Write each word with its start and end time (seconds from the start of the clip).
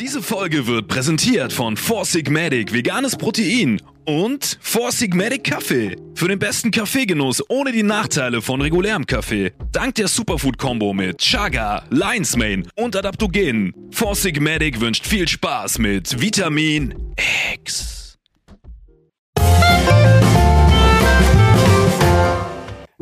Diese 0.00 0.22
Folge 0.22 0.66
wird 0.66 0.88
präsentiert 0.88 1.52
von 1.52 1.76
Four 1.76 2.06
Sigmatic 2.06 2.72
Veganes 2.72 3.16
Protein 3.16 3.82
und 4.06 4.58
Four 4.62 4.92
Sigmatic 4.92 5.44
Kaffee. 5.44 5.94
Für 6.14 6.26
den 6.26 6.38
besten 6.38 6.70
Kaffeegenuss 6.70 7.44
ohne 7.50 7.70
die 7.70 7.82
Nachteile 7.82 8.40
von 8.40 8.62
regulärem 8.62 9.04
Kaffee. 9.04 9.52
Dank 9.72 9.96
der 9.96 10.08
Superfood-Kombo 10.08 10.94
mit 10.94 11.18
Chaga, 11.18 11.84
Lion's 11.90 12.34
Mane 12.34 12.62
und 12.76 12.96
Adaptogenen. 12.96 13.74
Four 13.90 14.14
Sigmatic 14.14 14.80
wünscht 14.80 15.06
viel 15.06 15.28
Spaß 15.28 15.78
mit 15.80 16.18
Vitamin 16.18 16.94
X. 17.52 18.16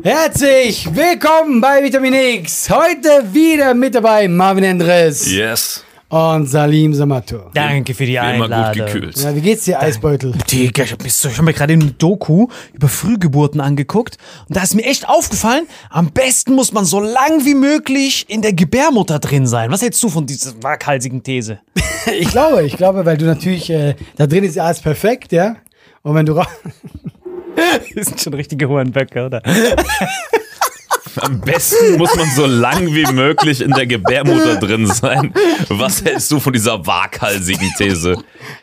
Herzlich 0.03 0.85
willkommen 0.93 1.61
bei 1.61 1.81
Vitamin 1.81 2.13
X. 2.13 2.69
Heute 2.69 3.33
wieder 3.33 3.73
mit 3.73 3.95
dabei 3.95 4.27
Marvin 4.27 4.65
Endres 4.65 5.31
Yes. 5.31 5.85
Und 6.09 6.47
Salim 6.47 6.93
Samato. 6.93 7.51
Danke 7.53 7.93
für 7.93 8.05
die 8.05 8.13
Wie 8.13 8.15
immer 8.17 8.45
gut 8.47 8.51
Einladung. 8.51 8.85
gekühlt. 8.87 9.17
Ja, 9.17 9.35
wie 9.35 9.41
geht's 9.41 9.65
dir, 9.65 9.79
Eisbeutel? 9.79 10.33
Digga, 10.51 10.83
ich 10.83 10.91
habe 10.91 11.03
hab 11.07 11.41
mir 11.45 11.53
gerade 11.53 11.73
eine 11.73 11.85
Doku 11.85 12.47
über 12.73 12.87
Frühgeburten 12.87 13.61
angeguckt 13.61 14.17
und 14.47 14.57
da 14.57 14.63
ist 14.63 14.75
mir 14.75 14.85
echt 14.85 15.07
aufgefallen, 15.07 15.67
am 15.89 16.11
besten 16.11 16.53
muss 16.53 16.73
man 16.73 16.85
so 16.85 16.99
lang 16.99 17.45
wie 17.45 17.53
möglich 17.53 18.25
in 18.27 18.41
der 18.41 18.53
Gebärmutter 18.53 19.19
drin 19.19 19.45
sein. 19.47 19.71
Was 19.71 19.81
hältst 19.83 20.01
du 20.03 20.09
von 20.09 20.25
dieser 20.25 20.51
waghalsigen 20.61 21.23
These? 21.23 21.59
Ich 22.17 22.29
glaube, 22.29 22.63
ich 22.65 22.77
glaube, 22.77 23.05
weil 23.05 23.17
du 23.17 23.25
natürlich, 23.25 23.69
äh, 23.69 23.93
da 24.15 24.25
drin 24.25 24.43
ist 24.45 24.55
ja 24.55 24.63
alles 24.63 24.79
perfekt, 24.79 25.31
ja? 25.33 25.57
Und 26.01 26.15
wenn 26.15 26.25
du 26.25 26.31
ra 26.33 26.47
Das 27.95 28.07
sind 28.07 28.21
schon 28.21 28.33
richtige 28.33 28.69
Hurenböcke, 28.69 29.25
oder? 29.25 29.43
Am 31.19 31.39
besten 31.41 31.97
muss 31.97 32.15
man 32.15 32.27
so 32.35 32.45
lang 32.45 32.87
wie 32.87 33.05
möglich 33.11 33.61
in 33.61 33.71
der 33.71 33.85
Gebärmutter 33.85 34.57
drin 34.57 34.87
sein. 34.87 35.33
Was 35.69 36.03
hältst 36.03 36.31
du 36.31 36.39
von 36.39 36.53
dieser 36.53 36.85
waghalsigen 36.85 37.71
These? 37.77 38.15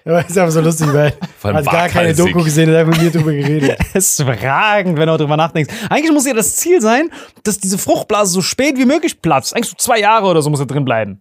Ja, 0.05 0.19
ist 0.21 0.37
einfach 0.37 0.53
so 0.53 0.61
lustig, 0.61 0.93
weil 0.93 1.15
Vor 1.39 1.51
allem 1.51 1.59
hat 1.59 1.73
gar 1.73 1.89
keine. 1.89 2.15
Doku 2.15 2.43
gesehen, 2.43 2.71
hat 2.71 2.77
einfach 2.77 3.01
mit 3.01 3.03
mir 3.03 3.21
drüber 3.21 3.33
geredet. 3.33 3.79
Das 3.93 4.11
ist 4.11 4.21
überragend, 4.21 4.99
wenn 4.99 5.07
du 5.07 5.17
drüber 5.17 5.37
nachdenkst. 5.37 5.73
Eigentlich 5.89 6.13
muss 6.13 6.27
ja 6.27 6.35
das 6.35 6.57
Ziel 6.57 6.81
sein, 6.81 7.11
dass 7.45 7.59
diese 7.59 7.79
Fruchtblase 7.79 8.33
so 8.33 8.43
spät 8.43 8.77
wie 8.79 8.85
möglich 8.85 9.21
platzt. 9.23 9.55
Eigentlich 9.55 9.71
so 9.71 9.77
zwei 9.79 10.01
Jahre 10.01 10.27
oder 10.27 10.43
so 10.43 10.51
muss 10.51 10.61
er 10.61 10.67
drin 10.67 10.85
bleiben. 10.85 11.21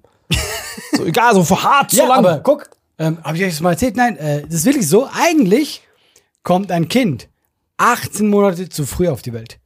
So, 0.94 1.06
egal, 1.06 1.34
so 1.34 1.44
verharrt 1.44 1.91
so 1.91 1.97
ja, 1.97 2.07
lange. 2.07 2.28
aber 2.28 2.40
guck, 2.40 2.69
ähm, 2.97 3.17
habe 3.23 3.38
ich 3.38 3.44
euch 3.44 3.52
das 3.52 3.62
mal 3.62 3.72
erzählt? 3.72 3.96
Nein, 3.96 4.17
äh, 4.17 4.41
das 4.41 4.56
ist 4.56 4.66
wirklich 4.66 4.88
so. 4.88 5.07
Eigentlich 5.13 5.81
kommt 6.44 6.72
ein 6.72 6.88
Kind 6.88 7.28
18 7.78 8.28
Monate 8.28 8.69
zu 8.69 8.85
früh 8.85 9.07
auf 9.07 9.22
die 9.22 9.34
Welt. 9.34 9.59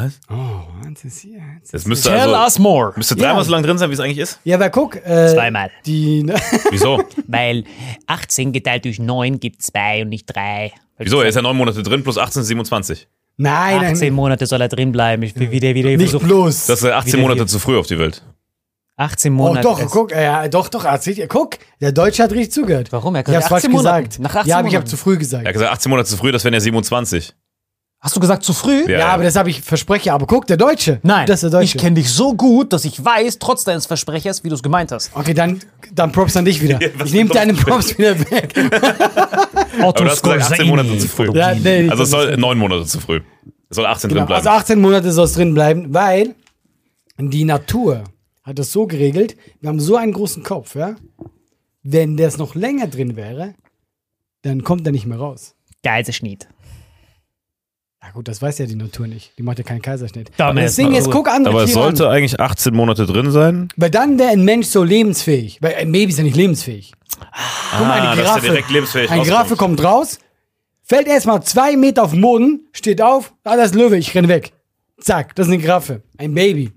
Was? 0.00 0.20
Oh, 0.30 0.34
was 0.84 1.04
ist 1.04 1.20
hier? 1.20 1.40
jetzt? 1.56 1.74
Das 1.74 1.86
müsste 1.86 2.10
Tell 2.10 2.20
also 2.20 2.34
us 2.36 2.58
more. 2.58 2.92
müsste 2.96 3.16
dreimal 3.16 3.38
Ja. 3.38 3.44
so 3.44 3.50
lang 3.52 3.62
drin 3.62 3.78
sein, 3.78 3.90
wie 3.90 3.94
es 3.94 4.00
eigentlich 4.00 4.18
ist. 4.18 4.38
Ja, 4.44 4.56
aber 4.56 4.70
guck, 4.70 4.96
äh, 4.96 5.28
Zweimal. 5.34 5.70
die, 5.86 6.24
Wieso? 6.70 7.02
Weil 7.26 7.64
18 8.06 8.52
geteilt 8.52 8.84
durch 8.84 8.98
9 8.98 9.40
gibt 9.40 9.62
2 9.62 10.02
und 10.02 10.08
nicht 10.10 10.26
3. 10.26 10.72
Wieso? 10.98 11.20
Er 11.20 11.28
ist 11.28 11.34
ja 11.34 11.42
neun 11.42 11.56
Monate 11.56 11.82
drin, 11.82 12.02
plus 12.02 12.18
18 12.18 12.42
ist 12.42 12.48
27. 12.48 13.08
nein, 13.38 13.78
18 13.84 13.98
nein, 13.98 14.12
Monate 14.14 14.46
soll 14.46 14.60
er 14.60 14.68
drin 14.68 14.92
bleiben. 14.92 15.22
Ich 15.22 15.34
will 15.38 15.50
wieder, 15.50 15.74
wieder 15.74 15.90
nicht 15.96 16.18
bloß. 16.18 16.66
Das 16.66 16.82
ist 16.82 16.90
18 16.90 17.12
Wieder 17.14 17.22
Monate 17.22 17.46
zu 17.46 17.58
früh 17.58 17.78
auf 17.78 17.86
die 17.86 17.98
Welt. 17.98 18.22
18 18.96 19.32
Oh, 19.32 19.36
Monate. 19.36 19.62
doch, 19.62 19.80
ist- 19.80 19.90
guck, 19.92 20.10
ja, 20.10 20.48
doch, 20.48 20.68
doch, 20.68 20.84
erzählt 20.84 21.18
ihr. 21.18 21.28
Guck, 21.28 21.58
der 21.80 21.92
Deutsche 21.92 22.22
hat 22.24 22.32
richtig 22.32 22.50
zugehört. 22.52 22.90
Warum? 22.90 23.14
Er 23.14 23.20
Ich 23.20 23.26
falsch 23.26 23.52
18 23.64 23.70
Monaten. 23.70 24.04
gesagt. 24.08 24.18
Nach 24.20 24.34
18 24.34 24.48
ja, 24.50 24.58
aber 24.58 24.68
ich 24.68 24.74
habe 24.74 24.84
zu 24.86 24.96
früh 24.96 25.16
gesagt. 25.16 25.44
Er 25.44 25.48
hat 25.48 25.52
gesagt, 25.54 25.72
18 25.72 25.90
Monate 25.90 26.08
zu 26.08 26.16
früh, 26.16 26.32
das 26.32 26.42
wären 26.44 26.54
ja 26.54 26.60
27. 26.60 27.32
Hast 28.00 28.14
du 28.14 28.20
gesagt 28.20 28.44
zu 28.44 28.52
früh? 28.52 28.84
Ja. 28.88 28.98
ja, 29.00 29.08
aber 29.08 29.24
das 29.24 29.34
habe 29.34 29.50
ich 29.50 29.60
verspreche. 29.60 30.12
Aber 30.12 30.26
guck, 30.26 30.46
der 30.46 30.56
Deutsche. 30.56 31.00
Nein, 31.02 31.26
das 31.26 31.42
ist 31.42 31.52
der 31.52 31.60
ich 31.62 31.72
Deutsche. 31.72 31.84
kenne 31.84 31.96
dich 31.96 32.10
so 32.10 32.32
gut, 32.34 32.72
dass 32.72 32.84
ich 32.84 33.04
weiß, 33.04 33.40
trotz 33.40 33.64
deines 33.64 33.86
Versprechers, 33.86 34.44
wie 34.44 34.48
du 34.50 34.54
es 34.54 34.62
gemeint 34.62 34.92
hast. 34.92 35.10
Okay, 35.16 35.34
dann, 35.34 35.60
dann 35.92 36.12
Props 36.12 36.36
an 36.36 36.44
dich 36.44 36.62
wieder. 36.62 36.78
was 36.96 37.08
ich 37.08 37.14
nehme 37.14 37.30
deine 37.30 37.54
Props? 37.54 37.98
Wieder 37.98 38.18
weg. 38.30 38.54
Otto 38.56 38.68
Aber 39.82 39.92
du 40.04 40.10
hast 40.10 40.22
gesagt, 40.22 40.42
18 40.52 40.66
Monate 40.68 40.96
zu 40.98 41.08
früh. 41.08 41.30
ja, 41.34 41.54
nee, 41.54 41.88
Also 41.88 42.04
es 42.04 42.10
soll 42.10 42.28
ist- 42.28 42.38
neun 42.38 42.56
Monate 42.58 42.84
zu 42.86 43.00
früh. 43.00 43.20
Es 43.68 43.74
soll 43.76 43.86
18 43.86 44.08
genau, 44.10 44.20
drin 44.20 44.26
bleiben. 44.28 44.46
Also 44.46 44.58
18 44.60 44.80
Monate 44.80 45.10
soll 45.12 45.24
es 45.24 45.32
drin 45.32 45.52
bleiben, 45.54 45.92
weil 45.92 46.34
die 47.18 47.44
Natur 47.44 48.04
hat 48.44 48.58
das 48.60 48.70
so 48.72 48.86
geregelt, 48.86 49.36
wir 49.60 49.68
haben 49.68 49.80
so 49.80 49.96
einen 49.96 50.12
großen 50.12 50.44
Kopf, 50.44 50.76
ja. 50.76 50.94
Wenn 51.82 52.16
der 52.16 52.34
noch 52.38 52.54
länger 52.54 52.86
drin 52.86 53.16
wäre, 53.16 53.54
dann 54.42 54.62
kommt 54.62 54.86
er 54.86 54.92
nicht 54.92 55.04
mehr 55.06 55.18
raus. 55.18 55.54
Kaiserschnitt. 55.84 56.48
Ja 58.08 58.14
gut, 58.14 58.26
das 58.26 58.40
weiß 58.40 58.56
ja 58.58 58.64
die 58.64 58.74
Natur 58.74 59.06
nicht. 59.06 59.32
Die 59.36 59.42
macht 59.42 59.58
ja 59.58 59.64
keinen 59.64 59.82
Kaiserschnitt. 59.82 60.30
Ding 60.38 60.56
ist, 60.56 60.78
Natur. 60.78 61.12
guck 61.12 61.28
andere 61.28 61.52
Aber 61.52 61.64
es 61.64 61.72
Tiere 61.72 61.82
sollte 61.82 62.08
an. 62.08 62.14
eigentlich 62.16 62.40
18 62.40 62.74
Monate 62.74 63.04
drin 63.04 63.30
sein. 63.30 63.68
Weil 63.76 63.90
dann 63.90 64.18
wäre 64.18 64.30
ein 64.30 64.44
Mensch 64.46 64.68
so 64.68 64.82
lebensfähig. 64.82 65.58
Weil 65.60 65.74
ein 65.74 65.92
Baby 65.92 66.10
ist 66.10 66.16
ja 66.16 66.24
nicht 66.24 66.36
lebensfähig. 66.36 66.92
Guck 67.70 67.80
mal, 67.86 67.92
eine 68.00 68.08
Ah, 68.08 68.14
Giraffe. 68.14 68.40
direkt 68.46 68.70
lebensfähig 68.70 69.10
Ein 69.10 69.24
Giraffe 69.24 69.56
kommt 69.56 69.84
raus, 69.84 70.18
fällt 70.84 71.06
erstmal 71.06 71.42
zwei 71.42 71.76
Meter 71.76 72.02
auf 72.04 72.12
den 72.12 72.22
Boden, 72.22 72.66
steht 72.72 73.02
auf, 73.02 73.34
ah, 73.44 73.56
das 73.56 73.72
ist 73.72 73.74
Löwe, 73.74 73.98
ich 73.98 74.14
renn 74.14 74.28
weg. 74.28 74.52
Zack, 75.00 75.34
das 75.34 75.46
ist 75.48 75.52
eine 75.52 75.60
Giraffe. 75.60 76.02
Ein 76.16 76.32
Baby. 76.32 76.72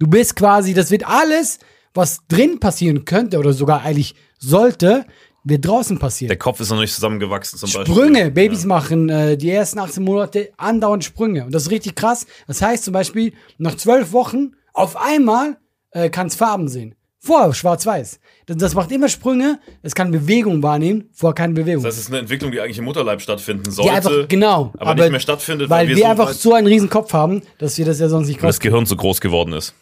Du 0.00 0.08
bist 0.08 0.34
quasi, 0.34 0.74
das 0.74 0.90
wird 0.90 1.06
alles, 1.06 1.60
was 1.94 2.26
drin 2.26 2.58
passieren 2.58 3.04
könnte 3.04 3.38
oder 3.38 3.52
sogar 3.52 3.82
eigentlich 3.82 4.16
sollte, 4.38 5.04
wird 5.46 5.64
draußen 5.64 5.98
passieren. 5.98 6.28
Der 6.28 6.38
Kopf 6.38 6.58
ist 6.60 6.70
noch 6.70 6.80
nicht 6.80 6.92
zusammengewachsen 6.92 7.58
zum 7.58 7.72
Beispiel. 7.72 7.94
Sprünge. 7.94 8.30
Babys 8.32 8.64
machen 8.64 9.08
äh, 9.08 9.36
die 9.36 9.50
ersten 9.50 9.78
18 9.78 10.02
Monate 10.02 10.50
andauernd 10.56 11.04
Sprünge. 11.04 11.44
Und 11.44 11.54
das 11.54 11.64
ist 11.64 11.70
richtig 11.70 11.94
krass. 11.94 12.26
Das 12.48 12.60
heißt 12.60 12.84
zum 12.84 12.92
Beispiel, 12.92 13.32
nach 13.56 13.76
zwölf 13.76 14.12
Wochen 14.12 14.52
auf 14.72 14.96
einmal 14.96 15.56
äh, 15.92 16.10
kann 16.10 16.26
es 16.26 16.34
Farben 16.34 16.68
sehen. 16.68 16.96
Vorher 17.20 17.54
schwarz-weiß. 17.54 18.18
Das, 18.46 18.56
das 18.56 18.74
macht 18.74 18.90
immer 18.90 19.08
Sprünge. 19.08 19.60
Es 19.82 19.94
kann 19.94 20.10
Bewegung 20.10 20.62
wahrnehmen, 20.62 21.10
vorher 21.12 21.34
keine 21.34 21.54
Bewegung. 21.54 21.82
Das 21.84 21.96
ist 21.96 22.08
eine 22.08 22.18
Entwicklung, 22.18 22.50
die 22.50 22.60
eigentlich 22.60 22.78
im 22.78 22.84
Mutterleib 22.84 23.20
stattfinden 23.20 23.64
die 23.64 23.70
sollte. 23.70 23.92
einfach, 23.92 24.28
genau. 24.28 24.72
aber, 24.78 24.94
nicht 24.94 25.10
mehr 25.10 25.20
stattfindet, 25.20 25.70
weil, 25.70 25.88
wir, 25.88 25.96
so 25.96 26.04
einfach 26.04 26.32
so 26.32 26.54
einen 26.54 26.66
riesen 26.66 26.90
Kopf 26.90 27.12
haben, 27.12 27.42
dass 27.58 27.78
wir 27.78 27.84
das 27.84 28.00
ja 28.00 28.08
sonst 28.08 28.28
nicht 28.28 28.42
weil 28.42 28.48
das. 28.48 28.60
Gehirn 28.60 28.86
so 28.86 28.96
groß 28.96 29.20
geworden 29.20 29.52
ist. 29.52 29.74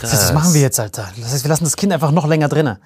Das 0.00 0.10
heißt, 0.10 0.24
was 0.24 0.32
machen 0.32 0.54
wir 0.54 0.62
jetzt, 0.62 0.80
Alter? 0.80 1.12
Das 1.20 1.32
heißt, 1.32 1.44
wir 1.44 1.50
lassen 1.50 1.64
das 1.64 1.76
Kind 1.76 1.92
einfach 1.92 2.12
noch 2.12 2.26
länger 2.26 2.48
drinnen. 2.48 2.78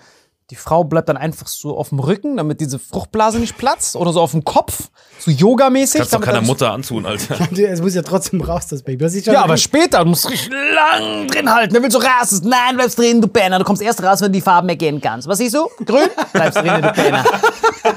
Die 0.50 0.54
Frau 0.54 0.84
bleibt 0.84 1.08
dann 1.08 1.16
einfach 1.16 1.48
so 1.48 1.76
auf 1.76 1.88
dem 1.88 1.98
Rücken, 1.98 2.36
damit 2.36 2.60
diese 2.60 2.78
Fruchtblase 2.78 3.40
nicht 3.40 3.58
platzt. 3.58 3.96
Oder 3.96 4.12
so 4.12 4.20
auf 4.20 4.30
dem 4.30 4.44
Kopf, 4.44 4.90
so 5.18 5.32
yogamäßig. 5.32 5.98
Kannst 5.98 6.14
doch 6.14 6.20
keiner 6.20 6.40
Mutter 6.40 6.70
antun, 6.70 7.04
Alter. 7.04 7.36
Es 7.56 7.80
muss 7.82 7.96
ja 7.96 8.02
trotzdem 8.02 8.40
raus, 8.40 8.68
das 8.68 8.84
Baby. 8.84 9.02
Das 9.02 9.24
Ja, 9.24 9.42
aber 9.42 9.56
später, 9.56 10.04
du 10.04 10.10
musst 10.10 10.30
richtig 10.30 10.52
lang 10.52 11.26
drin 11.26 11.52
halten. 11.52 11.74
Dann 11.74 11.82
willst 11.82 11.96
du 11.96 12.00
raus. 12.00 12.42
Nein, 12.44 12.76
bleibst 12.76 12.96
drin, 12.96 13.20
du 13.20 13.26
Penner. 13.26 13.58
Du 13.58 13.64
kommst 13.64 13.82
erst 13.82 14.00
raus, 14.04 14.20
wenn 14.20 14.28
du 14.28 14.38
die 14.38 14.40
Farben 14.40 14.68
erkennen 14.68 15.00
kannst. 15.00 15.26
Was 15.26 15.38
siehst 15.38 15.56
du? 15.56 15.68
Grün? 15.84 16.08
Bleibst 16.32 16.58
drin, 16.58 16.80
du 16.80 16.92
Penner. 16.92 17.24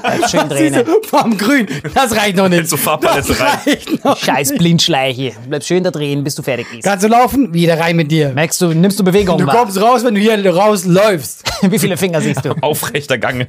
Bleibst 0.02 0.30
schön 0.32 0.48
drin. 0.48 0.84
Farben 1.04 1.38
grün. 1.38 1.68
Das 1.94 2.16
reicht 2.16 2.36
noch 2.36 2.48
nicht. 2.48 2.68
So 2.68 2.76
Farbpalette 2.76 3.28
das 3.28 3.40
rein. 3.40 3.58
reicht 3.64 4.04
noch. 4.04 4.16
Scheiß 4.16 4.56
Blindschleiche. 4.56 5.34
Bleibst 5.48 5.68
schön 5.68 5.84
da 5.84 5.92
drin, 5.92 6.24
bis 6.24 6.34
du 6.34 6.42
fertig 6.42 6.66
bist. 6.72 6.82
Kannst 6.82 7.04
du 7.04 7.08
laufen? 7.08 7.54
Wieder 7.54 7.78
rein 7.78 7.94
mit 7.94 8.10
dir. 8.10 8.30
Merkst 8.30 8.60
du, 8.60 8.68
nimmst 8.74 8.98
du 8.98 9.04
Bewegung 9.04 9.38
Du 9.38 9.46
kommst 9.46 9.80
raus, 9.80 10.02
wenn 10.02 10.16
du 10.16 10.20
hier 10.20 10.44
rausläufst. 10.52 11.44
Wie 11.62 11.78
viele 11.78 11.96
Finger 11.96 12.20
siehst 12.20 12.39
du? 12.39 12.39
Aufrechter 12.60 13.18
Gang 13.18 13.46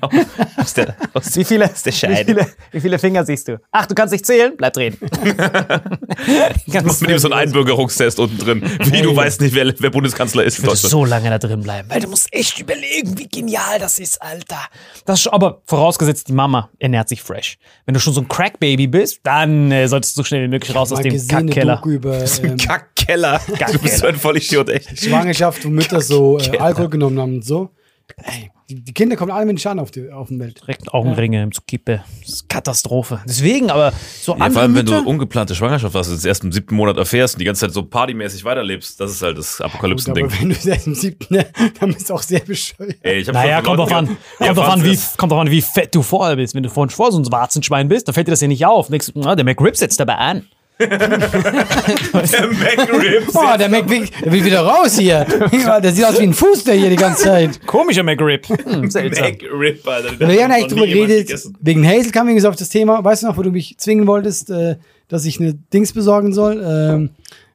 aus 0.58 0.74
der, 0.74 0.96
aus 1.14 1.36
Wie 1.36 1.44
viele, 1.44 1.70
der 1.70 1.94
wie, 1.94 2.26
viele, 2.26 2.48
wie 2.72 2.82
viele 2.82 3.00
Finger 3.00 3.26
siehst 3.26 3.48
du? 3.48 3.60
Ach, 3.72 3.86
du 3.86 3.96
kannst 3.96 4.12
nicht 4.12 4.26
zählen? 4.26 4.54
Bleib 4.58 4.74
drin. 4.74 4.98
Mach 6.68 7.02
mit 7.02 7.10
ihm 7.10 7.20
so 7.20 7.30
einen 7.30 7.34
Einbürgerungstest 7.34 8.20
unten 8.20 8.38
drin. 8.38 8.64
Wie, 8.86 9.02
du 9.02 9.16
weißt 9.16 9.42
nicht, 9.42 9.56
wer, 9.56 9.74
wer 9.78 9.90
Bundeskanzler 9.90 10.44
ist 10.44 10.60
in 10.60 10.66
Ich 10.66 10.70
würde 10.70 10.78
so 10.78 11.06
lange 11.06 11.30
da 11.30 11.38
drin 11.38 11.62
bleiben, 11.62 11.90
weil 11.90 12.02
du 12.02 12.08
musst 12.08 12.34
echt 12.34 12.60
überlegen, 12.60 13.18
wie 13.18 13.28
genial 13.28 13.80
das 13.80 14.00
ist, 14.00 14.22
Alter. 14.22 14.60
Das 15.06 15.22
ist, 15.22 15.28
aber 15.28 15.62
vorausgesetzt, 15.66 16.28
die 16.28 16.34
Mama 16.34 16.70
ernährt 16.80 17.10
sich 17.10 17.22
fresh. 17.22 17.58
Wenn 17.86 17.94
du 17.94 18.00
schon 18.00 18.14
so 18.14 18.22
ein 18.22 18.28
Crack-Baby 18.28 18.88
bist, 18.88 19.20
dann 19.24 19.72
äh, 19.72 19.88
solltest 19.88 20.16
du 20.16 20.22
so 20.22 20.26
schnell 20.26 20.44
wie 20.44 20.48
möglich 20.48 20.76
raus 20.76 20.92
aus 20.92 21.02
dem 21.02 21.28
Kackkeller. 21.28 21.82
Über 21.86 22.24
ähm, 22.44 22.58
Kackkeller. 22.58 23.42
Du 23.72 23.80
bist 23.80 24.00
so 24.00 24.08
ein 24.08 24.16
Vollidiot, 24.16 24.70
echt. 24.70 25.00
Schwangerschaft, 25.00 25.64
wo 25.66 25.70
Mütter 25.70 26.02
so 26.02 26.40
äh, 26.40 26.58
Alkohol 26.58 26.90
genommen 26.90 27.20
haben 27.20 27.36
und 27.36 27.46
so. 27.46 27.70
Ey, 28.18 28.52
die, 28.70 28.94
Kinder 28.94 29.16
kommen 29.16 29.32
alle 29.32 29.46
mit 29.46 29.60
Schaden 29.60 29.80
auf 29.80 29.92
die, 29.92 30.10
auf 30.10 30.30
die 30.30 30.40
Welt. 30.40 30.62
Direkt 30.62 30.94
Augenringe 30.94 31.44
im 31.44 31.52
Zukippe. 31.52 32.04
Das 32.22 32.30
ist 32.30 32.50
Katastrophe. 32.50 33.20
Deswegen, 33.28 33.70
aber 33.70 33.94
so 34.22 34.36
Ja, 34.38 34.50
vor 34.50 34.62
allem, 34.62 34.76
wenn 34.76 34.86
du 34.86 34.98
ungeplante 35.00 35.56
Schwangerschaft 35.56 35.96
hast, 35.96 36.12
das 36.12 36.24
erst 36.26 36.44
im 36.44 36.52
siebten 36.52 36.76
Monat 36.76 36.98
erfährst 36.98 37.36
und 37.36 37.40
die 37.40 37.46
ganze 37.46 37.62
Zeit 37.62 37.74
so 37.74 37.84
partymäßig 37.84 38.46
weiterlebst, 38.46 39.00
das 39.00 39.12
ist 39.12 39.22
halt 39.22 39.38
das 39.38 39.58
Gut, 39.58 39.66
aber 39.66 39.74
Apokalypsen-Ding. 39.74 40.32
wenn 40.40 40.50
du 40.50 40.70
erst 40.70 40.88
im 40.88 40.96
siebten, 40.96 41.34
ne, 41.36 41.46
dann 41.80 41.94
bist 41.94 42.10
du 42.10 42.14
auch 42.14 42.22
sehr 42.22 42.40
bescheuert. 42.40 42.96
Ey, 43.02 43.20
ich 43.20 43.28
hab 43.28 43.36
Naja, 43.36 43.62
kommt 43.62 43.80
drauf 43.80 43.92
an. 43.92 44.08
Kommt 44.08 44.20
ja, 44.40 44.54
drauf 44.54 44.70
an, 44.70 44.84
wie, 44.84 44.96
Franz, 44.96 45.18
kommt 45.18 45.32
drauf 45.32 45.40
an, 45.40 45.52
wie 45.52 45.62
fett 45.62 45.94
du 45.94 46.02
vorher 46.02 46.36
bist. 46.36 46.56
Wenn 46.56 46.64
du 46.64 46.70
vorhin 46.70 46.90
vor 46.90 47.12
so 47.12 47.20
ein 47.20 47.32
Warzenschwein 47.32 47.88
bist, 47.88 48.08
dann 48.08 48.14
fällt 48.14 48.28
dir 48.28 48.32
das 48.32 48.42
ja 48.42 48.48
nicht 48.48 48.66
auf. 48.66 48.88
Denkst, 48.88 49.12
na, 49.16 49.36
der 49.36 49.46
McRib 49.46 49.76
setzt 49.76 50.00
dabei 50.00 50.16
an. 50.16 50.46
Der 50.80 50.88
McRib. 52.48 53.24
Oh, 53.34 53.58
der 53.58 53.70
Mac 53.70 53.90
will, 53.90 54.08
der 54.24 54.32
will 54.32 54.44
wieder 54.44 54.62
raus 54.62 54.98
hier. 54.98 55.26
Der 55.84 55.92
sieht 55.92 56.06
aus 56.06 56.20
wie 56.20 56.24
ein 56.24 56.34
Fuß, 56.34 56.64
der 56.64 56.76
hier 56.76 56.90
die 56.90 56.96
ganze 56.96 57.24
Zeit. 57.26 57.66
Komischer 57.68 58.04
McRib. 58.04 58.48
Hm. 58.48 58.82
McRib, 58.82 59.88
Alter. 59.88 60.20
Wir 60.20 60.44
haben 60.44 60.52
eigentlich 60.52 60.68
drüber 60.68 60.88
geredet, 60.88 61.40
wegen 61.62 61.86
Hazel 61.88 62.12
kam 62.12 62.28
übrigens 62.28 62.46
auf 62.46 62.56
das 62.56 62.70
Thema. 62.70 63.04
Weißt 63.04 63.24
du 63.24 63.28
noch, 63.28 63.38
wo 63.38 63.44
du 63.44 63.52
mich 63.52 63.76
zwingen 63.78 64.08
wolltest, 64.08 64.50
äh, 64.50 64.78
dass 65.08 65.26
ich 65.26 65.40
eine 65.40 65.54
Dings 65.54 65.94
besorgen 65.94 66.34
soll? 66.34 66.62
Ähm, 66.64 67.10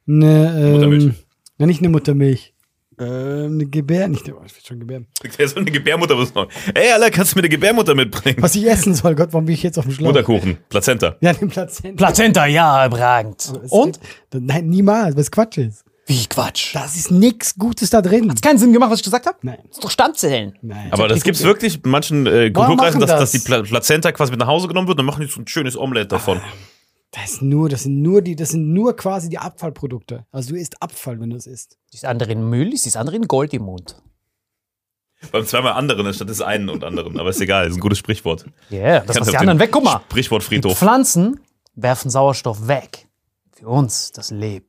eine, 0.08 0.70
Muttermilch. 0.72 1.04
ähm, 1.04 1.14
na, 1.58 1.66
nicht 1.66 1.80
eine 1.80 1.88
Muttermilch. 1.88 2.52
Ähm, 2.98 3.52
eine 3.54 3.66
Gebär, 3.66 4.08
nicht, 4.08 4.22
oh, 4.32 4.40
ich 4.46 4.54
will 4.54 4.62
schon 4.66 4.80
gebären. 4.80 5.06
Der 5.38 5.48
soll 5.48 5.58
eine 5.62 5.70
Gebärmutter 5.70 6.16
besorgen. 6.16 6.50
Ey, 6.74 6.92
Alter, 6.92 7.10
kannst 7.10 7.32
du 7.32 7.36
mir 7.36 7.42
eine 7.42 7.50
Gebärmutter 7.50 7.94
mitbringen? 7.94 8.38
Was 8.40 8.54
ich 8.54 8.66
essen 8.66 8.94
soll, 8.94 9.14
Gott, 9.14 9.32
warum 9.32 9.44
bin 9.44 9.54
ich 9.54 9.62
jetzt 9.62 9.78
auf 9.78 9.84
dem 9.84 9.92
Schlauch? 9.92 10.06
Mutterkuchen, 10.06 10.56
Plazenta. 10.70 11.16
Ja, 11.20 11.32
den 11.34 11.48
Plazenta. 11.48 11.96
Plazenta, 11.96 12.46
ja, 12.46 12.86
überragend. 12.86 13.52
Und? 13.68 14.00
Nein, 14.32 14.68
niemals, 14.68 15.14
was 15.16 15.30
Quatsch 15.30 15.58
ist. 15.58 15.84
Wie 16.08 16.24
Quatsch. 16.26 16.72
Das 16.74 16.94
ist 16.94 17.10
nix 17.10 17.56
Gutes 17.58 17.90
da 17.90 18.00
drin. 18.00 18.32
Keinen 18.40 18.58
Sinn 18.58 18.72
gemacht, 18.72 18.92
was 18.92 19.00
ich 19.00 19.04
gesagt 19.04 19.26
habe? 19.26 19.36
Nein, 19.42 19.58
Das 19.66 19.78
ist 19.78 19.84
doch 19.84 19.90
Stammzellen. 19.90 20.56
nein. 20.62 20.88
Aber 20.92 21.08
das 21.08 21.24
gibt's 21.24 21.42
wirklich 21.42 21.84
in 21.84 21.90
manchen 21.90 22.26
äh, 22.26 22.50
Kulturkreisen, 22.50 23.00
dass, 23.00 23.10
das? 23.10 23.20
dass 23.20 23.32
die 23.32 23.40
Pla 23.40 23.62
Plazenta 23.62 24.12
quasi 24.12 24.30
mit 24.30 24.38
nach 24.38 24.46
Hause 24.46 24.68
genommen 24.68 24.86
wird, 24.86 24.98
dann 24.98 25.06
machen 25.06 25.20
die 25.22 25.26
so 25.26 25.40
ein 25.40 25.48
schönes 25.48 25.76
Omelette 25.76 26.08
davon. 26.08 26.40
Das 27.16 27.32
ist 27.32 27.42
nur, 27.42 27.70
das 27.70 27.84
sind 27.84 28.02
nur 28.02 28.20
die, 28.20 28.36
das 28.36 28.50
sind 28.50 28.74
nur 28.74 28.94
quasi 28.94 29.30
die 29.30 29.38
Abfallprodukte. 29.38 30.26
Also 30.32 30.50
du 30.50 30.60
isst 30.60 30.82
Abfall, 30.82 31.18
wenn 31.18 31.30
du 31.30 31.36
es 31.36 31.46
isst. 31.46 31.78
Das 31.92 32.04
andere 32.04 32.32
in 32.32 32.48
Müll, 32.48 32.70
das 32.70 32.94
andere 32.94 33.16
in 33.16 33.26
Gold 33.26 33.54
im 33.54 33.62
Mund. 33.62 33.96
Beim 35.32 35.46
zweimal 35.46 35.72
anderen 35.72 36.06
anstatt 36.06 36.28
des 36.28 36.42
einen 36.42 36.68
und 36.68 36.84
anderen. 36.84 37.18
Aber 37.18 37.30
ist 37.30 37.40
egal, 37.40 37.68
ist 37.68 37.74
ein 37.74 37.80
gutes 37.80 37.98
Sprichwort. 37.98 38.44
Ja, 38.68 38.78
yeah, 38.78 39.00
das 39.00 39.16
auf 39.18 39.30
die 39.30 39.36
anderen 39.38 39.58
weg. 39.58 39.70
Guck 39.72 39.84
mal. 39.84 40.02
Sprichwort 40.10 40.42
Die 40.42 40.46
Friedhof. 40.46 40.78
Pflanzen 40.78 41.40
werfen 41.74 42.10
Sauerstoff 42.10 42.68
weg. 42.68 43.08
Für 43.52 43.68
uns 43.68 44.12
das 44.12 44.30
Leben. 44.30 44.66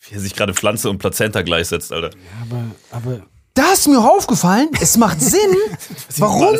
Wie 0.00 0.14
er 0.14 0.20
sich 0.20 0.36
gerade 0.36 0.52
Pflanze 0.52 0.90
und 0.90 0.98
Plazenta 0.98 1.40
gleichsetzt, 1.40 1.90
Alter. 1.90 2.10
Aber, 2.42 2.64
aber 2.90 3.26
Da 3.54 3.72
ist 3.74 3.86
mir 3.86 3.98
aufgefallen, 3.98 4.70
es 4.80 4.96
macht 4.96 5.20
Sinn, 5.20 5.56
warum, 6.16 6.56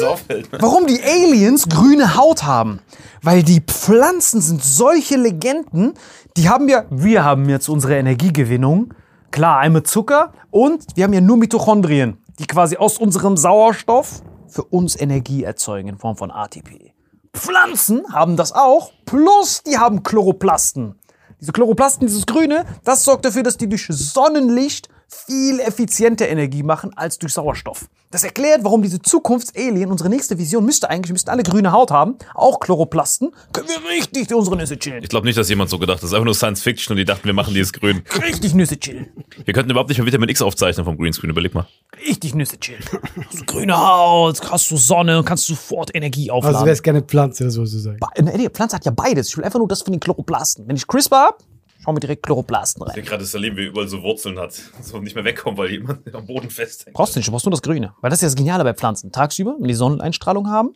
warum 0.58 0.86
die 0.86 1.02
Aliens 1.02 1.66
grüne 1.68 2.16
Haut 2.16 2.42
haben. 2.44 2.80
Weil 3.22 3.42
die 3.42 3.60
Pflanzen 3.60 4.42
sind 4.42 4.62
solche 4.62 5.16
Legenden, 5.16 5.94
die 6.36 6.50
haben 6.50 6.68
ja, 6.68 6.84
wir 6.90 7.24
haben 7.24 7.48
jetzt 7.48 7.68
unsere 7.68 7.96
Energiegewinnung, 7.96 8.92
klar, 9.30 9.60
einmal 9.60 9.84
Zucker 9.84 10.32
und 10.50 10.84
wir 10.94 11.04
haben 11.04 11.14
ja 11.14 11.22
nur 11.22 11.38
Mitochondrien, 11.38 12.18
die 12.38 12.46
quasi 12.46 12.76
aus 12.76 12.98
unserem 12.98 13.38
Sauerstoff 13.38 14.22
für 14.48 14.64
uns 14.64 15.00
Energie 15.00 15.44
erzeugen 15.44 15.88
in 15.88 15.98
Form 15.98 16.16
von 16.16 16.30
ATP. 16.30 16.92
Pflanzen 17.32 18.02
haben 18.12 18.36
das 18.36 18.52
auch, 18.52 18.92
plus 19.06 19.62
die 19.62 19.78
haben 19.78 20.02
Chloroplasten. 20.02 20.96
Diese 21.40 21.52
Chloroplasten, 21.52 22.06
dieses 22.06 22.26
Grüne, 22.26 22.66
das 22.84 23.04
sorgt 23.04 23.24
dafür, 23.24 23.42
dass 23.42 23.56
die 23.56 23.68
durch 23.68 23.86
Sonnenlicht 23.88 24.88
viel 25.26 25.60
effizienter 25.60 26.28
Energie 26.28 26.62
machen 26.62 26.90
als 26.96 27.18
durch 27.18 27.32
Sauerstoff. 27.34 27.86
Das 28.10 28.24
erklärt, 28.24 28.62
warum 28.62 28.82
diese 28.82 29.00
Zukunftsalien, 29.00 29.90
unsere 29.90 30.10
nächste 30.10 30.36
Vision, 30.38 30.64
müsste 30.66 30.90
eigentlich, 30.90 31.08
wir 31.08 31.14
müssten 31.14 31.30
alle 31.30 31.42
grüne 31.42 31.72
Haut 31.72 31.90
haben, 31.90 32.16
auch 32.34 32.60
Chloroplasten, 32.60 33.30
können 33.52 33.68
wir 33.68 33.90
richtig 33.90 34.34
unsere 34.34 34.56
Nüsse 34.56 34.76
chillen. 34.78 35.02
Ich 35.02 35.08
glaube 35.08 35.26
nicht, 35.26 35.38
dass 35.38 35.48
jemand 35.48 35.70
so 35.70 35.78
gedacht 35.78 35.96
hat. 35.98 36.02
Das 36.02 36.10
ist 36.10 36.14
einfach 36.14 36.26
nur 36.26 36.34
Science 36.34 36.60
Fiction 36.62 36.92
und 36.92 36.98
die 36.98 37.04
dachten, 37.06 37.24
wir 37.24 37.32
machen 37.32 37.54
dieses 37.54 37.72
grün. 37.72 38.02
Richtig 38.22 38.52
Nüsse 38.54 38.78
chillen. 38.78 39.08
Wir 39.44 39.54
könnten 39.54 39.70
überhaupt 39.70 39.88
nicht 39.88 39.96
mehr 39.98 40.06
Vitamin 40.06 40.28
X 40.28 40.42
aufzeichnen 40.42 40.84
vom 40.84 40.98
Greenscreen, 40.98 41.30
überleg 41.30 41.54
mal. 41.54 41.66
Richtig 42.06 42.34
Nüsse 42.34 42.58
chillen. 42.58 42.82
Hast 43.26 43.40
du 43.40 43.44
grüne 43.46 43.78
Haut, 43.78 44.40
hast 44.50 44.70
du 44.70 44.76
Sonne 44.76 45.18
und 45.18 45.24
kannst 45.24 45.46
sofort 45.46 45.94
Energie 45.94 46.30
also 46.30 46.48
aufladen. 46.48 46.66
wäre 46.66 46.74
es 46.74 46.82
gerne 46.82 47.00
Pflanze, 47.02 47.44
das 47.44 47.54
sollst 47.54 47.72
du 47.74 47.78
sagen. 47.78 47.98
Ba- 47.98 48.10
Nee, 48.20 48.36
die 48.36 48.48
Pflanze 48.50 48.76
hat 48.76 48.84
ja 48.84 48.92
beides. 48.92 49.28
Ich 49.28 49.36
will 49.38 49.44
einfach 49.44 49.58
nur 49.58 49.68
das 49.68 49.80
von 49.82 49.92
den 49.92 50.00
Chloroplasten. 50.00 50.68
Wenn 50.68 50.76
ich 50.76 50.86
CRISPR 50.86 51.16
hab, 51.16 51.38
schauen 51.82 51.96
wir 51.96 52.00
direkt 52.00 52.24
Chloroplasten 52.24 52.82
rein. 52.82 53.04
gerade 53.04 53.24
Salim, 53.24 53.56
wie 53.56 53.66
überall 53.66 53.88
so 53.88 54.02
Wurzeln 54.02 54.38
hat. 54.38 54.52
So 54.80 54.98
nicht 54.98 55.14
mehr 55.14 55.24
wegkommt, 55.24 55.58
weil 55.58 55.70
jemand 55.70 56.14
am 56.14 56.26
Boden 56.26 56.50
festhängt. 56.50 56.94
Brauchst 56.94 57.14
du 57.14 57.18
nicht, 57.18 57.28
du 57.28 57.32
brauchst 57.32 57.46
nur 57.46 57.50
das 57.50 57.62
Grüne. 57.62 57.94
Weil 58.00 58.10
das 58.10 58.18
ist 58.18 58.22
ja 58.22 58.28
das 58.28 58.36
Geniale 58.36 58.64
bei 58.64 58.74
Pflanzen. 58.74 59.12
Tagsüber, 59.12 59.56
wenn 59.58 59.68
die 59.68 59.74
Sonneneinstrahlung 59.74 60.48
haben, 60.48 60.74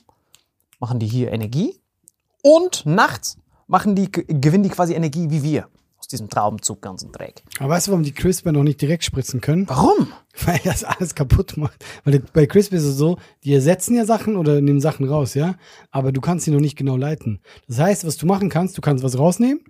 machen 0.80 0.98
die 0.98 1.06
hier 1.06 1.32
Energie. 1.32 1.80
Und 2.42 2.86
nachts 2.86 3.38
machen 3.66 3.94
die, 3.94 4.10
gewinnen 4.10 4.64
die 4.64 4.70
quasi 4.70 4.94
Energie 4.94 5.30
wie 5.30 5.42
wir. 5.42 5.68
Aus 5.98 6.08
diesem 6.08 6.28
so 6.30 6.78
einem 6.82 7.12
Dreck. 7.12 7.42
Aber 7.58 7.70
weißt 7.70 7.86
du, 7.86 7.92
warum 7.92 8.04
die 8.04 8.12
CRISPR 8.12 8.52
noch 8.52 8.62
nicht 8.62 8.80
direkt 8.80 9.02
spritzen 9.02 9.40
können? 9.40 9.68
Warum? 9.68 10.12
Weil 10.44 10.60
das 10.62 10.84
alles 10.84 11.14
kaputt 11.14 11.56
macht. 11.56 11.84
Weil 12.04 12.20
bei 12.32 12.46
CRISPR 12.46 12.76
ist 12.76 12.84
es 12.84 12.96
so, 12.96 13.16
die 13.42 13.54
ersetzen 13.54 13.96
ja 13.96 14.04
Sachen 14.04 14.36
oder 14.36 14.60
nehmen 14.60 14.80
Sachen 14.80 15.08
raus, 15.08 15.34
ja. 15.34 15.54
Aber 15.90 16.12
du 16.12 16.20
kannst 16.20 16.44
sie 16.44 16.50
noch 16.50 16.60
nicht 16.60 16.76
genau 16.76 16.96
leiten. 16.96 17.40
Das 17.66 17.78
heißt, 17.78 18.06
was 18.06 18.18
du 18.18 18.26
machen 18.26 18.50
kannst, 18.50 18.76
du 18.76 18.82
kannst 18.82 19.02
was 19.02 19.18
rausnehmen 19.18 19.64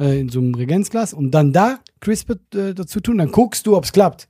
äh, 0.00 0.20
in 0.20 0.28
so 0.28 0.40
einem 0.40 0.54
Reagenzglas 0.54 1.12
und 1.12 1.30
dann 1.32 1.52
da 1.52 1.78
CRISPR 2.00 2.36
äh, 2.54 2.74
dazu 2.74 3.00
tun, 3.00 3.18
dann 3.18 3.30
guckst 3.32 3.66
du, 3.66 3.76
ob 3.76 3.84
es 3.84 3.92
klappt. 3.92 4.28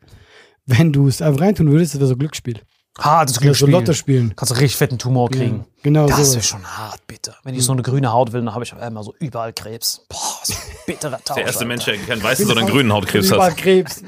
wenn 0.67 0.93
du 0.93 1.09
es 1.09 1.21
einfach 1.23 1.41
reintun 1.41 1.71
würdest, 1.71 1.95
das 1.95 2.01
wäre 2.01 2.09
so 2.09 2.17
Glücksspiel. 2.17 2.61
Hartes 2.99 3.37
Ja, 3.37 3.41
so 3.41 3.45
Glücksspiel. 3.45 3.71
Lotto 3.71 3.93
spielen. 3.95 4.33
Kannst 4.37 4.51
du 4.51 4.57
richtig 4.61 4.77
fetten 4.77 4.99
Tumor 4.99 5.31
kriegen. 5.31 5.61
Ja, 5.61 5.65
genau 5.83 6.07
Das 6.07 6.29
so. 6.29 6.35
wäre 6.35 6.43
schon 6.45 6.63
hart 6.63 7.07
bitter. 7.07 7.35
Wenn 7.43 7.55
ich 7.55 7.65
so 7.65 7.73
eine 7.73 7.81
grüne 7.81 8.13
Haut 8.13 8.35
will, 8.35 8.43
dann 8.43 8.53
habe 8.55 8.65
ich 8.65 8.73
auf 8.75 8.81
einmal 8.81 9.03
so 9.03 9.15
überall 9.19 9.55
Krebs. 9.55 10.05
Boah, 10.11 10.19
so 10.43 10.53
ein 10.53 10.59
bitterer 10.87 11.19
Tausch. 11.25 11.35
Der 11.37 11.47
erste 11.47 11.61
Alter. 11.61 11.69
Mensch, 11.69 11.85
der 11.87 11.97
keinen 11.97 12.23
weißen, 12.23 12.47
sondern 12.47 12.67
grünen 12.67 12.93
Hautkrebs 12.93 13.29
Überall 13.29 13.51
hat. 13.53 13.57
Krebs. 13.57 14.03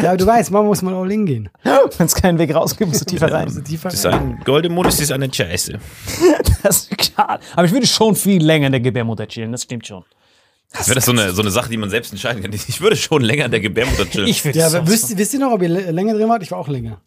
ja, 0.00 0.10
aber 0.10 0.16
du 0.18 0.24
weißt, 0.26 0.52
manchmal 0.52 0.68
muss 0.68 0.82
man 0.82 0.94
all 0.94 1.10
in 1.10 1.26
gehen. 1.26 1.48
Wenn 1.64 2.06
es 2.06 2.14
keinen 2.14 2.38
Weg 2.38 2.54
raus 2.54 2.76
gibt, 2.76 2.90
musst 2.90 3.00
du 3.00 3.06
tiefer 3.06 3.24
Also 3.34 3.56
rein. 3.58 3.64
tiefer 3.64 3.88
Das 3.88 3.98
ist 3.98 4.06
rein. 4.06 4.36
ein 4.38 4.40
Golden 4.44 4.72
Mond 4.72 4.86
ist 4.86 5.10
eine 5.10 5.32
Scheiße. 5.32 5.80
Das 6.62 6.78
ist 6.86 6.96
klar. 6.96 7.40
Aber 7.56 7.64
ich 7.66 7.72
würde 7.72 7.88
schon 7.88 8.14
viel 8.14 8.40
länger 8.40 8.66
in 8.66 8.72
der 8.72 8.80
Gebärmutter 8.80 9.26
chillen, 9.26 9.50
das 9.50 9.64
stimmt 9.64 9.84
schon. 9.84 10.04
Das 10.72 10.88
wäre 10.88 10.94
das 10.96 11.04
so 11.04 11.12
eine, 11.12 11.32
so 11.32 11.42
eine 11.42 11.50
Sache, 11.50 11.68
die 11.70 11.76
man 11.76 11.90
selbst 11.90 12.12
entscheiden 12.12 12.42
kann. 12.42 12.52
Ich 12.52 12.80
würde 12.80 12.96
schon 12.96 13.22
länger 13.22 13.44
in 13.46 13.50
der 13.50 13.60
Gebärmutter 13.60 14.08
chillen. 14.08 14.26
Ich 14.28 14.44
würde 14.44 14.58
Ja, 14.58 14.70
so- 14.70 14.78
aber 14.78 14.88
wisst, 14.88 15.16
wisst 15.16 15.34
ihr 15.34 15.40
noch, 15.40 15.52
ob 15.52 15.62
ihr 15.62 15.68
lä- 15.68 15.90
länger 15.90 16.14
drin 16.14 16.28
wart? 16.28 16.42
Ich 16.42 16.50
war 16.50 16.58
auch 16.58 16.68
länger. 16.68 17.00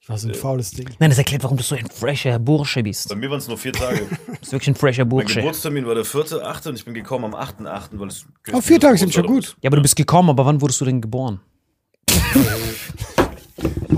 Ich 0.00 0.08
war 0.08 0.18
so 0.18 0.28
Äh. 0.28 0.32
ein 0.32 0.34
faules 0.34 0.72
Ding. 0.72 0.88
Nein, 0.98 1.10
das 1.10 1.18
erklärt, 1.18 1.42
warum 1.44 1.56
du 1.56 1.62
so 1.62 1.74
ein 1.76 1.86
fresher 1.88 2.38
Bursche 2.38 2.82
bist. 2.82 3.08
Bei 3.08 3.14
mir 3.14 3.30
waren 3.30 3.38
es 3.38 3.46
nur 3.48 3.56
vier 3.56 3.72
Tage. 3.72 4.00
Du 4.26 4.32
bist 4.38 4.50
wirklich 4.52 4.68
ein 4.68 4.74
fresher 4.74 5.04
Mein 5.04 5.10
Bursche. 5.10 5.36
Geburtstermin 5.36 5.86
war 5.86 5.94
der 5.94 6.04
4.8. 6.04 6.66
und 6.68 6.74
ich 6.74 6.84
bin 6.84 6.92
gekommen 6.94 7.26
am 7.26 7.34
8.8., 7.34 7.98
weil 8.00 8.08
es. 8.08 8.26
Oh, 8.52 8.60
vier 8.60 8.80
Tage 8.80 8.98
sind 8.98 9.14
schon 9.14 9.26
gut. 9.26 9.56
Ja, 9.62 9.68
aber 9.68 9.76
du 9.76 9.82
bist 9.82 9.94
gekommen, 9.96 10.28
aber 10.30 10.44
wann 10.44 10.60
wurdest 10.60 10.80
du 10.80 10.84
denn 10.84 11.00
geboren? 11.00 11.40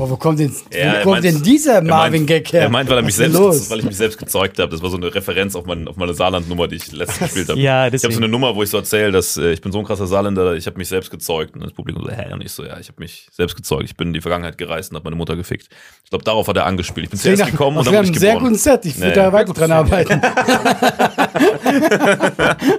Boah, 0.05 0.11
wo 0.11 0.17
kommt 0.19 0.39
denn, 0.39 0.51
Ja, 0.51 0.53
wo 0.53 0.77
er 0.77 0.93
kommt 1.03 1.05
meint- 1.15 1.25
denn 1.25 1.43
dieser 1.43 1.73
Er 1.75 1.81
meint- 1.81 1.89
Marvin-Gag 1.91 2.53
her? 2.53 2.61
Er 2.63 2.69
meint, 2.69 2.91
weil, 2.91 2.99
er 2.99 3.03
mich 3.03 3.15
selbst, 3.15 3.35
los? 3.39 3.71
weil 3.71 3.79
ich 3.79 3.85
mich 3.87 3.97
selbst 3.97 4.19
gezeugt 4.19 4.59
habe. 4.59 4.71
Das 4.71 4.83
war 4.83 4.91
so 4.91 4.99
eine 4.99 5.15
Referenz 5.15 5.57
auf, 5.57 5.65
mein, 5.65 5.89
auf 5.89 5.97
meine 5.97 6.13
Saarland-Nummer, 6.13 6.69
die 6.69 6.77
ich 6.77 6.93
letztens 6.93 7.21
gespielt 7.21 7.49
habe. 7.49 7.59
Ja, 7.59 7.87
Ich 7.87 8.05
habe 8.05 8.13
so 8.13 8.19
eine 8.21 8.29
Nummer, 8.29 8.55
wo 8.55 8.63
ich 8.63 8.69
so 8.69 8.77
erzähle, 8.77 9.13
dass 9.13 9.39
äh, 9.39 9.53
ich 9.53 9.63
bin 9.63 9.73
so 9.73 9.79
ein 9.79 9.85
krasser 9.87 10.07
Saarländer, 10.07 10.55
ich 10.55 10.67
habe 10.67 10.77
mich 10.77 10.89
selbst 10.89 11.11
gezeugt. 11.11 11.55
Und 11.55 11.63
das 11.65 11.73
Publikum 11.73 12.05
so, 12.05 12.11
hä? 12.11 12.33
Und 12.35 12.45
ich 12.45 12.53
so, 12.53 12.65
ja, 12.65 12.79
ich 12.79 12.89
habe 12.89 13.01
mich 13.01 13.29
selbst 13.33 13.57
gezeugt. 13.57 13.85
Ich 13.85 13.97
bin 13.97 14.09
in 14.09 14.13
die 14.15 14.21
Vergangenheit 14.21 14.59
gereist 14.59 14.91
und 14.91 14.97
habe 14.97 15.05
meine 15.05 15.17
Mutter 15.17 15.37
gefickt. 15.37 15.69
Ich 16.05 16.11
glaube, 16.11 16.25
darauf 16.25 16.47
hat 16.49 16.57
er 16.59 16.67
angespielt. 16.67 17.05
Ich 17.05 17.11
bin 17.11 17.19
zuerst 17.21 17.47
gekommen 17.51 17.79
und 17.79 17.87
wir 17.87 17.93
dann 17.93 17.99
haben 17.99 18.03
bin 18.03 18.09
einen 18.09 18.15
ich 18.15 18.21
sehr 18.21 18.35
geboren. 18.35 18.51
guten 18.53 18.59
Set. 18.61 18.85
Ich 18.85 18.97
würde 18.99 19.09
Nee. 19.09 19.15
da 19.15 19.33
weiter 19.33 19.53
dran 19.55 19.73
arbeiten. 19.73 20.13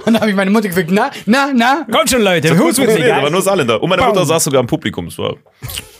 und 0.05 0.13
dann 0.13 0.19
habe 0.19 0.29
ich 0.29 0.35
meine 0.35 0.51
Mutter 0.51 0.67
gefragt, 0.67 0.89
na, 0.91 1.09
na, 1.25 1.51
na. 1.55 1.85
Kommt 1.91 2.09
schon, 2.09 2.21
Leute. 2.21 2.49
Das 2.49 2.57
war 2.59 3.29
nur 3.29 3.41
Saarländer. 3.41 3.81
Und 3.81 3.89
meine. 3.89 4.03
Mutter 4.05 4.25
saß 4.25 4.43
sogar 4.43 4.61
im 4.61 4.67
Publikum. 4.67 5.05
Das 5.05 5.17
war, 5.17 5.35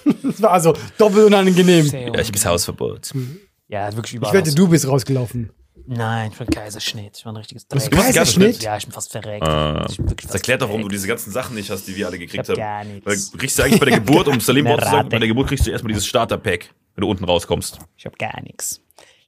Das 0.24 0.42
war 0.42 0.52
also 0.52 0.74
doppelt 0.98 1.26
unangenehm. 1.28 1.86
ja, 1.88 2.20
ich 2.20 2.32
bis 2.32 2.46
Hausverbot. 2.46 3.12
Ja, 3.68 3.88
wirklich 3.96 4.14
Ich 4.14 4.18
überall. 4.18 4.34
wette, 4.34 4.48
was- 4.48 4.56
du 4.56 4.68
bist 4.68 4.88
rausgelaufen. 4.88 5.50
Nein, 5.88 6.32
ich 6.32 6.38
bin 6.40 6.48
Kaiserschnitt. 6.48 7.18
Ich 7.18 7.26
war 7.26 7.34
ein 7.34 7.38
richtiges 7.38 7.66
bist 7.66 7.92
Dreck. 7.92 8.00
Kaiserschnitt? 8.00 8.64
Ja, 8.64 8.76
ich 8.78 8.86
bin 8.86 8.92
fast 8.94 9.12
verreckt. 9.12 9.44
Ah. 9.48 9.86
Ich 9.88 9.98
bin 9.98 10.06
wirklich 10.10 10.22
Das 10.28 10.32
fast 10.32 10.36
erklärt 10.36 10.62
doch, 10.64 10.70
warum 10.70 10.82
du 10.82 10.88
diese 10.88 11.08
ganzen 11.08 11.32
Sachen 11.32 11.56
nicht 11.56 11.70
hast, 11.70 11.88
die 11.88 11.96
wir 11.96 12.08
alle 12.08 12.18
gekriegt 12.18 12.44
Ich 12.44 12.50
hab 12.50 12.50
haben. 12.50 12.56
gar 12.58 12.84
nichts. 12.84 13.06
Weil 13.06 13.18
du 13.32 13.38
kriegst 13.38 13.60
du 13.60 13.64
eigentlich 13.64 13.80
bei 13.80 13.86
der 13.86 14.00
Geburt, 14.00 14.28
um 14.28 14.40
Salim 14.40 14.66
zu 14.66 14.84
sagen, 14.84 15.10
bei 15.10 15.20
der 15.20 15.28
Geburt 15.28 15.48
kriegst 15.48 15.68
du 15.68 15.72
erstmal 15.72 15.90
dieses 15.94 16.08
Starter-Pack, 16.08 16.74
wenn 16.96 17.02
du 17.04 17.10
unten 17.10 17.24
rauskommst. 17.24 17.78
Ich 17.98 18.06
hab 18.08 18.18
gar 18.18 18.42
nichts. 18.42 18.82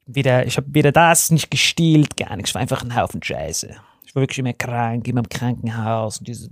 Weder, 0.07 0.47
ich 0.47 0.57
habe 0.57 0.65
weder 0.71 0.91
das 0.91 1.29
nicht 1.31 1.51
gestiehlt, 1.51 2.17
gar 2.17 2.35
nichts. 2.35 2.49
Ich 2.51 2.55
war 2.55 2.61
einfach 2.61 2.81
ein 2.83 2.95
Haufen 2.95 3.21
Scheiße. 3.21 3.75
Wirklich 4.17 4.39
immer 4.39 4.53
krank, 4.53 5.07
immer 5.07 5.19
im 5.19 5.29
Krankenhaus. 5.29 6.17
Und 6.17 6.27
diese 6.27 6.49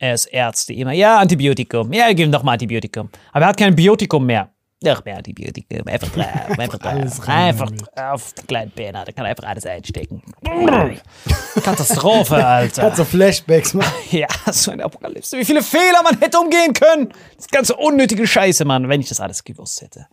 ass 0.00 0.26
Ärzte 0.26 0.72
immer, 0.74 0.92
ja, 0.92 1.18
Antibiotikum. 1.18 1.92
Ja, 1.92 2.08
gib 2.12 2.20
ihm 2.26 2.32
doch 2.32 2.44
mal 2.44 2.52
Antibiotikum. 2.52 3.08
Aber 3.32 3.46
er 3.46 3.48
hat 3.48 3.56
kein 3.56 3.74
Biotikum 3.74 4.24
mehr. 4.24 4.48
Doch 4.82 5.04
mehr 5.04 5.16
Antibiotikum. 5.18 5.86
Einfach 5.86 6.08
drauf, 6.08 6.24
einfach 6.58 6.78
drauf. 6.78 7.28
Einfach 7.28 7.66
damit. 7.68 7.98
auf 7.98 8.32
den 8.32 8.46
kleinen 8.46 8.70
Bernhard. 8.70 9.08
Der 9.08 9.14
kann 9.14 9.26
einfach 9.26 9.44
alles 9.44 9.66
einstecken. 9.66 10.22
Katastrophe, 11.64 12.46
Alter. 12.46 12.84
Hat 12.84 12.96
so 12.96 13.04
Flashbacks, 13.04 13.74
Mann. 13.74 13.86
Ja, 14.10 14.28
so 14.52 14.70
eine 14.70 14.84
Apokalypse. 14.84 15.36
Wie 15.36 15.44
viele 15.44 15.62
Fehler 15.62 16.02
man 16.02 16.18
hätte 16.18 16.38
umgehen 16.38 16.72
können. 16.72 17.12
Das 17.36 17.48
ganze 17.48 17.74
unnötige 17.74 18.26
Scheiße, 18.26 18.64
Mann, 18.64 18.88
wenn 18.88 19.00
ich 19.00 19.08
das 19.08 19.20
alles 19.20 19.44
gewusst 19.44 19.82
hätte. 19.82 20.06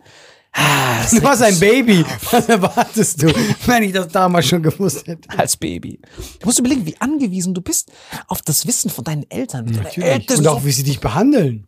Ah, 0.52 1.04
Du 1.10 1.22
warst 1.22 1.42
ein 1.42 1.58
Baby. 1.58 2.04
Was 2.30 2.48
erwartest 2.48 3.22
du, 3.22 3.26
wenn 3.66 3.82
ich 3.82 3.92
das 3.92 4.08
damals 4.08 4.46
schon 4.46 4.62
gewusst 4.62 5.06
hätte? 5.06 5.28
als 5.38 5.56
Baby. 5.56 6.00
Du 6.40 6.46
musst 6.46 6.58
überlegen, 6.58 6.84
wie 6.86 6.96
angewiesen 7.00 7.54
du 7.54 7.60
bist 7.60 7.92
auf 8.26 8.42
das 8.42 8.66
Wissen 8.66 8.90
von 8.90 9.04
deinen 9.04 9.30
Eltern. 9.30 9.66
Deine 9.66 9.94
Eltern, 9.96 10.38
Und 10.38 10.46
auch, 10.48 10.60
so, 10.60 10.66
wie 10.66 10.72
sie 10.72 10.82
dich 10.82 11.00
behandeln. 11.00 11.66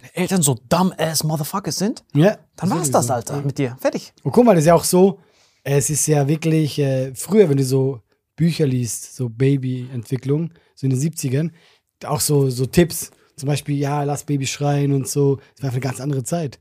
deine 0.00 0.14
Eltern 0.16 0.42
so 0.42 0.58
dumb 0.68 0.94
ass 0.98 1.22
Motherfuckers 1.24 1.76
sind, 1.78 2.02
Ja. 2.14 2.38
dann 2.56 2.70
war's 2.70 2.90
das, 2.90 3.10
Alter, 3.10 3.42
mit 3.42 3.58
dir. 3.58 3.76
Fertig. 3.80 4.12
Und 4.22 4.32
guck 4.32 4.44
mal, 4.44 4.54
das 4.54 4.62
ist 4.64 4.68
ja 4.68 4.74
auch 4.74 4.84
so, 4.84 5.18
es 5.64 5.90
ist 5.90 6.06
ja 6.06 6.26
wirklich, 6.26 6.78
äh, 6.78 7.12
früher, 7.14 7.48
wenn 7.48 7.56
du 7.58 7.64
so 7.64 8.00
Bücher 8.36 8.66
liest, 8.66 9.14
so 9.14 9.28
Babyentwicklung, 9.28 10.52
so 10.74 10.86
in 10.86 10.90
den 10.90 10.98
70ern, 11.00 11.50
auch 12.04 12.20
so, 12.20 12.48
so 12.50 12.66
Tipps. 12.66 13.10
Zum 13.36 13.46
Beispiel, 13.48 13.76
ja, 13.76 14.02
lass 14.02 14.24
Baby 14.24 14.46
schreien 14.46 14.92
und 14.92 15.08
so. 15.08 15.36
Das 15.36 15.62
war 15.62 15.64
einfach 15.68 15.72
eine 15.74 15.80
ganz 15.80 16.00
andere 16.00 16.24
Zeit. 16.24 16.58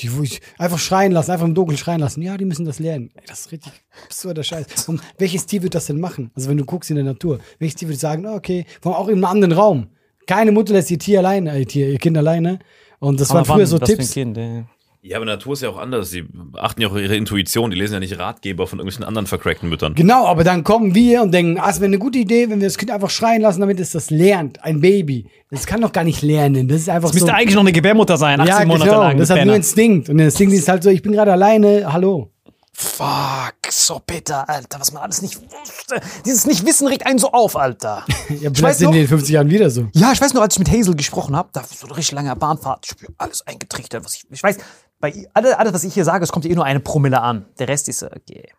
Die, 0.00 0.16
wo 0.16 0.22
ich 0.22 0.40
einfach 0.58 0.78
schreien 0.78 1.12
lassen, 1.12 1.30
einfach 1.30 1.46
im 1.46 1.54
Dunkeln 1.54 1.76
schreien 1.76 2.00
lassen. 2.00 2.22
Ja, 2.22 2.36
die 2.36 2.44
müssen 2.44 2.64
das 2.64 2.78
lernen. 2.78 3.10
Ey, 3.14 3.24
das 3.26 3.40
ist 3.40 3.52
richtig 3.52 3.72
absurder 4.04 4.42
Scheiß. 4.42 4.88
Und 4.88 5.00
welches 5.18 5.46
Tier 5.46 5.62
wird 5.62 5.74
das 5.74 5.86
denn 5.86 6.00
machen? 6.00 6.30
Also, 6.34 6.48
wenn 6.48 6.56
du 6.56 6.64
guckst 6.64 6.90
in 6.90 6.96
der 6.96 7.04
Natur, 7.04 7.38
welches 7.58 7.76
Tier 7.76 7.88
würde 7.88 7.98
sagen, 7.98 8.26
ah, 8.26 8.34
okay, 8.34 8.64
vor 8.80 8.94
allem 8.94 9.02
auch 9.02 9.08
in 9.08 9.14
einem 9.14 9.24
anderen 9.24 9.52
Raum. 9.52 9.86
Keine 10.26 10.52
Mutter 10.52 10.72
lässt 10.72 10.90
ihr 10.90 10.98
Tier 10.98 11.18
alleine, 11.18 11.58
äh, 11.58 11.64
Tier, 11.64 11.88
ihr 11.88 11.98
Kind 11.98 12.16
alleine. 12.16 12.60
Und 12.98 13.20
das 13.20 13.30
waren 13.30 13.44
früher 13.44 13.66
so 13.66 13.78
Tipps. 13.78 14.12
Kind, 14.12 14.38
äh. 14.38 14.64
Ja, 15.02 15.16
aber 15.16 15.24
Natur 15.24 15.54
ist 15.54 15.62
ja 15.62 15.70
auch 15.70 15.78
anders. 15.78 16.10
Die 16.10 16.26
achten 16.58 16.82
ja 16.82 16.88
auch 16.88 16.92
auf 16.92 16.98
ihre 16.98 17.16
Intuition. 17.16 17.70
Die 17.70 17.76
lesen 17.78 17.94
ja 17.94 18.00
nicht 18.00 18.18
Ratgeber 18.18 18.66
von 18.66 18.80
irgendwelchen 18.80 19.04
anderen 19.04 19.26
vercrackten 19.26 19.68
Müttern. 19.70 19.94
Genau, 19.94 20.26
aber 20.26 20.44
dann 20.44 20.62
kommen 20.62 20.94
wir 20.94 21.22
und 21.22 21.32
denken, 21.32 21.58
ah, 21.58 21.70
es 21.70 21.76
wäre 21.80 21.86
eine 21.86 21.98
gute 21.98 22.18
Idee, 22.18 22.50
wenn 22.50 22.60
wir 22.60 22.68
das 22.68 22.76
Kind 22.76 22.90
einfach 22.90 23.08
schreien 23.08 23.40
lassen, 23.40 23.60
damit 23.60 23.80
es 23.80 23.92
das 23.92 24.10
lernt. 24.10 24.62
Ein 24.62 24.82
Baby. 24.82 25.26
Das 25.50 25.64
kann 25.66 25.80
doch 25.80 25.92
gar 25.92 26.04
nicht 26.04 26.20
lernen. 26.20 26.68
Das 26.68 26.82
ist 26.82 26.90
einfach 26.90 27.08
Das 27.08 27.14
müsste 27.14 27.30
so. 27.30 27.34
eigentlich 27.34 27.54
noch 27.54 27.62
eine 27.62 27.72
Gebärmutter 27.72 28.18
sein, 28.18 28.40
18 28.40 28.54
ja, 28.58 28.64
Monate 28.66 28.90
genau. 28.90 29.00
lang. 29.02 29.16
Das 29.18 29.30
hat 29.30 29.44
nur. 29.46 29.54
Instinkt. 29.54 30.10
Und 30.10 30.18
der 30.18 30.26
Instinkt 30.26 30.52
ist 30.54 30.68
halt 30.68 30.82
so, 30.82 30.90
ich 30.90 31.00
bin 31.00 31.12
gerade 31.12 31.32
alleine, 31.32 31.90
hallo. 31.90 32.30
Fuck, 32.74 33.54
so 33.70 34.00
bitter, 34.06 34.48
Alter, 34.48 34.80
was 34.80 34.92
man 34.92 35.02
alles 35.02 35.20
nicht 35.22 35.36
wusste. 35.36 36.00
Dieses 36.24 36.46
Nicht-Wissen 36.46 36.86
regt 36.86 37.04
einen 37.06 37.18
so 37.18 37.32
auf, 37.32 37.56
Alter. 37.56 38.04
Ja, 38.28 38.50
weiß 38.50 38.58
vielleicht 38.58 38.78
sind 38.78 38.86
noch- 38.86 38.92
die 38.92 39.00
in 39.00 39.08
50 39.08 39.30
Jahren 39.34 39.50
wieder 39.50 39.70
so. 39.70 39.88
Ja, 39.92 40.12
ich 40.12 40.20
weiß 40.20 40.32
noch, 40.34 40.40
als 40.42 40.54
ich 40.54 40.60
mit 40.60 40.70
Hazel 40.70 40.94
gesprochen 40.94 41.34
habe, 41.36 41.50
da 41.52 41.60
war 41.60 41.68
so 41.68 41.86
eine 41.86 41.96
richtig 41.96 42.14
lange 42.14 42.34
Bahnfahrt, 42.36 42.86
ich 42.86 42.92
hab 43.08 43.14
alles 43.18 43.46
eingetrichtert, 43.46 44.04
was 44.04 44.14
ich, 44.14 44.24
ich 44.30 44.42
weiß, 44.42 44.56
bei 45.00 45.26
alles, 45.32 45.72
was 45.72 45.84
ich 45.84 45.94
hier 45.94 46.04
sage, 46.04 46.22
es 46.24 46.30
kommt 46.30 46.44
ihr 46.44 46.54
nur 46.54 46.64
eine 46.64 46.80
Promille 46.80 47.20
an. 47.20 47.46
Der 47.58 47.68
Rest 47.68 47.88
ist, 47.88 48.00
so, 48.00 48.06
okay. 48.06 48.50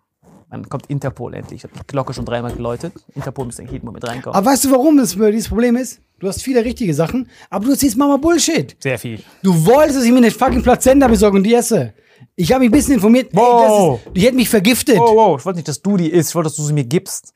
Dann 0.50 0.68
kommt 0.68 0.88
Interpol 0.88 1.34
endlich. 1.34 1.60
Ich 1.60 1.64
habe 1.64 1.74
die 1.80 1.88
Glocke 1.88 2.14
schon 2.14 2.26
dreimal 2.26 2.52
geläutet. 2.52 2.94
Interpol 3.16 3.46
müsste 3.46 3.62
eigentlich 3.62 3.74
jeden 3.74 3.86
Moment 3.86 4.06
reinkommen. 4.06 4.36
Aber 4.36 4.48
weißt 4.48 4.66
du, 4.66 4.72
warum 4.72 4.98
das 4.98 5.12
dieses 5.12 5.48
Problem 5.48 5.78
ist? 5.78 6.02
Du 6.20 6.28
hast 6.28 6.44
viele 6.44 6.66
richtige 6.66 6.94
Sachen, 6.94 7.30
aber 7.50 7.66
du 7.66 7.76
siehst 7.76 7.96
Mama 7.96 8.18
Bullshit. 8.18 8.76
Sehr 8.80 9.00
viel. 9.00 9.24
Du 9.44 9.66
wolltest, 9.66 10.00
dass 10.00 10.04
ich 10.04 10.12
mir 10.12 10.18
eine 10.18 10.30
fucking 10.30 10.62
Plazenta 10.62 11.08
besorge 11.08 11.38
und 11.38 11.44
die 11.44 11.54
esse. 11.54 11.94
Ich 12.36 12.52
habe 12.52 12.60
mich 12.60 12.70
ein 12.70 12.74
bisschen 12.74 12.96
informiert. 12.96 13.30
Wow. 13.32 14.02
Ey, 14.04 14.08
ist, 14.08 14.16
die 14.18 14.22
hätten 14.22 14.36
mich 14.36 14.50
vergiftet. 14.50 14.98
Wow, 14.98 15.16
wow, 15.16 15.40
ich 15.40 15.46
wollte 15.46 15.58
nicht, 15.58 15.68
dass 15.70 15.82
du 15.82 15.96
die 15.96 16.10
isst, 16.10 16.32
ich 16.32 16.36
wollte, 16.36 16.50
dass 16.50 16.58
du 16.58 16.64
sie 16.64 16.74
mir 16.74 16.84
gibst. 16.84 17.34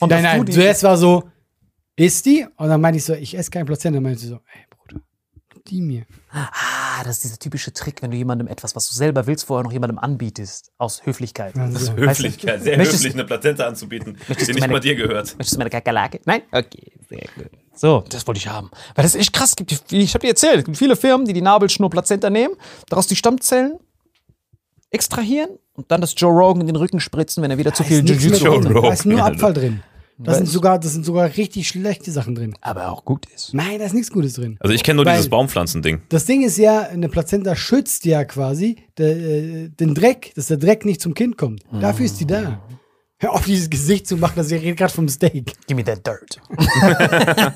Und 0.00 0.10
Nein, 0.10 0.24
nein, 0.24 0.46
zuerst 0.48 0.82
war 0.82 0.96
so, 0.96 1.22
isst 1.94 2.26
die? 2.26 2.44
Und 2.56 2.68
dann 2.68 2.80
meinte 2.80 2.98
ich 2.98 3.04
so, 3.04 3.14
ich 3.14 3.38
esse 3.38 3.50
kein 3.50 3.64
Plazenta. 3.64 3.96
Dann 3.96 4.02
meinte 4.02 4.18
sie 4.18 4.26
so, 4.28 4.34
ey 4.34 4.71
die 5.68 5.80
mir. 5.80 6.04
Ah, 6.30 7.02
das 7.04 7.16
ist 7.16 7.24
dieser 7.24 7.38
typische 7.38 7.72
Trick, 7.72 8.02
wenn 8.02 8.10
du 8.10 8.16
jemandem 8.16 8.46
etwas, 8.48 8.74
was 8.76 8.88
du 8.88 8.94
selber 8.94 9.26
willst, 9.26 9.44
vorher 9.46 9.64
noch 9.64 9.72
jemandem 9.72 9.98
anbietest. 9.98 10.70
Aus 10.78 11.04
Höflichkeit. 11.06 11.56
Also, 11.56 11.94
Höflichkeit, 11.96 12.62
sehr 12.62 12.76
Möchtest- 12.76 13.00
höflich, 13.00 13.14
eine 13.14 13.24
Plazenta 13.24 13.66
anzubieten, 13.66 14.16
die 14.28 14.34
du 14.34 14.44
nicht 14.46 14.60
meine- 14.60 14.72
mal 14.72 14.80
dir 14.80 14.94
gehört. 14.94 15.36
Möchtest 15.38 15.54
du 15.54 15.58
meine 15.58 15.70
Kakerlake? 15.70 16.20
Nein? 16.24 16.42
Okay, 16.52 16.92
sehr 17.08 17.26
gut. 17.36 17.50
So, 17.74 18.04
das 18.08 18.26
wollte 18.26 18.38
ich 18.38 18.48
haben. 18.48 18.70
Weil 18.94 19.02
das 19.04 19.14
ist 19.14 19.20
echt 19.20 19.32
krass. 19.32 19.56
Gibt, 19.56 19.72
ich 19.92 20.14
habe 20.14 20.20
dir 20.22 20.28
erzählt, 20.28 20.58
es 20.58 20.64
gibt 20.64 20.76
viele 20.76 20.94
Firmen, 20.96 21.26
die 21.26 21.32
die 21.32 21.40
Nabelschnur 21.42 21.88
Plazenta 21.90 22.28
nehmen, 22.30 22.54
daraus 22.88 23.06
die 23.06 23.16
Stammzellen 23.16 23.78
extrahieren 24.90 25.50
und 25.74 25.90
dann 25.90 26.00
das 26.00 26.14
Joe 26.16 26.30
Rogan 26.32 26.60
in 26.62 26.66
den 26.66 26.76
Rücken 26.76 27.00
spritzen, 27.00 27.42
wenn 27.42 27.50
er 27.50 27.58
wieder 27.58 27.72
zu 27.72 27.82
viel 27.82 27.98
ist 28.08 28.22
Jiu-Jitsu 28.22 28.64
hat. 28.66 28.84
Da 28.84 28.92
ist 28.92 29.06
nur 29.06 29.24
Abfall 29.24 29.54
drin. 29.54 29.82
Das 30.24 30.36
sind, 30.38 30.48
sogar, 30.48 30.78
das 30.78 30.92
sind 30.92 31.04
sogar 31.04 31.28
richtig 31.36 31.68
schlechte 31.68 32.10
Sachen 32.12 32.34
drin. 32.34 32.54
Aber 32.60 32.90
auch 32.90 33.04
gut 33.04 33.26
ist. 33.34 33.54
Nein, 33.54 33.78
da 33.78 33.84
ist 33.86 33.94
nichts 33.94 34.10
Gutes 34.10 34.34
drin. 34.34 34.56
Also 34.60 34.74
ich 34.74 34.82
kenne 34.82 34.96
nur 34.96 35.06
Weil- 35.06 35.14
dieses 35.16 35.30
Baumpflanzending. 35.30 36.02
Das 36.08 36.24
Ding 36.26 36.42
ist 36.42 36.58
ja, 36.58 36.80
eine 36.82 37.08
Plazenta 37.08 37.56
schützt 37.56 38.04
ja 38.04 38.24
quasi 38.24 38.76
der, 38.98 39.16
äh, 39.16 39.68
den 39.68 39.94
Dreck, 39.94 40.32
dass 40.34 40.46
der 40.46 40.56
Dreck 40.58 40.84
nicht 40.84 41.00
zum 41.00 41.14
Kind 41.14 41.36
kommt. 41.36 41.62
Dafür 41.80 42.06
ist 42.06 42.20
die 42.20 42.26
da. 42.26 42.60
Hör 43.18 43.34
auf, 43.34 43.44
dieses 43.44 43.70
Gesicht 43.70 44.08
zu 44.08 44.16
machen, 44.16 44.32
dass 44.34 44.50
ich 44.50 44.60
rede 44.60 44.74
gerade 44.74 44.92
vom 44.92 45.08
Steak. 45.08 45.52
Give 45.68 45.76
me 45.76 45.84
that 45.84 46.04
dirt. 46.04 46.40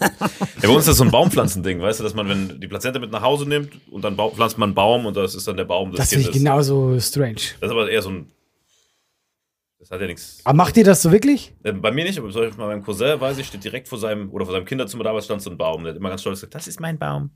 Ja, 0.63 0.69
bei 0.69 0.75
uns 0.75 0.81
ist 0.85 0.89
das 0.89 0.97
so 0.97 1.05
ein 1.05 1.11
Baumpflanzending, 1.11 1.81
weißt 1.81 2.01
du, 2.01 2.05
dass 2.05 2.15
man, 2.15 2.29
wenn 2.29 2.61
die 2.61 2.67
Plazenta 2.67 2.99
mit 2.99 3.11
nach 3.11 3.23
Hause 3.23 3.47
nimmt 3.47 3.71
und 3.91 4.03
dann 4.05 4.17
pflanzt 4.17 4.59
man 4.59 4.69
einen 4.71 4.75
Baum 4.75 5.07
und 5.07 5.17
das 5.17 5.35
ist 5.35 5.47
dann 5.47 5.57
der 5.57 5.65
Baum 5.65 5.91
des 5.91 5.99
Das 5.99 6.09
finde 6.11 6.25
Kindes. 6.25 6.37
ich 6.37 6.43
genauso 6.45 6.99
strange. 7.01 7.35
Das 7.61 7.69
ist 7.69 7.71
aber 7.71 7.91
eher 7.91 8.03
so 8.03 8.11
ein. 8.11 8.27
Das 9.89 9.93
hat 9.93 10.01
ja 10.01 10.09
nichts. 10.09 10.41
Aber 10.43 10.57
macht 10.57 10.77
ihr 10.77 10.83
das 10.83 11.01
so 11.01 11.13
wirklich? 11.13 11.55
Äh, 11.63 11.73
Bei 11.73 11.93
mir 11.93 12.05
nicht, 12.05 12.19
aber 12.19 12.29
zum 12.31 12.41
Beispiel 12.43 12.59
bei 12.59 12.67
meinem 12.67 12.83
Cousin, 12.83 13.21
weiß 13.21 13.39
ich, 13.39 13.47
steht 13.47 13.63
direkt 13.63 13.87
vor 13.87 13.99
seinem, 13.99 14.31
oder 14.31 14.45
vor 14.45 14.53
seinem 14.53 14.65
Kinderzimmer 14.65 15.05
damals 15.05 15.27
stand 15.27 15.43
so 15.43 15.51
ein 15.51 15.57
Baum. 15.57 15.85
Der 15.85 15.93
hat 15.93 15.97
immer 15.99 16.09
ganz 16.09 16.23
stolz 16.23 16.39
gesagt, 16.41 16.57
das 16.57 16.67
ist 16.67 16.81
mein 16.81 16.99
Baum. 16.99 17.31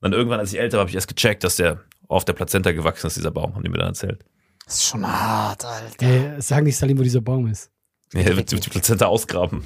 Und 0.00 0.10
dann 0.10 0.12
irgendwann, 0.12 0.40
als 0.40 0.52
ich 0.52 0.58
älter 0.58 0.78
war, 0.78 0.80
habe 0.80 0.90
ich 0.90 0.96
erst 0.96 1.06
gecheckt, 1.08 1.44
dass 1.44 1.54
der 1.56 1.80
auf 2.08 2.24
der 2.24 2.32
Plazenta 2.32 2.72
gewachsen 2.72 3.06
ist, 3.06 3.16
dieser 3.16 3.30
Baum, 3.30 3.54
haben 3.54 3.62
die 3.62 3.68
mir 3.70 3.78
dann 3.78 3.88
erzählt. 3.88 4.24
Das 4.66 4.74
ist 4.74 4.86
schon 4.86 5.06
hart, 5.06 5.64
Alter. 5.64 6.04
Äh, 6.36 6.40
sag 6.42 6.64
nicht, 6.64 6.76
Salim, 6.76 6.98
wo 6.98 7.02
dieser 7.02 7.20
Baum 7.20 7.46
ist. 7.46 7.70
Ja, 8.14 8.36
wird 8.36 8.50
die 8.50 8.70
Plazenta 8.70 9.06
ausgraben. 9.06 9.64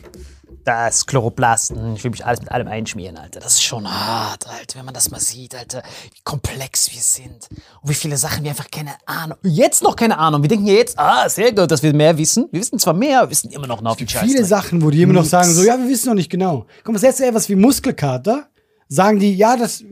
Das 0.64 1.06
Chloroplasten, 1.06 1.94
ich 1.94 2.04
will 2.04 2.10
mich 2.10 2.24
alles 2.26 2.40
mit 2.40 2.50
allem 2.50 2.68
einschmieren, 2.68 3.16
Alter. 3.16 3.40
Das 3.40 3.54
ist 3.54 3.62
schon 3.62 3.88
hart, 3.88 4.46
Alter, 4.46 4.78
wenn 4.78 4.84
man 4.84 4.92
das 4.92 5.10
mal 5.10 5.20
sieht, 5.20 5.54
Alter, 5.54 5.82
wie 6.12 6.20
komplex 6.24 6.92
wir 6.92 7.00
sind. 7.00 7.48
Und 7.82 7.88
wie 7.88 7.94
viele 7.94 8.16
Sachen 8.16 8.44
wir 8.44 8.50
einfach 8.50 8.70
keine 8.70 8.92
Ahnung. 9.06 9.38
Jetzt 9.42 9.82
noch 9.82 9.96
keine 9.96 10.18
Ahnung. 10.18 10.42
Wir 10.42 10.48
denken 10.48 10.66
ja 10.66 10.74
jetzt, 10.74 10.98
ah, 10.98 11.28
sehr 11.28 11.54
gut, 11.54 11.70
dass 11.70 11.82
wir 11.82 11.94
mehr 11.94 12.16
wissen. 12.18 12.48
Wir 12.50 12.60
wissen 12.60 12.78
zwar 12.78 12.94
mehr, 12.94 13.22
wir 13.22 13.30
wissen 13.30 13.50
immer 13.50 13.66
noch 13.66 13.78
einen 13.78 13.88
Haufen 13.88 14.08
Scheiß. 14.08 14.22
Viele. 14.22 14.44
Sachen, 14.44 14.82
wo 14.82 14.90
die 14.90 15.02
immer 15.02 15.14
noch 15.14 15.22
Nix. 15.22 15.30
sagen, 15.30 15.50
so, 15.52 15.62
ja, 15.62 15.78
wir 15.78 15.88
wissen 15.88 16.08
noch 16.08 16.14
nicht 16.14 16.30
genau. 16.30 16.66
Guck 16.84 16.94
mal, 16.94 16.98
selbst 16.98 17.20
etwas 17.20 17.48
wie 17.48 17.56
Muskelkater, 17.56 18.48
sagen 18.88 19.20
die, 19.20 19.34
ja, 19.34 19.56
das 19.56 19.84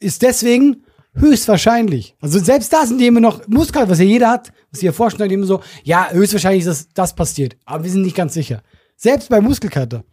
ist 0.00 0.22
deswegen 0.22 0.83
höchstwahrscheinlich. 1.14 2.16
Also 2.20 2.38
selbst 2.38 2.72
da 2.72 2.86
sind 2.86 2.98
die 2.98 3.06
immer 3.06 3.20
noch, 3.20 3.46
Muskelkater, 3.46 3.90
was 3.90 3.98
ja 3.98 4.04
jeder 4.04 4.30
hat, 4.30 4.52
was 4.70 4.80
sie 4.80 4.86
ja 4.86 4.92
vorstellen, 4.92 5.28
die 5.28 5.34
immer 5.34 5.46
so, 5.46 5.60
ja, 5.82 6.10
höchstwahrscheinlich 6.10 6.64
ist 6.64 6.68
das, 6.68 6.88
das 6.94 7.14
passiert. 7.14 7.56
Aber 7.64 7.84
wir 7.84 7.90
sind 7.90 8.02
nicht 8.02 8.16
ganz 8.16 8.34
sicher. 8.34 8.62
Selbst 8.96 9.28
bei 9.28 9.40
Muskelkater. 9.40 10.04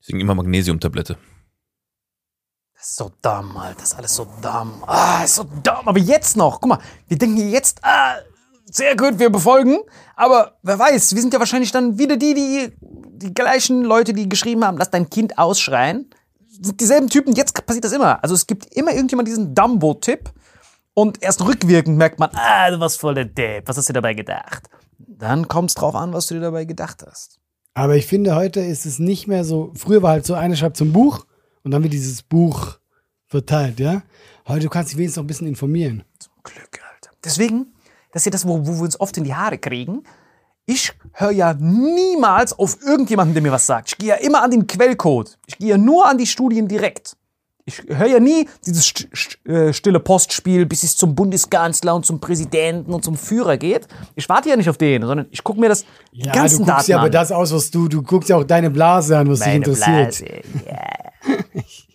Deswegen 0.00 0.20
immer 0.20 0.34
Magnesiumtablette. 0.34 1.16
Das 2.74 2.90
ist 2.90 2.96
so 2.96 3.10
dumm, 3.22 3.56
Alter. 3.56 3.80
Das 3.80 3.92
ist 3.92 3.98
alles 3.98 4.14
so 4.14 4.26
dumm. 4.42 4.84
Ah, 4.86 5.24
ist 5.24 5.36
so 5.36 5.44
dumm. 5.44 5.86
Aber 5.88 5.98
jetzt 5.98 6.36
noch. 6.36 6.60
Guck 6.60 6.68
mal, 6.68 6.78
wir 7.08 7.18
denken 7.18 7.50
jetzt, 7.50 7.80
ah, 7.82 8.16
sehr 8.70 8.96
gut, 8.96 9.18
wir 9.18 9.30
befolgen. 9.30 9.78
Aber 10.14 10.58
wer 10.62 10.78
weiß, 10.78 11.14
wir 11.14 11.20
sind 11.20 11.32
ja 11.32 11.38
wahrscheinlich 11.38 11.72
dann 11.72 11.98
wieder 11.98 12.16
die, 12.16 12.34
die, 12.34 12.72
die 12.80 13.34
gleichen 13.34 13.82
Leute, 13.82 14.12
die 14.12 14.28
geschrieben 14.28 14.64
haben, 14.64 14.78
lass 14.78 14.90
dein 14.90 15.10
Kind 15.10 15.38
ausschreien. 15.38 16.10
Sind 16.60 16.80
dieselben 16.80 17.08
Typen. 17.08 17.34
Jetzt 17.34 17.66
passiert 17.66 17.84
das 17.84 17.92
immer. 17.92 18.22
Also 18.22 18.34
es 18.34 18.46
gibt 18.46 18.74
immer 18.74 18.92
irgendjemand 18.92 19.28
diesen 19.28 19.54
Dumbo-Tipp. 19.54 20.32
Und 20.94 21.22
erst 21.22 21.44
rückwirkend 21.44 21.98
merkt 21.98 22.18
man, 22.18 22.30
ah, 22.32 22.70
du 22.70 22.80
warst 22.80 22.98
voll 22.98 23.14
der 23.14 23.26
Depp. 23.26 23.68
Was 23.68 23.76
hast 23.76 23.88
du 23.88 23.92
dir 23.92 23.98
dabei 24.00 24.14
gedacht? 24.14 24.70
Dann 24.98 25.46
kommt 25.46 25.70
es 25.70 25.74
drauf 25.74 25.94
an, 25.94 26.14
was 26.14 26.26
du 26.26 26.34
dir 26.34 26.40
dabei 26.40 26.64
gedacht 26.64 27.04
hast. 27.06 27.38
Aber 27.74 27.96
ich 27.96 28.06
finde, 28.06 28.34
heute 28.34 28.60
ist 28.60 28.86
es 28.86 28.98
nicht 28.98 29.26
mehr 29.26 29.44
so. 29.44 29.72
Früher 29.74 30.02
war 30.02 30.12
halt 30.12 30.24
so, 30.24 30.32
einer 30.32 30.56
schreibt 30.56 30.78
zum 30.78 30.94
Buch 30.94 31.26
und 31.62 31.72
dann 31.72 31.82
wird 31.82 31.92
dieses 31.92 32.22
Buch 32.22 32.78
verteilt, 33.26 33.78
ja. 33.78 34.02
Heute 34.48 34.62
du 34.62 34.70
kannst 34.70 34.92
dich 34.92 34.96
wenigstens 34.96 35.16
noch 35.18 35.24
ein 35.24 35.26
bisschen 35.26 35.48
informieren. 35.48 36.02
Glück, 36.42 36.80
Alter. 36.94 37.10
Deswegen, 37.22 37.74
das 38.12 38.22
ist 38.22 38.26
ja 38.26 38.30
das, 38.30 38.48
wo, 38.48 38.66
wo 38.66 38.76
wir 38.76 38.82
uns 38.82 38.98
oft 38.98 39.18
in 39.18 39.24
die 39.24 39.34
Haare 39.34 39.58
kriegen. 39.58 40.04
Ich 40.66 40.92
höre 41.12 41.30
ja 41.30 41.54
niemals 41.54 42.52
auf 42.58 42.78
irgendjemanden, 42.84 43.34
der 43.34 43.42
mir 43.42 43.52
was 43.52 43.66
sagt. 43.66 43.88
Ich 43.90 43.98
gehe 43.98 44.08
ja 44.08 44.14
immer 44.16 44.42
an 44.42 44.50
den 44.50 44.66
Quellcode. 44.66 45.38
Ich 45.46 45.58
gehe 45.58 45.68
ja 45.70 45.78
nur 45.78 46.06
an 46.08 46.18
die 46.18 46.26
Studien 46.26 46.66
direkt. 46.68 47.16
Ich 47.68 47.82
höre 47.88 48.06
ja 48.06 48.20
nie 48.20 48.48
dieses 48.64 48.92
äh, 49.44 49.72
stille 49.72 49.98
Postspiel, 49.98 50.66
bis 50.66 50.82
es 50.84 50.96
zum 50.96 51.14
Bundeskanzler 51.16 51.94
und 51.96 52.06
zum 52.06 52.20
Präsidenten 52.20 52.92
und 52.92 53.04
zum 53.04 53.16
Führer 53.16 53.56
geht. 53.56 53.88
Ich 54.14 54.28
warte 54.28 54.48
ja 54.48 54.56
nicht 54.56 54.68
auf 54.68 54.76
den, 54.78 55.02
sondern 55.02 55.26
ich 55.30 55.42
gucke 55.42 55.58
mir 55.60 55.68
das 55.68 55.84
Ja, 56.12 56.32
ganzen 56.32 56.58
du 56.58 56.64
guckst 56.64 56.78
Daten 56.80 56.90
ja 56.92 56.96
aber 56.98 57.06
an. 57.06 57.12
das 57.12 57.32
aus, 57.32 57.52
was 57.52 57.70
du, 57.70 57.88
du 57.88 58.02
guckst 58.02 58.28
ja 58.28 58.36
auch 58.36 58.44
deine 58.44 58.70
Blase 58.70 59.18
an, 59.18 59.28
was 59.28 59.38
dich 59.40 59.46
Meine 59.48 59.56
interessiert. 59.58 60.18
Blase, 60.18 60.24
ja. 60.66 61.34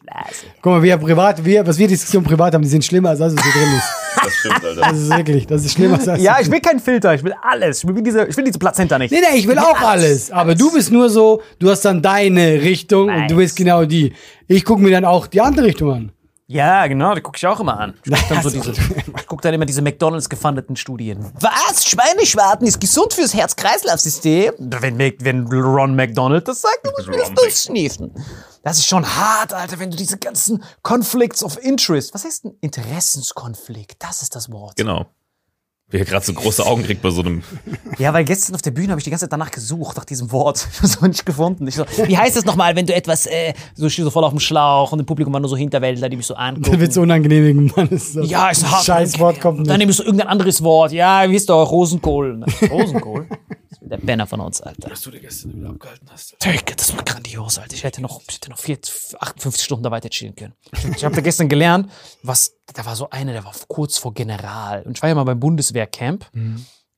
Blase. 0.01 0.45
Guck 0.61 0.73
mal, 0.73 0.83
wir 0.83 0.97
privat, 0.97 1.43
wir, 1.45 1.65
was 1.65 1.77
wir 1.77 1.87
Diskussionen 1.87 2.25
privat 2.25 2.53
haben, 2.53 2.61
die 2.63 2.67
sind 2.69 2.83
schlimmer 2.83 3.09
als 3.09 3.21
alles, 3.21 3.35
was 3.37 3.43
hier 3.43 3.53
drin 3.53 3.73
ist. 3.77 3.87
Das 4.23 4.35
stimmt, 4.35 4.63
Alter. 4.63 4.81
Das 4.81 4.97
ist 4.97 5.09
wirklich, 5.09 5.47
das 5.47 5.65
ist 5.65 5.73
schlimmer 5.73 5.95
als 5.95 6.07
alles. 6.07 6.23
Ja, 6.23 6.37
ich 6.39 6.51
will 6.51 6.59
keinen 6.59 6.79
Filter, 6.79 7.13
ich 7.13 7.23
will 7.23 7.33
alles. 7.41 7.83
Ich 7.83 7.87
will 7.87 8.01
diese, 8.01 8.25
ich 8.25 8.37
will 8.37 8.43
diese 8.43 8.59
Plazenta 8.59 8.97
nicht. 8.99 9.11
Nee, 9.11 9.19
nee, 9.19 9.37
ich 9.37 9.47
will 9.47 9.57
auch 9.57 9.79
alles. 9.81 10.31
Aber 10.31 10.55
du 10.55 10.71
bist 10.71 10.91
nur 10.91 11.09
so, 11.09 11.41
du 11.59 11.69
hast 11.69 11.83
dann 11.85 12.01
deine 12.01 12.61
Richtung 12.61 13.09
und 13.09 13.29
du 13.29 13.37
bist 13.37 13.55
genau 13.55 13.85
die. 13.85 14.13
Ich 14.47 14.65
gucke 14.65 14.81
mir 14.81 14.91
dann 14.91 15.05
auch 15.05 15.27
die 15.27 15.41
andere 15.41 15.65
Richtung 15.67 15.91
an. 15.91 16.11
Ja, 16.47 16.85
genau, 16.87 17.15
die 17.15 17.21
gucke 17.21 17.37
ich 17.37 17.47
auch 17.47 17.61
immer 17.61 17.79
an. 17.79 17.93
Ich 18.03 18.11
dann, 18.27 18.43
so 18.43 18.49
diese, 18.49 18.73
so. 19.41 19.47
ich 19.49 19.49
guck 19.49 19.51
dann 19.51 19.53
immer 19.53 19.65
diese 19.65 19.81
McDonalds 19.81 20.29
gefundeten 20.29 20.75
Studien. 20.75 21.31
Was? 21.39 21.85
Schweineschwarten 21.85 22.67
ist 22.67 22.79
gesund 22.79 23.13
fürs 23.13 23.33
Herz-Kreislauf-System? 23.33 24.53
Wenn, 24.57 24.97
wenn 24.97 25.47
Ron 25.47 25.95
McDonald 25.95 26.47
das 26.47 26.61
sagt, 26.61 26.79
dann 26.83 26.93
muss 26.93 27.01
ich 27.01 27.09
Ron 27.09 27.19
das 27.19 27.33
durchschniefen. 27.33 28.13
Das 28.63 28.77
ist 28.77 28.85
schon 28.85 29.05
hart, 29.05 29.53
Alter, 29.53 29.79
wenn 29.79 29.89
du 29.89 29.97
diese 29.97 30.17
ganzen 30.17 30.63
Conflicts 30.83 31.43
of 31.43 31.57
Interest. 31.63 32.13
Was 32.13 32.25
heißt 32.25 32.45
ein 32.45 32.57
Interessenskonflikt? 32.61 33.95
Das 34.03 34.21
ist 34.21 34.35
das 34.35 34.51
Wort. 34.51 34.75
Genau. 34.75 35.07
Wer 35.91 36.05
gerade 36.05 36.25
so 36.25 36.33
große 36.33 36.65
Augen 36.65 36.83
kriegt 36.83 37.01
bei 37.01 37.09
so 37.09 37.21
einem. 37.21 37.43
Ja, 37.99 38.13
weil 38.13 38.23
gestern 38.23 38.55
auf 38.55 38.61
der 38.61 38.71
Bühne 38.71 38.89
habe 38.91 38.99
ich 38.99 39.03
die 39.03 39.09
ganze 39.09 39.25
Zeit 39.25 39.33
danach 39.33 39.51
gesucht, 39.51 39.97
nach 39.97 40.05
diesem 40.05 40.31
Wort. 40.31 40.65
Ich 40.71 40.77
habe 40.77 40.87
es 40.87 40.97
aber 40.97 41.07
nicht 41.09 41.25
gefunden. 41.25 41.67
Ich 41.67 41.75
so, 41.75 41.85
wie 42.05 42.17
heißt 42.17 42.35
das 42.37 42.45
nochmal, 42.45 42.75
wenn 42.75 42.85
du 42.85 42.93
etwas, 42.95 43.25
äh, 43.25 43.53
so 43.75 43.89
stehe 43.89 44.05
so 44.05 44.09
voll 44.11 44.23
auf 44.23 44.31
dem 44.31 44.39
Schlauch 44.39 44.91
und 44.93 44.99
im 44.99 45.05
Publikum 45.05 45.33
waren 45.33 45.41
nur 45.41 45.49
so 45.49 45.57
Hinterwäldler, 45.57 46.07
die 46.09 46.15
mich 46.17 46.25
so 46.25 46.33
Dann 46.33 46.55
angucken. 46.55 46.79
wird's 46.79 46.97
unangenehm, 46.97 47.71
Mann. 47.75 47.89
Ist 47.89 48.15
das 48.15 48.29
Ja, 48.29 48.49
ist 48.49 48.69
hart. 48.71 48.85
Scheiß 48.85 49.19
Wort 49.19 49.39
kommt 49.41 49.67
Dann 49.67 49.77
nicht. 49.77 49.85
nimmst 49.87 49.99
du 49.99 50.03
irgendein 50.03 50.27
anderes 50.29 50.63
Wort. 50.63 50.91
Ja, 50.93 51.29
wie 51.29 51.35
ist 51.35 51.49
doch 51.49 51.69
Rosenkohl. 51.69 52.43
Rosenkohl? 52.69 53.27
Der 53.91 53.97
Banner 53.97 54.25
von 54.25 54.39
uns, 54.39 54.61
Alter. 54.61 54.89
Was 54.89 55.01
du 55.01 55.11
dir 55.11 55.19
gestern 55.19 55.53
wieder 55.53 55.69
abgehalten 55.69 56.07
hast. 56.09 56.37
Digga, 56.41 56.75
das 56.77 56.95
war 56.95 57.03
grandios, 57.03 57.59
Alter. 57.59 57.73
Ich 57.75 57.83
hätte 57.83 58.01
noch, 58.01 58.21
ich 58.25 58.35
hätte 58.35 58.49
noch 58.49 58.57
vier, 58.57 58.77
58 59.19 59.61
Stunden 59.61 59.83
da 59.83 59.91
weiter 59.91 60.09
chillen 60.09 60.33
können. 60.33 60.53
Ich 60.95 61.03
habe 61.03 61.13
da 61.13 61.19
gestern 61.19 61.49
gelernt, 61.49 61.91
was, 62.23 62.55
da 62.73 62.85
war 62.85 62.95
so 62.95 63.09
einer, 63.09 63.33
der 63.33 63.43
war 63.43 63.53
kurz 63.67 63.97
vor 63.97 64.13
General. 64.13 64.83
Und 64.83 64.97
ich 64.97 65.01
war 65.01 65.09
ja 65.09 65.15
mal 65.15 65.25
beim 65.25 65.41
Bundeswehrcamp 65.41 66.25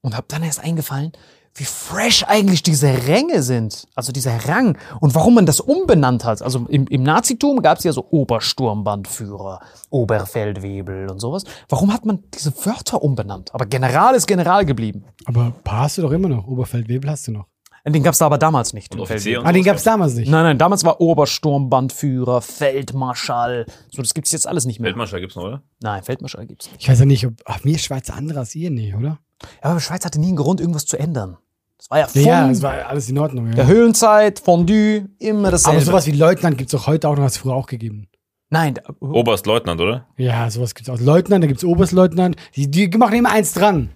und 0.02 0.16
habe 0.16 0.28
dann 0.30 0.44
erst 0.44 0.60
eingefallen, 0.60 1.14
wie 1.56 1.66
fresh 1.66 2.24
eigentlich 2.28 2.64
diese 2.64 3.08
Ränge 3.08 3.44
sind. 3.44 3.88
Also 3.96 4.12
dieser 4.12 4.48
Rang. 4.48 4.78
Und 5.00 5.14
warum 5.14 5.36
man 5.36 5.46
das 5.46 5.60
umbenannt 5.60 6.26
hat. 6.26 6.42
Also 6.42 6.66
im, 6.68 6.88
im 6.88 7.04
Nazitum 7.04 7.62
gab 7.62 7.78
es 7.78 7.84
ja 7.84 7.92
so 7.92 8.08
Obersturmbandführer, 8.10 9.60
Oberfeldwebel 9.90 11.10
und 11.10 11.20
sowas. 11.20 11.44
Warum 11.70 11.94
hat 11.94 12.06
man 12.06 12.24
diese 12.34 12.54
Wörter 12.66 13.04
umbenannt? 13.04 13.54
Aber 13.54 13.66
General 13.66 14.16
ist 14.16 14.26
General 14.26 14.66
geblieben. 14.66 15.06
Aber 15.26 15.44
ein 15.44 15.64
paar 15.64 15.82
hast 15.82 15.98
du 15.98 16.02
doch 16.02 16.12
immer 16.12 16.30
noch. 16.30 16.48
Oberfeldwebel 16.48 17.10
hast 17.10 17.28
du 17.28 17.34
noch. 17.34 17.46
Den 17.86 18.02
gab 18.02 18.14
es 18.14 18.20
da 18.20 18.28
aber 18.28 18.38
damals 18.38 18.72
nicht. 18.72 18.96
Ah, 18.96 19.52
den 19.52 19.64
sowas 19.64 19.64
gab's 19.64 19.84
damals 19.84 20.14
nicht. 20.16 20.32
Nein, 20.32 20.44
nein, 20.44 20.58
damals 20.58 20.86
war 20.86 21.02
Obersturmbandführer, 21.02 22.42
Feldmarschall. 22.42 23.66
So, 23.92 24.02
das 24.02 24.14
gibt's 24.14 24.32
jetzt 24.32 24.48
alles 24.48 24.64
nicht 24.66 24.80
mehr. 24.80 24.88
Feldmarschall 24.92 25.20
gibt's 25.20 25.36
noch, 25.36 25.44
oder? 25.44 25.64
Nein, 25.82 26.02
Feldmarschall 26.02 26.46
gibt's 26.48 26.72
nicht. 26.72 26.82
Ich 26.82 26.90
weiß 26.90 27.00
ja 27.00 27.06
nicht, 27.06 27.26
ob. 27.28 27.34
Ach, 27.44 27.62
mir 27.66 27.76
ist 27.76 27.84
Schweizer 27.84 28.16
andere 28.16 28.40
als 28.40 28.56
ihr, 28.56 28.72
nee, 28.72 28.96
oder? 28.96 29.20
Ja, 29.62 29.72
aber 29.72 29.82
Schweiz 29.82 30.06
hatte 30.06 30.20
nie 30.20 30.28
einen 30.28 30.38
Grund, 30.38 30.62
irgendwas 30.62 30.86
zu 30.86 30.98
ändern. 30.98 31.38
Das 31.84 31.90
war 31.92 32.00
ja 32.00 32.08
von 32.08 32.22
Ja, 32.22 32.50
es 32.50 32.62
war 32.62 32.86
alles 32.88 33.10
in 33.10 33.18
Ordnung. 33.18 33.52
der 33.52 33.66
Ja. 33.66 33.70
Höhlenzeit, 33.70 34.40
Fondue, 34.40 35.10
immer 35.20 35.52
dasselbe. 35.52 35.78
Aber 35.78 35.86
sowas 35.86 36.08
wie 36.08 36.12
Leutnant 36.12 36.58
gibt's 36.58 36.72
doch 36.72 36.88
heute 36.88 37.10
auch 37.10 37.16
noch, 37.18 37.24
hat 37.24 37.32
es 37.32 37.38
früher 37.38 37.54
auch 37.56 37.68
gegeben. 37.68 38.08
Nein, 38.50 38.76
der- 38.76 38.86
Oberstleutnant, 39.02 39.82
oder? 39.82 40.08
Ja, 40.16 40.50
sowas 40.50 40.76
gibt's 40.76 40.90
auch. 40.90 41.00
Leutnant, 41.00 41.44
da 41.44 41.48
gibt's 41.48 41.64
Oberstleutnant. 41.66 42.38
Die, 42.56 42.72
die 42.72 42.88
machen 42.98 43.16
immer 43.16 43.32
eins 43.32 43.52
dran. 43.54 43.90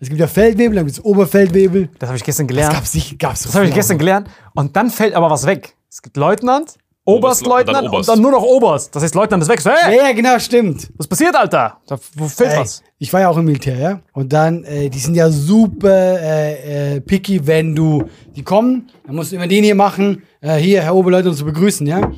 Es 0.00 0.08
gibt 0.08 0.20
ja 0.20 0.26
Feldwebel, 0.26 0.76
dann 0.76 0.86
gibt's 0.86 1.04
Oberfeldwebel. 1.04 1.90
das 1.98 2.08
habe 2.08 2.16
ich 2.16 2.24
gestern 2.24 2.46
Das 2.46 2.54
gelernt. 2.56 2.74
gab's 2.74 2.94
nicht, 2.94 3.18
gab's 3.18 3.42
Das 3.42 3.54
habe 3.54 3.66
ich 3.66 3.74
gestern 3.74 3.98
gelernt. 3.98 4.28
Und 4.54 4.74
dann 4.76 4.88
fällt 4.88 5.14
aber 5.14 5.28
was 5.30 5.44
weg. 5.44 5.76
Es 5.90 6.00
gibt 6.00 6.16
Leutnant, 6.16 6.76
Oberstleutnant 7.04 7.76
dann 7.76 7.84
und 7.86 7.92
Oberst. 7.94 8.08
dann 8.08 8.20
nur 8.20 8.30
noch 8.30 8.42
Oberst. 8.42 8.94
Das 8.96 9.02
heißt, 9.02 9.14
Leutnant 9.14 9.42
ist 9.42 9.48
weg. 9.48 9.60
So, 9.60 9.70
hey, 9.70 9.96
Ja, 9.96 10.06
ja, 10.08 10.12
genau, 10.12 10.38
stimmt. 10.38 10.90
was 10.96 11.06
passiert, 11.06 11.36
Alter? 11.36 11.78
Da 11.86 11.98
wo 12.16 12.26
fehlt 12.28 12.50
Ey, 12.52 12.60
was. 12.60 12.82
ich 12.98 13.12
war 13.12 13.20
ja 13.20 13.28
auch 13.28 13.36
im 13.36 13.44
Militär, 13.44 13.78
ja. 13.78 14.00
Und 14.12 14.32
dann, 14.32 14.64
äh, 14.64 14.88
die 14.88 14.98
sind 14.98 15.14
ja 15.14 15.28
super 15.30 15.90
äh, 16.20 16.96
äh, 16.96 17.00
picky, 17.00 17.46
wenn 17.46 17.74
du, 17.74 18.04
die 18.34 18.42
kommen, 18.42 18.90
dann 19.06 19.16
musst 19.16 19.32
du 19.32 19.36
immer 19.36 19.46
den 19.46 19.64
hier 19.64 19.74
machen, 19.74 20.22
äh, 20.40 20.56
hier, 20.56 20.82
Herr 20.82 20.94
Oberleutnant, 20.94 21.36
zu 21.36 21.44
begrüßen, 21.44 21.86
ja. 21.86 22.10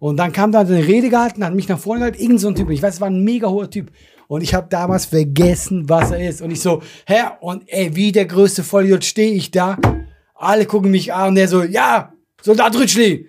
Und 0.00 0.16
dann 0.16 0.32
kam 0.32 0.50
da 0.50 0.60
eine 0.60 0.84
Rede 0.88 1.08
gehalten, 1.08 1.44
hat 1.44 1.54
mich 1.54 1.68
nach 1.68 1.78
vorne 1.78 2.00
gehalten, 2.00 2.20
irgend 2.20 2.40
so 2.40 2.48
ein 2.48 2.56
Typ, 2.56 2.68
ich 2.70 2.82
weiß, 2.82 2.94
es 2.94 3.00
war 3.00 3.08
ein 3.10 3.22
mega 3.22 3.48
hoher 3.48 3.70
Typ. 3.70 3.92
Und 4.26 4.40
ich 4.42 4.54
habe 4.54 4.66
damals 4.70 5.04
vergessen, 5.04 5.88
was 5.88 6.10
er 6.10 6.28
ist. 6.28 6.40
Und 6.42 6.50
ich 6.50 6.60
so, 6.60 6.82
Herr, 7.06 7.36
und 7.42 7.64
ey, 7.68 7.94
wie 7.94 8.10
der 8.12 8.24
größte 8.24 8.64
Vollidiot 8.64 9.04
stehe 9.04 9.32
ich 9.34 9.50
da. 9.50 9.76
Alle 10.34 10.64
gucken 10.66 10.90
mich 10.90 11.12
an 11.12 11.28
und 11.30 11.34
der 11.36 11.46
so, 11.48 11.62
ja, 11.62 12.12
Soldat 12.40 12.74
Rütschli. 12.74 13.28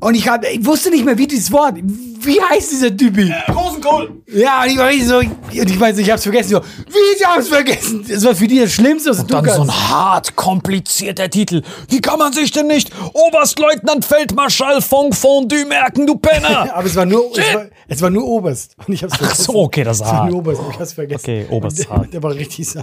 Und 0.00 0.14
ich, 0.14 0.26
hab, 0.28 0.44
ich 0.44 0.64
wusste 0.64 0.90
nicht 0.90 1.04
mehr, 1.04 1.16
wie 1.18 1.26
dieses 1.26 1.52
Wort, 1.52 1.74
wie 1.76 2.40
heißt 2.40 2.70
dieser 2.72 2.96
Typi? 2.96 3.32
Rosenkohl! 3.48 4.22
Ja, 4.28 4.62
und 4.62 4.70
ich 4.70 4.78
war 4.78 4.88
richtig 4.88 5.08
so, 5.08 5.18
und 5.18 5.30
ich 5.70 5.78
weiß, 5.80 5.98
ich 5.98 6.10
hab's 6.10 6.22
vergessen. 6.22 6.50
So, 6.52 6.60
wie, 6.60 7.16
ich 7.18 7.26
hab's 7.26 7.48
vergessen? 7.48 8.04
Das 8.08 8.24
war 8.24 8.34
für 8.34 8.46
die 8.48 8.58
das 8.60 8.72
Schlimmste, 8.72 9.10
was 9.10 9.18
du 9.18 9.24
Dann 9.24 9.44
kannst. 9.44 9.56
so 9.56 9.62
ein 9.62 9.88
hart 9.90 10.36
komplizierter 10.36 11.28
Titel. 11.28 11.62
Wie 11.88 12.00
kann 12.00 12.18
man 12.18 12.32
sich 12.32 12.50
denn 12.50 12.66
nicht 12.66 12.90
Oberstleutnant 13.12 14.04
Feldmarschall 14.04 14.80
von 14.82 15.12
Fondue 15.12 15.64
merken, 15.66 16.06
du 16.06 16.16
Penner? 16.16 16.74
aber 16.74 16.86
es 16.86 16.96
war 16.96 17.04
nur, 17.06 17.30
es 17.36 17.54
war, 17.54 17.66
es 17.88 18.00
war 18.02 18.10
nur 18.10 18.24
Oberst. 18.26 18.76
Und 18.86 18.94
ich 18.94 19.02
hab's 19.02 19.12
Ach 19.14 19.18
vergessen. 19.18 19.44
so, 19.44 19.54
okay, 19.56 19.84
das 19.84 19.98
ist 19.98 20.02
Es 20.06 20.08
war 20.12 20.18
hart. 20.20 20.30
nur 20.30 20.38
Oberst, 20.38 20.60
ich 20.72 20.78
hab's 20.78 20.92
vergessen. 20.92 21.20
Okay, 21.24 21.46
Oberst 21.50 21.76
Und 21.76 21.80
ist 21.80 21.88
der, 21.90 21.96
hart. 21.96 22.12
der 22.14 22.22
war 22.22 22.34
richtig 22.34 22.68
sauer. 22.68 22.82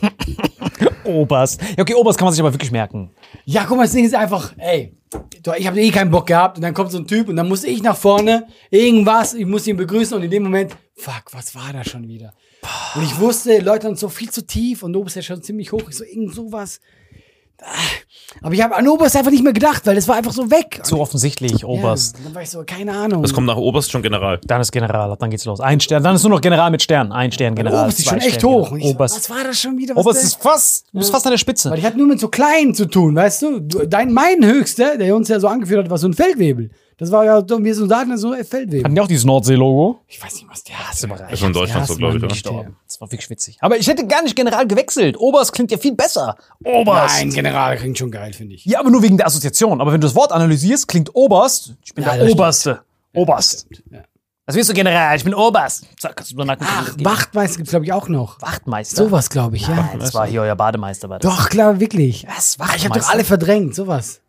Oberst. 1.04 1.60
Ja, 1.62 1.82
okay, 1.82 1.94
Oberst 1.94 2.18
kann 2.18 2.26
man 2.26 2.32
sich 2.32 2.40
aber 2.40 2.52
wirklich 2.52 2.70
merken. 2.70 3.10
Ja, 3.44 3.64
guck 3.64 3.76
mal, 3.76 3.84
das 3.84 3.92
Ding 3.92 4.04
ist 4.04 4.14
einfach, 4.14 4.52
ey, 4.58 4.96
ich 5.56 5.66
habe 5.66 5.80
eh 5.80 5.90
keinen 5.90 6.10
Bock 6.10 6.26
gehabt 6.26 6.58
und 6.58 6.62
dann 6.62 6.74
kommt 6.74 6.90
so 6.90 6.98
ein 6.98 7.06
Typ 7.06 7.28
und 7.28 7.36
dann 7.36 7.48
muss 7.48 7.64
ich 7.64 7.82
nach 7.82 7.96
vorne, 7.96 8.46
irgendwas, 8.70 9.34
ich 9.34 9.46
muss 9.46 9.66
ihn 9.66 9.76
begrüßen 9.76 10.16
und 10.16 10.22
in 10.22 10.30
dem 10.30 10.42
Moment, 10.42 10.76
fuck, 10.94 11.24
was 11.32 11.54
war 11.54 11.72
da 11.72 11.84
schon 11.84 12.06
wieder? 12.08 12.34
Und 12.94 13.04
ich 13.04 13.18
wusste, 13.18 13.58
Leute 13.60 13.86
sind 13.86 13.98
so 13.98 14.08
viel 14.08 14.30
zu 14.30 14.46
tief 14.46 14.82
und 14.82 14.92
du 14.92 15.04
bist 15.04 15.16
ja 15.16 15.22
schon 15.22 15.42
ziemlich 15.42 15.72
hoch, 15.72 15.84
ich 15.88 15.96
so, 15.96 16.04
irgend 16.04 16.34
sowas. 16.34 16.80
Aber 18.42 18.54
ich 18.54 18.62
habe 18.62 18.76
an 18.76 18.86
Oberst 18.86 19.16
einfach 19.16 19.30
nicht 19.30 19.42
mehr 19.42 19.52
gedacht, 19.52 19.86
weil 19.86 19.94
das 19.94 20.06
war 20.06 20.16
einfach 20.16 20.32
so 20.32 20.50
weg. 20.50 20.80
Zu 20.84 21.00
offensichtlich, 21.00 21.64
Oberst. 21.64 22.16
Ja, 22.18 22.24
dann 22.24 22.34
war 22.34 22.42
ich 22.42 22.50
so, 22.50 22.62
keine 22.64 22.92
Ahnung. 22.92 23.24
Es 23.24 23.32
kommt 23.32 23.46
nach 23.46 23.56
Oberst 23.56 23.90
schon 23.90 24.02
General. 24.02 24.38
Dann 24.44 24.60
ist 24.60 24.70
General, 24.70 25.16
dann 25.18 25.30
geht's 25.30 25.44
los. 25.44 25.60
Ein 25.60 25.80
Stern, 25.80 26.02
dann 26.02 26.14
ist 26.14 26.22
nur 26.22 26.30
noch 26.30 26.40
General 26.40 26.70
mit 26.70 26.82
Stern. 26.82 27.10
Ein 27.10 27.32
Stern, 27.32 27.54
General. 27.54 27.84
Oberst 27.84 27.98
ist 27.98 28.08
schon 28.08 28.18
echt 28.18 28.36
Stern, 28.36 28.50
hoch. 28.50 28.68
So, 28.70 28.88
Oberst. 28.88 29.16
was 29.16 29.30
war 29.30 29.44
das 29.44 29.58
schon 29.58 29.76
wieder? 29.78 29.96
Was 29.96 30.04
Oberst 30.04 30.24
ist 30.24 30.42
fast, 30.42 30.86
du 30.92 30.98
bist 30.98 31.10
fast 31.10 31.26
an 31.26 31.32
der 31.32 31.38
Spitze. 31.38 31.70
Weil 31.70 31.78
ich 31.78 31.84
hatte 31.84 31.98
nur 31.98 32.06
mit 32.06 32.20
so 32.20 32.28
Kleinen 32.28 32.74
zu 32.74 32.86
tun, 32.86 33.16
weißt 33.16 33.42
du? 33.42 33.60
du 33.60 33.86
dein, 33.86 34.12
mein 34.12 34.44
Höchster, 34.44 34.98
der 34.98 35.16
uns 35.16 35.28
ja 35.28 35.40
so 35.40 35.48
angeführt 35.48 35.84
hat, 35.84 35.90
war 35.90 35.98
so 35.98 36.06
ein 36.06 36.14
Feldwebel. 36.14 36.70
Das 36.98 37.12
war 37.12 37.24
ja, 37.24 37.42
so- 37.46 37.62
wir 37.64 37.74
Soldaten 37.74 38.18
so 38.18 38.32
ein 38.32 38.44
Feldwebel. 38.44 38.82
Hatten 38.84 38.94
die 38.96 39.00
auch 39.00 39.06
dieses 39.06 39.24
Nordsee-Logo? 39.24 40.00
Ich 40.08 40.22
weiß 40.22 40.34
nicht, 40.34 40.48
was 40.50 40.64
der 40.64 40.74
Das 40.88 40.96
ist 40.98 41.04
immer 41.04 41.16
Das 41.16 41.32
ist 41.32 41.42
in 41.42 41.52
Deutschland 41.52 41.86
so, 41.86 41.94
glaube 41.96 42.16
ich, 42.16 42.22
oder? 42.24 42.28
gestorben. 42.32 42.76
Das 42.86 43.00
war 43.00 43.10
wirklich 43.12 43.30
witzig. 43.30 43.56
Aber 43.60 43.76
ich 43.76 43.86
hätte 43.86 44.04
gar 44.06 44.22
nicht 44.22 44.34
General 44.34 44.66
gewechselt. 44.66 45.16
Oberst 45.16 45.52
klingt 45.52 45.70
ja 45.70 45.78
viel 45.78 45.94
besser. 45.94 46.36
Oberst. 46.64 47.16
Nein, 47.18 47.30
General 47.30 47.76
klingt 47.76 47.96
schon 47.98 48.10
geil, 48.10 48.32
finde 48.32 48.56
ich. 48.56 48.64
Ja, 48.64 48.80
aber 48.80 48.90
nur 48.90 49.02
wegen 49.02 49.16
der 49.16 49.26
Assoziation. 49.26 49.80
Aber 49.80 49.92
wenn 49.92 50.00
du 50.00 50.06
das 50.08 50.16
Wort 50.16 50.32
analysierst, 50.32 50.88
klingt 50.88 51.14
Oberst. 51.14 51.74
Ich 51.84 51.94
bin 51.94 52.04
Ja, 52.04 52.16
der 52.16 52.28
Oberste. 52.32 52.80
Oberst. 53.14 53.66
Ja. 53.92 54.00
Was 54.46 54.56
willst 54.56 54.70
du, 54.70 54.74
General? 54.74 55.14
Ich 55.16 55.24
bin 55.24 55.34
Oberst. 55.34 55.84
Zack, 56.00 56.16
kannst 56.16 56.32
du 56.32 56.36
nur 56.36 56.46
Nacken 56.46 56.66
Ach, 56.68 56.94
Wachtmeister 56.98 57.58
gibt's 57.58 57.70
glaube 57.70 57.84
ich 57.84 57.92
auch 57.92 58.08
noch. 58.08 58.40
Wachtmeister. 58.42 58.96
Sowas, 58.96 59.28
glaube 59.30 59.56
ich, 59.56 59.68
ja. 59.68 59.74
Nein, 59.76 59.98
das 60.00 60.14
war 60.14 60.26
hier 60.26 60.40
euer 60.42 60.56
Bademeister. 60.56 61.08
War 61.10 61.18
das. 61.18 61.30
Doch, 61.30 61.48
klar, 61.50 61.78
wirklich. 61.80 62.26
Was? 62.34 62.56
Ah, 62.58 62.70
Ich 62.74 62.84
habe 62.88 62.98
doch 62.98 63.08
alle 63.08 63.24
verdrängt, 63.24 63.74
sowas. 63.74 64.20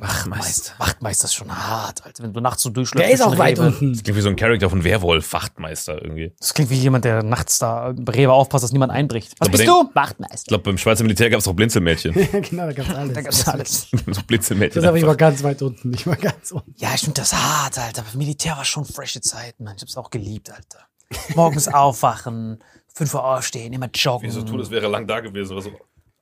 Wachtmeister. 0.00 0.72
Wachtmeister 0.78 1.24
ist 1.26 1.34
schon 1.34 1.50
hart, 1.54 2.04
Alter. 2.04 2.22
Wenn 2.22 2.32
du 2.32 2.40
nachts 2.40 2.62
so 2.62 2.70
durchläufst. 2.70 3.08
Der 3.08 3.14
ist 3.14 3.20
auch 3.20 3.36
weit 3.38 3.58
Rewe. 3.58 3.66
unten. 3.68 3.92
Das 3.92 4.02
klingt 4.02 4.16
wie 4.18 4.22
so 4.22 4.28
ein 4.28 4.36
Charakter 4.36 4.70
von 4.70 4.84
Werwolf, 4.84 5.32
Wachtmeister 5.32 6.00
irgendwie. 6.02 6.32
Das 6.38 6.54
klingt 6.54 6.70
wie 6.70 6.76
jemand, 6.76 7.04
der 7.04 7.22
nachts 7.22 7.58
da 7.58 7.90
im 7.90 8.04
Rewe 8.06 8.32
aufpasst, 8.32 8.64
dass 8.64 8.72
niemand 8.72 8.92
einbricht. 8.92 9.32
Was 9.38 9.48
Aber 9.48 9.56
bist 9.58 9.68
du? 9.68 9.88
Ich 9.88 9.94
Wachtmeister. 9.94 10.48
glaube, 10.48 10.64
beim 10.64 10.78
Schweizer 10.78 11.02
Militär 11.04 11.30
gab 11.30 11.40
es 11.40 11.48
auch 11.48 11.52
Blinzelmädchen. 11.54 12.12
genau, 12.50 12.66
da 12.66 12.72
gab's 12.72 12.90
alles. 12.94 13.14
Da 13.14 13.22
gab's 13.22 13.48
alles. 13.48 13.86
so 14.10 14.22
Blinzelmädchen. 14.26 14.82
Das 14.82 14.88
habe 14.88 14.98
ich 14.98 15.06
war 15.06 15.16
ganz 15.16 15.42
weit 15.42 15.60
unten. 15.62 15.92
Ich 15.92 16.06
war 16.06 16.16
ganz 16.16 16.52
unten. 16.52 16.74
Ja, 16.78 16.94
ich 16.94 17.00
finde 17.00 17.20
das 17.20 17.32
hart, 17.34 17.78
Alter. 17.78 18.04
Militär 18.14 18.56
war 18.56 18.64
schon 18.64 18.84
frische 18.84 19.20
Zeit, 19.20 19.58
Mann. 19.60 19.74
Ich 19.76 19.82
hab's 19.82 19.96
auch 19.96 20.10
geliebt, 20.10 20.50
Alter. 20.50 20.86
Morgens 21.34 21.68
aufwachen, 21.68 22.62
5 22.94 23.14
Uhr 23.14 23.24
aufstehen, 23.24 23.72
immer 23.72 23.88
joggen. 23.92 24.28
Wie 24.28 24.32
so 24.32 24.42
tun, 24.42 24.60
es 24.60 24.70
wäre 24.70 24.88
lang 24.88 25.06
da 25.06 25.20
gewesen. 25.20 25.54
Also 25.56 25.72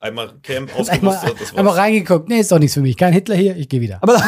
einmal 0.01 0.33
Camp 0.43 0.71
Einmal, 0.89 1.15
ausgerüstet, 1.15 1.41
das 1.41 1.51
einmal 1.51 1.65
war's. 1.67 1.77
reingeguckt. 1.77 2.29
Nee, 2.29 2.41
ist 2.41 2.51
doch 2.53 2.59
nichts 2.59 2.75
für 2.75 2.81
mich. 2.81 2.97
Kein 2.97 3.13
Hitler 3.13 3.37
hier, 3.37 3.57
ich 3.57 3.69
gehe 3.69 3.81
wieder. 3.81 3.99
Aber 4.03 4.23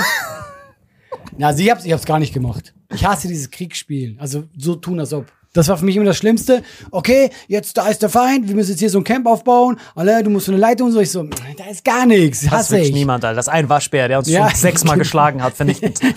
Ja, 1.38 1.48
also 1.48 1.62
ich 1.62 1.70
hab's, 1.70 1.84
ich 1.84 1.92
hab's 1.92 2.04
gar 2.04 2.18
nicht 2.18 2.34
gemacht. 2.34 2.74
Ich 2.94 3.04
hasse 3.06 3.26
dieses 3.28 3.50
Kriegsspiel. 3.50 4.16
Also 4.18 4.44
so 4.56 4.74
tun, 4.76 5.00
als 5.00 5.12
ob. 5.12 5.26
Das 5.54 5.68
war 5.68 5.76
für 5.76 5.84
mich 5.84 5.96
immer 5.96 6.06
das 6.06 6.16
Schlimmste. 6.16 6.62
Okay, 6.90 7.28
jetzt 7.46 7.76
da 7.76 7.86
ist 7.88 8.00
der 8.00 8.08
Feind, 8.08 8.48
wir 8.48 8.54
müssen 8.54 8.70
jetzt 8.70 8.80
hier 8.80 8.88
so 8.88 8.98
ein 8.98 9.04
Camp 9.04 9.26
aufbauen. 9.26 9.78
Alle, 9.94 10.22
du 10.22 10.30
musst 10.30 10.46
so 10.46 10.52
eine 10.52 10.60
Leitung 10.60 10.86
und 10.88 10.92
so. 10.94 11.00
Ich 11.00 11.10
so, 11.10 11.24
da 11.24 11.64
ist 11.70 11.84
gar 11.84 12.06
nichts. 12.06 12.38
das 12.40 12.46
ist 12.46 12.52
Hasse 12.52 12.78
ich. 12.78 12.92
niemand, 12.92 13.22
Alter. 13.24 13.36
Das 13.36 13.46
ist 13.48 13.52
ein 13.52 13.68
Waschbär, 13.68 14.08
der 14.08 14.18
uns 14.18 14.28
Ja. 14.28 14.48
schon 14.48 14.58
sechsmal 14.58 14.96
geschlagen 14.98 15.42
hat, 15.42 15.54
vernichtend. 15.54 16.00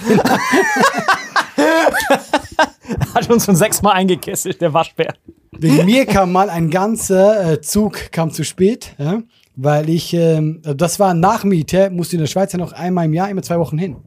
hat 3.14 3.30
uns 3.30 3.46
schon 3.46 3.56
sechsmal 3.56 3.94
eingekesselt, 3.94 4.62
der 4.62 4.74
Waschbär. 4.74 5.14
Wegen 5.52 5.86
mir 5.86 6.06
kam 6.06 6.32
mal 6.32 6.50
ein 6.50 6.70
ganzer 6.70 7.54
äh, 7.54 7.62
Zug 7.62 8.12
kam 8.12 8.32
zu 8.32 8.44
spät, 8.44 8.94
ja, 8.98 9.22
weil 9.56 9.90
ich, 9.90 10.14
ähm, 10.14 10.62
das 10.64 11.00
war 11.00 11.14
nach 11.14 11.44
Militär, 11.44 11.90
musste 11.90 12.16
in 12.16 12.20
der 12.22 12.28
Schweiz 12.28 12.52
ja 12.54 12.60
noch 12.60 12.72
einmal 12.74 13.06
im 13.06 13.14
Jahr, 13.14 13.30
immer 13.30 13.42
zwei 13.44 13.60
Wochen 13.60 13.78
hin 13.78 13.98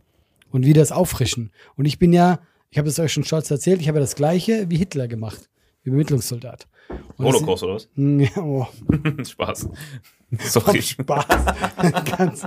und 0.50 0.64
wieder 0.66 0.80
das 0.82 0.92
auffrischen. 0.92 1.50
Und 1.76 1.84
ich 1.84 1.98
bin 1.98 2.12
ja, 2.12 2.40
ich 2.70 2.78
habe 2.78 2.86
das 2.86 2.98
euch 2.98 3.12
schon 3.12 3.24
stolz 3.24 3.50
erzählt, 3.50 3.80
ich 3.80 3.88
habe 3.88 3.98
ja 3.98 4.02
das 4.02 4.14
gleiche 4.14 4.68
wie 4.70 4.76
Hitler 4.76 5.08
gemacht, 5.08 5.48
wie 5.82 5.88
Übermittlungssoldat. 5.90 6.66
Und 7.16 7.26
das- 7.26 7.34
Holocaust 7.34 7.62
oder 7.64 7.74
was? 7.74 7.88
Ja, 7.96 8.42
oh, 8.42 8.66
Spaß. 9.24 9.68
Sorry. 10.40 10.82
Spaß. 10.82 11.24
Ganz, 12.18 12.42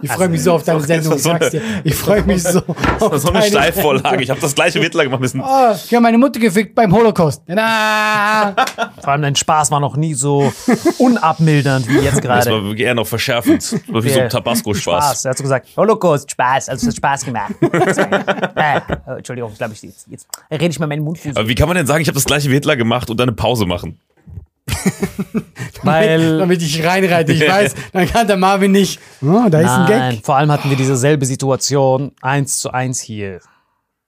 ich 0.00 0.12
freue 0.12 0.28
mich 0.28 0.42
so 0.44 0.52
auf 0.52 0.62
deine 0.62 0.78
das 0.78 0.86
Sendung, 0.86 1.18
so 1.18 1.30
eine-. 1.30 1.50
Ich 1.82 1.94
freue 1.94 2.22
mich 2.26 2.42
so. 2.44 2.60
auf 3.00 3.18
So 3.18 3.30
eine 3.32 3.42
Steilvorlage. 3.42 4.22
Ich 4.22 4.30
habe 4.30 4.40
das 4.40 4.54
gleiche 4.54 4.78
Hitler 4.78 5.02
gemacht 5.04 5.20
müssen. 5.20 5.40
Oh, 5.40 5.72
ich 5.74 5.92
habe 5.92 6.02
meine 6.02 6.18
Mutter 6.18 6.38
gefickt 6.38 6.74
beim 6.76 6.94
Holocaust. 6.94 7.42
Na, 7.48 8.54
Vor 9.02 9.08
allem 9.12 9.22
dein 9.22 9.34
Spaß 9.34 9.72
war 9.72 9.80
noch 9.80 9.96
nie 9.96 10.14
so 10.14 10.52
unabmildernd 10.98 11.88
wie 11.88 11.98
jetzt 11.98 12.14
Das 12.16 12.20
gerade. 12.20 12.50
war 12.64 12.76
eher 12.76 12.94
noch 12.94 13.06
verschärfend. 13.08 13.60
Das 13.88 14.04
wie 14.04 14.08
so 14.10 14.20
ein 14.20 14.28
Tabasco-Spaß. 14.30 15.24
Er 15.24 15.30
hat 15.32 15.38
so 15.38 15.42
gesagt, 15.42 15.68
Holocaust, 15.76 16.30
Spaß, 16.30 16.68
also 16.68 16.82
es 16.84 16.92
hat 16.92 16.96
Spaß 16.96 17.24
gemacht. 17.24 17.54
äh, 17.60 18.80
Entschuldigung, 19.16 19.52
glaube 19.56 19.72
ich, 19.74 19.82
jetzt, 19.82 20.06
jetzt 20.08 20.28
rede 20.50 20.66
ich 20.66 20.78
mal 20.78 20.86
meinen 20.86 21.02
Mund. 21.02 21.18
Aber 21.34 21.48
wie 21.48 21.54
kann 21.56 21.66
man 21.66 21.76
denn 21.76 21.86
sagen, 21.86 22.02
ich 22.02 22.08
habe 22.08 22.14
das 22.16 22.24
gleiche 22.24 22.48
wie 22.50 22.54
Hitler 22.54 22.76
gemacht 22.76 23.10
und 23.10 23.18
dann 23.18 23.28
eine 23.28 23.36
Pause 23.36 23.66
machen? 23.66 23.98
Weil, 25.82 26.38
damit 26.38 26.62
ich 26.62 26.84
reinreite. 26.84 27.32
Ich 27.32 27.40
weiß, 27.48 27.74
dann 27.92 28.06
kann 28.08 28.26
der 28.26 28.36
Marvin 28.36 28.72
nicht. 28.72 29.00
Oh, 29.22 29.48
da 29.50 29.60
ist 29.60 29.68
ein 29.68 29.84
nein, 29.88 30.14
Gag. 30.16 30.24
vor 30.24 30.36
allem 30.36 30.50
hatten 30.50 30.68
wir 30.68 30.76
dieselbe 30.76 31.24
Situation 31.26 32.12
eins 32.20 32.58
zu 32.58 32.70
eins 32.70 33.00
hier. 33.00 33.40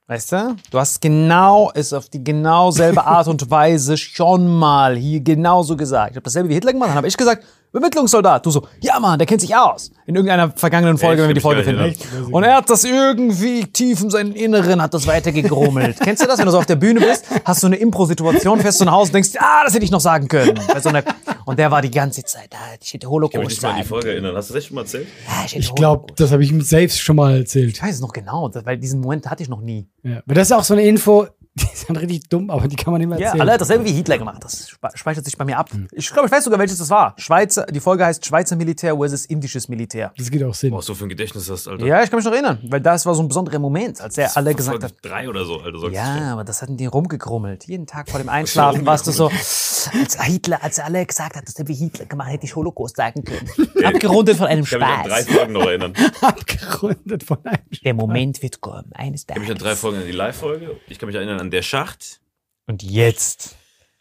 Weißt 0.09 0.33
du? 0.33 0.57
Du 0.71 0.79
hast 0.79 1.01
genau 1.01 1.71
es 1.75 1.93
auf 1.93 2.09
die 2.09 2.23
genau 2.23 2.71
selbe 2.71 3.05
Art 3.05 3.29
und 3.29 3.51
Weise 3.51 3.97
schon 3.97 4.47
mal 4.47 4.97
hier 4.97 5.21
genauso 5.21 5.77
gesagt. 5.77 6.11
Ich 6.11 6.17
habe 6.17 6.25
dasselbe 6.25 6.49
wie 6.51 6.55
Hitler 6.55 6.73
gemacht, 6.73 6.91
dann 6.91 6.97
habe 6.97 7.09
ich 7.09 7.17
gesagt, 7.17 7.45
Übermittlungssoldat. 7.73 8.45
Du 8.45 8.51
so, 8.51 8.67
ja 8.81 8.99
Mann, 9.01 9.19
der 9.19 9.27
kennt 9.27 9.41
sich 9.41 9.55
aus. 9.55 9.91
In 10.07 10.15
irgendeiner 10.15 10.51
vergangenen 10.51 10.99
Folge, 10.99 11.23
wenn 11.23 11.29
wir 11.29 11.35
die 11.35 11.41
Folge 11.41 11.65
finden. 11.65 11.95
Und 12.33 12.43
er 12.45 12.57
hat 12.57 12.69
das 12.69 12.85
irgendwie 12.85 13.65
tief 13.67 14.03
in 14.03 14.11
seinem 14.11 14.33
Inneren, 14.33 14.83
hat 14.83 14.93
das 14.95 15.07
weitergegrummelt. 15.07 15.99
Kennst 16.05 16.23
du 16.23 16.27
das, 16.27 16.39
wenn 16.39 16.47
du 16.47 16.53
so 16.53 16.59
auf 16.59 16.67
der 16.67 16.77
Bühne 16.77 17.01
bist, 17.01 17.25
hast 17.45 17.63
du 17.63 17.67
eine 17.69 17.77
Impro-Situation, 17.77 18.61
fährst 18.61 18.81
du 18.81 18.85
nach 18.85 18.93
Hause 18.93 19.09
und 19.11 19.15
denkst, 19.15 19.31
ah, 19.39 19.65
das 19.65 19.75
hätte 19.75 19.85
ich 19.85 19.91
noch 19.91 20.01
sagen 20.01 20.29
können. 20.29 20.59
So 20.81 20.89
einer, 20.91 21.03
und 21.47 21.59
der 21.59 21.71
war 21.71 21.81
die 21.83 21.91
ganze 21.91 22.23
Zeit, 22.25 22.49
da, 22.51 22.59
ich 22.81 22.93
hätte 22.93 22.97
Ich 22.97 23.01
kann 23.01 23.01
mich 23.01 23.07
Holocaust 23.11 23.49
nicht 23.49 23.63
mal 23.63 23.71
an 23.71 23.77
die. 23.79 23.85
Folge 23.85 24.11
erinnern. 24.13 24.37
Hast 24.37 24.51
du 24.51 24.55
das 24.55 24.63
echt 24.63 24.69
schon 24.69 24.75
mal 24.77 24.83
erzählt? 24.83 25.07
Ja, 25.27 25.33
ich 25.47 25.57
Ich 25.57 25.75
glaube, 25.75 26.03
Holocaust. 26.03 26.21
das 26.21 26.33
habe 26.33 26.45
ich 26.45 26.51
ihm 26.51 26.61
selbst 26.61 27.01
schon 27.01 27.17
mal 27.17 27.37
erzählt. 27.39 27.77
Ich 27.77 27.83
weiß 27.83 27.95
es 27.95 28.01
noch 28.01 28.13
genau, 28.13 28.49
das- 28.49 28.67
weil 28.67 28.77
diesen 28.79 29.01
Moment 29.01 29.29
hatte 29.31 29.43
ich 29.43 29.49
noch 29.49 29.61
nie. 29.61 29.89
Ja. 30.03 30.19
Aber 30.27 30.35
das 30.35 30.49
ist 30.49 30.53
auch 30.53 30.65
so 30.65 30.75
eine 30.75 30.83
Info, 30.83 31.27
die 31.55 31.67
dann 31.87 31.97
richtig 31.97 32.29
dumm, 32.31 32.49
aber 32.51 32.67
die 32.67 32.77
kann 32.77 32.93
man 32.93 33.01
immer 33.03 33.19
Ja, 33.19 33.27
erzählen. 33.27 33.41
alle 33.43 33.53
hat 33.53 33.61
dasselbe 33.61 33.85
wie 33.85 33.93
Hitler 33.93 34.17
gemacht. 34.19 34.43
Das 34.43 34.71
spe- 34.71 34.89
speichert 34.95 35.25
sich 35.25 35.37
bei 35.37 35.45
mir 35.45 35.59
ab. 35.59 35.69
Ich 35.93 36.11
glaube, 36.11 36.27
ich 36.27 36.33
weiß 36.33 36.45
sogar, 36.45 36.59
welches 36.59 36.79
das 36.79 36.89
war. 36.91 37.15
Schweizer, 37.19 37.67
die 37.67 37.81
Folge 37.81 38.07
heißt 38.07 38.25
Schweizer 38.25 38.57
Militär 38.57 38.97
versus 38.97 39.27
indisches 39.27 39.69
Militär. 39.69 40.13
das 40.17 40.31
geht 40.31 40.43
auch 40.45 40.55
Sinn. 40.55 40.73
Was 40.73 40.87
du 40.87 40.95
für 40.95 41.05
ein 41.05 41.09
Gedächtnis 41.11 41.51
hast, 41.51 41.69
Alter. 41.69 41.85
Ja, 41.85 42.03
ich 42.03 42.09
kann 42.11 42.17
mich 42.19 42.25
noch 42.25 42.33
erinnern, 42.33 42.59
weil 42.71 42.81
das 42.81 43.05
war 43.05 43.15
so 43.15 43.23
ein 43.23 43.29
besonderer 43.29 43.59
Moment, 43.59 44.01
als 44.01 44.17
er 44.17 44.35
alle 44.37 44.55
gesagt 44.55 44.81
Folge 44.81 44.87
hat. 44.87 44.95
drei 45.03 45.29
oder 45.29 45.45
so, 45.45 45.61
Alter. 45.61 45.79
sagst. 45.81 45.95
Ja, 45.95 46.33
aber 46.33 46.45
das 46.45 46.63
hatten 46.63 46.77
die 46.79 46.87
rumgegrummelt. 46.87 47.65
Jeden 47.67 47.87
Tag 47.87 48.09
vor 48.09 48.19
dem 48.21 48.29
Einschlafen 48.31 48.87
warst 48.87 49.07
du 49.07 49.11
so, 49.13 49.27
als 49.29 50.23
Hitler, 50.23 50.63
als 50.63 50.79
er 50.79 50.87
alle 50.87 51.05
gesagt 51.05 51.37
hat, 51.37 51.47
das 51.47 51.55
hätte 51.59 51.69
wie 51.69 51.75
Hitler 51.75 52.07
gemacht, 52.07 52.31
hätte 52.31 52.47
ich 52.47 52.57
Holocaust 52.57 52.97
sagen 52.97 53.25
können. 53.25 53.49
Abgerundet 53.85 54.37
von 54.39 54.47
einem 54.47 54.63
Ich 54.65 54.71
kann 54.71 54.81
mich 54.81 54.89
an 54.89 55.05
drei 55.09 55.23
Spaß. 55.23 55.35
Folgen 55.37 55.53
noch 55.53 55.67
erinnern. 55.67 55.93
Ich 55.97 56.23
Abgerundet 56.23 57.23
von 57.25 57.39
einem. 57.45 57.59
Der 57.85 57.95
Moment 57.95 58.43
wird 58.43 58.61
kommen, 58.61 58.91
eines 58.95 59.27
kann 59.27 59.41
mich 59.41 59.51
an 59.51 59.59
Tages. 59.59 59.63
drei 59.63 59.77
Folgen 59.77 59.99
an 60.01 60.07
die 60.07 60.13
Live-Folge. 60.13 60.77
Ich 60.89 60.99
kann 60.99 61.09
mich 61.09 61.17
erinnern 61.17 61.41
an 61.43 61.51
der 61.51 61.63
Schacht. 61.63 62.21
Und 62.67 62.83
jetzt 62.83 63.57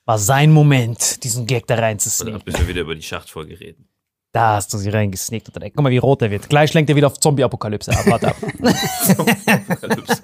war 0.06 0.18
sein 0.18 0.52
Moment, 0.52 1.24
diesen 1.24 1.46
Gag 1.46 1.68
da 1.68 1.74
Und 1.76 1.80
reinzusneaken. 1.82 2.40
dann 2.40 2.46
bis 2.46 2.60
wir 2.60 2.68
wieder 2.68 2.82
über 2.82 2.96
die 2.96 3.02
Schachtfolge 3.04 3.60
reden. 3.60 3.88
Da 4.34 4.56
hast 4.56 4.74
du 4.74 4.78
sie 4.78 4.90
reingesneakt. 4.90 5.54
der- 5.54 5.72
Guck 5.72 5.84
mal, 5.84 5.92
wie 5.92 5.98
rot 5.98 6.22
er 6.22 6.32
wird. 6.32 6.48
Gleich 6.48 6.74
lenkt 6.74 6.90
er 6.90 6.96
wieder 6.96 7.08
auf 7.08 7.20
Zombie-Apokalypse 7.20 7.92
ab. 7.92 8.06
Warte 8.08 8.28
ab. 8.30 8.36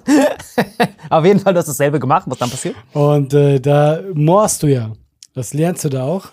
Auf 1.10 1.24
jeden 1.24 1.40
Fall, 1.40 1.52
du 1.54 1.58
hast 1.58 1.68
dasselbe 1.68 1.98
gemacht. 2.00 2.24
Was 2.26 2.38
dann 2.38 2.50
passiert? 2.50 2.76
Und 2.92 3.34
äh, 3.34 3.60
da 3.60 4.00
moorst 4.14 4.62
du 4.62 4.66
ja. 4.68 4.92
Das 5.34 5.52
lernst 5.54 5.84
du 5.84 5.88
da 5.90 6.04
auch. 6.04 6.28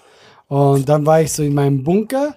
Und 0.48 0.88
dann 0.88 1.06
war 1.06 1.22
ich 1.22 1.32
so 1.32 1.44
in 1.44 1.54
meinem 1.54 1.84
Bunker 1.84 2.36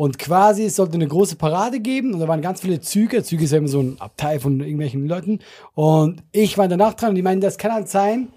und 0.00 0.18
quasi 0.18 0.64
es 0.64 0.76
sollte 0.76 0.94
eine 0.94 1.06
große 1.06 1.36
Parade 1.36 1.78
geben 1.78 2.14
und 2.14 2.20
da 2.20 2.26
waren 2.26 2.40
ganz 2.40 2.62
viele 2.62 2.80
Züge. 2.80 3.22
Züge 3.22 3.44
ist 3.44 3.50
ja 3.50 3.58
immer 3.58 3.68
so 3.68 3.82
ein 3.82 4.00
Abteil 4.00 4.40
von 4.40 4.58
irgendwelchen 4.60 5.06
Leuten. 5.06 5.40
Und 5.74 6.22
ich 6.32 6.56
war 6.56 6.68
danach 6.68 6.94
dran 6.94 7.10
und 7.10 7.16
die 7.16 7.22
meinen, 7.22 7.42
das 7.42 7.58
kann 7.58 7.70
halt 7.70 7.90
sein. 7.90 8.28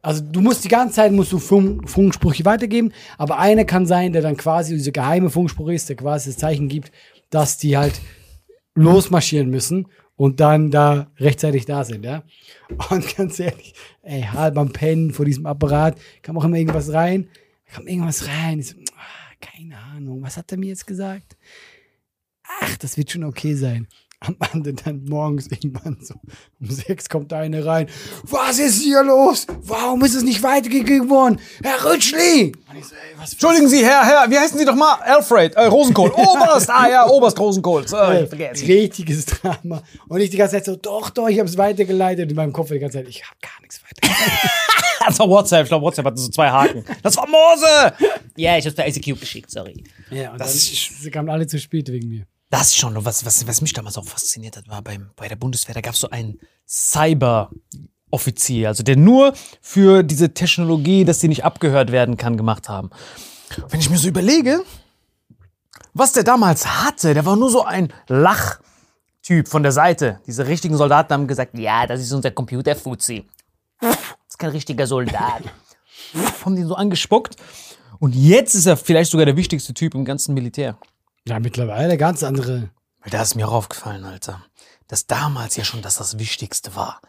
Also 0.00 0.22
du 0.22 0.40
musst 0.40 0.64
die 0.64 0.70
ganze 0.70 0.94
Zeit 0.94 1.12
musst 1.12 1.30
du 1.30 1.38
Funk, 1.38 1.90
Funksprüche 1.90 2.46
weitergeben, 2.46 2.94
aber 3.18 3.38
einer 3.38 3.66
kann 3.66 3.84
sein, 3.84 4.14
der 4.14 4.22
dann 4.22 4.38
quasi 4.38 4.72
dieser 4.72 4.92
geheime 4.92 5.28
Funkspruch 5.28 5.68
ist, 5.68 5.90
der 5.90 5.96
quasi 5.96 6.30
das 6.30 6.38
Zeichen 6.38 6.68
gibt, 6.68 6.90
dass 7.28 7.58
die 7.58 7.76
halt 7.76 8.00
losmarschieren 8.74 9.50
müssen 9.50 9.88
und 10.16 10.40
dann 10.40 10.70
da 10.70 11.08
rechtzeitig 11.18 11.66
da 11.66 11.84
sind, 11.84 12.06
ja. 12.06 12.22
Und 12.88 13.16
ganz 13.18 13.38
ehrlich, 13.38 13.74
ey, 14.00 14.22
halb 14.22 14.56
am 14.56 14.72
Pennen 14.72 15.12
vor 15.12 15.26
diesem 15.26 15.44
Apparat, 15.44 15.98
kam 16.22 16.38
auch 16.38 16.44
immer 16.44 16.56
irgendwas 16.56 16.90
rein, 16.90 17.28
kam 17.70 17.86
irgendwas 17.86 18.26
rein, 18.26 18.60
ich 18.60 18.68
so, 18.70 18.76
ah, 18.96 19.31
keine 19.42 19.78
Ahnung, 19.78 20.22
was 20.22 20.38
hat 20.38 20.50
er 20.52 20.58
mir 20.58 20.68
jetzt 20.68 20.86
gesagt? 20.86 21.36
Ach, 22.44 22.76
das 22.78 22.96
wird 22.96 23.10
schon 23.10 23.24
okay 23.24 23.54
sein. 23.54 23.86
Am 24.26 24.36
Ende 24.52 24.72
dann 24.74 25.04
morgens 25.04 25.46
irgendwann 25.48 25.98
so 26.02 26.14
um 26.60 26.70
sechs 26.70 27.08
kommt 27.08 27.32
da 27.32 27.38
eine 27.40 27.64
rein. 27.64 27.88
Was 28.24 28.58
ist 28.58 28.82
hier 28.82 29.02
los? 29.02 29.46
Warum 29.62 30.02
ist 30.04 30.14
es 30.14 30.22
nicht 30.22 30.42
weitergegeben 30.42 31.08
worden? 31.10 31.40
Herr 31.62 31.84
Rütschli! 31.84 32.52
Ich 32.78 32.86
so, 32.86 32.94
ey, 32.94 33.00
was 33.18 33.32
Entschuldigen 33.32 33.68
Sie, 33.68 33.84
Herr, 33.84 34.04
Herr, 34.04 34.30
wie 34.30 34.38
heißen 34.38 34.58
Sie 34.58 34.64
doch 34.64 34.74
mal? 34.74 34.94
Alfred, 35.02 35.54
äh, 35.54 35.64
Rosenkohl. 35.66 36.10
Oberst, 36.16 36.70
ah 36.70 36.88
ja, 36.88 37.06
Oberst 37.06 37.38
Rosenkohl. 37.38 37.86
Sorry, 37.86 38.26
vergessen. 38.26 38.66
richtiges 38.66 39.26
Drama. 39.26 39.82
Und 40.08 40.20
ich 40.20 40.30
die 40.30 40.36
ganze 40.36 40.56
Zeit 40.56 40.64
so, 40.64 40.76
doch, 40.76 41.10
doch, 41.10 41.28
ich 41.28 41.38
habe 41.38 41.48
es 41.48 41.58
weitergeleitet. 41.58 42.24
Und 42.24 42.30
in 42.30 42.36
meinem 42.36 42.52
Kopf 42.52 42.70
die 42.70 42.78
ganze 42.78 42.98
Zeit, 42.98 43.08
ich 43.08 43.22
habe 43.24 43.36
gar 43.42 43.60
nichts 43.60 43.80
weitergeleitet. 43.82 44.50
Das 45.04 45.18
war 45.18 45.28
WhatsApp, 45.28 45.64
ich 45.64 45.68
glaube, 45.68 45.84
WhatsApp 45.84 46.04
hatte 46.06 46.18
so 46.18 46.28
zwei 46.28 46.48
Haken. 46.48 46.84
Das 47.02 47.16
war 47.16 47.26
Mose! 47.26 47.92
Ja, 48.36 48.56
ich 48.56 48.64
hab's 48.64 48.76
per 48.76 48.86
ICQ 48.86 49.18
geschickt, 49.18 49.50
sorry. 49.50 49.82
ja, 50.12 50.30
und 50.30 50.40
Das 50.40 50.46
dann 50.50 50.56
ist- 50.56 51.02
sie 51.02 51.10
kamen 51.10 51.28
alle 51.28 51.44
zu 51.48 51.58
spät 51.58 51.90
wegen 51.90 52.08
mir. 52.08 52.24
Das 52.52 52.68
ist 52.68 52.76
schon, 52.76 52.94
was, 53.02 53.24
was, 53.24 53.46
was 53.46 53.62
mich 53.62 53.72
damals 53.72 53.96
auch 53.96 54.04
fasziniert 54.04 54.58
hat, 54.58 54.68
war 54.68 54.82
beim, 54.82 55.08
bei 55.16 55.26
der 55.26 55.36
Bundeswehr, 55.36 55.74
da 55.74 55.80
gab 55.80 55.94
es 55.94 56.00
so 56.00 56.10
einen 56.10 56.38
Cyber-Offizier, 56.68 58.68
also 58.68 58.82
der 58.82 58.96
nur 58.96 59.32
für 59.62 60.02
diese 60.02 60.34
Technologie, 60.34 61.06
dass 61.06 61.20
sie 61.20 61.28
nicht 61.28 61.46
abgehört 61.46 61.92
werden 61.92 62.18
kann, 62.18 62.36
gemacht 62.36 62.68
haben. 62.68 62.90
Wenn 63.70 63.80
ich 63.80 63.88
mir 63.88 63.96
so 63.96 64.06
überlege, 64.06 64.62
was 65.94 66.12
der 66.12 66.24
damals 66.24 66.66
hatte, 66.66 67.14
der 67.14 67.24
war 67.24 67.36
nur 67.36 67.48
so 67.48 67.64
ein 67.64 67.90
Lachtyp 68.06 69.48
von 69.48 69.62
der 69.62 69.72
Seite. 69.72 70.20
Diese 70.26 70.46
richtigen 70.46 70.76
Soldaten 70.76 71.14
haben 71.14 71.28
gesagt, 71.28 71.56
Ja, 71.56 71.86
das 71.86 72.02
ist 72.02 72.12
unser 72.12 72.32
Computer-Fuzzi. 72.32 73.24
Das 73.80 73.96
ist 74.28 74.38
kein 74.38 74.50
richtiger 74.50 74.86
Soldat. 74.86 75.42
haben 76.44 76.56
den 76.56 76.68
so 76.68 76.74
angespuckt. 76.74 77.36
Und 77.98 78.14
jetzt 78.14 78.54
ist 78.54 78.66
er 78.66 78.76
vielleicht 78.76 79.10
sogar 79.10 79.24
der 79.24 79.38
wichtigste 79.38 79.72
Typ 79.72 79.94
im 79.94 80.04
ganzen 80.04 80.34
Militär. 80.34 80.76
Ja, 81.26 81.38
mittlerweile 81.38 81.96
ganz 81.96 82.22
andere. 82.22 82.70
Weil 83.00 83.10
da 83.10 83.22
ist 83.22 83.34
mir 83.34 83.48
auch 83.48 83.52
aufgefallen, 83.52 84.04
Alter, 84.04 84.44
dass 84.88 85.06
damals 85.06 85.56
ja 85.56 85.64
schon 85.64 85.82
das 85.82 85.96
das 85.96 86.18
Wichtigste 86.18 86.74
war. 86.74 87.00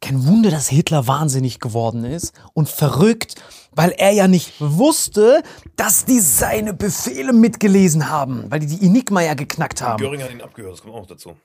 Kein 0.00 0.26
Wunder, 0.26 0.50
dass 0.50 0.68
Hitler 0.68 1.06
wahnsinnig 1.06 1.60
geworden 1.60 2.04
ist 2.04 2.32
und 2.54 2.68
verrückt, 2.68 3.36
weil 3.70 3.90
er 3.90 4.10
ja 4.10 4.26
nicht 4.26 4.54
wusste, 4.58 5.44
dass 5.76 6.04
die 6.04 6.18
seine 6.18 6.74
Befehle 6.74 7.32
mitgelesen 7.32 8.10
haben, 8.10 8.50
weil 8.50 8.58
die 8.58 8.66
die 8.66 8.84
Enigma 8.86 9.22
ja 9.22 9.34
geknackt 9.34 9.80
haben. 9.80 10.02
Göring 10.02 10.22
hat 10.22 10.32
ihn 10.32 10.40
abgehört, 10.40 10.74
das 10.74 10.82
kommt 10.82 10.94
auch 10.94 11.00
noch 11.00 11.06
dazu. 11.06 11.36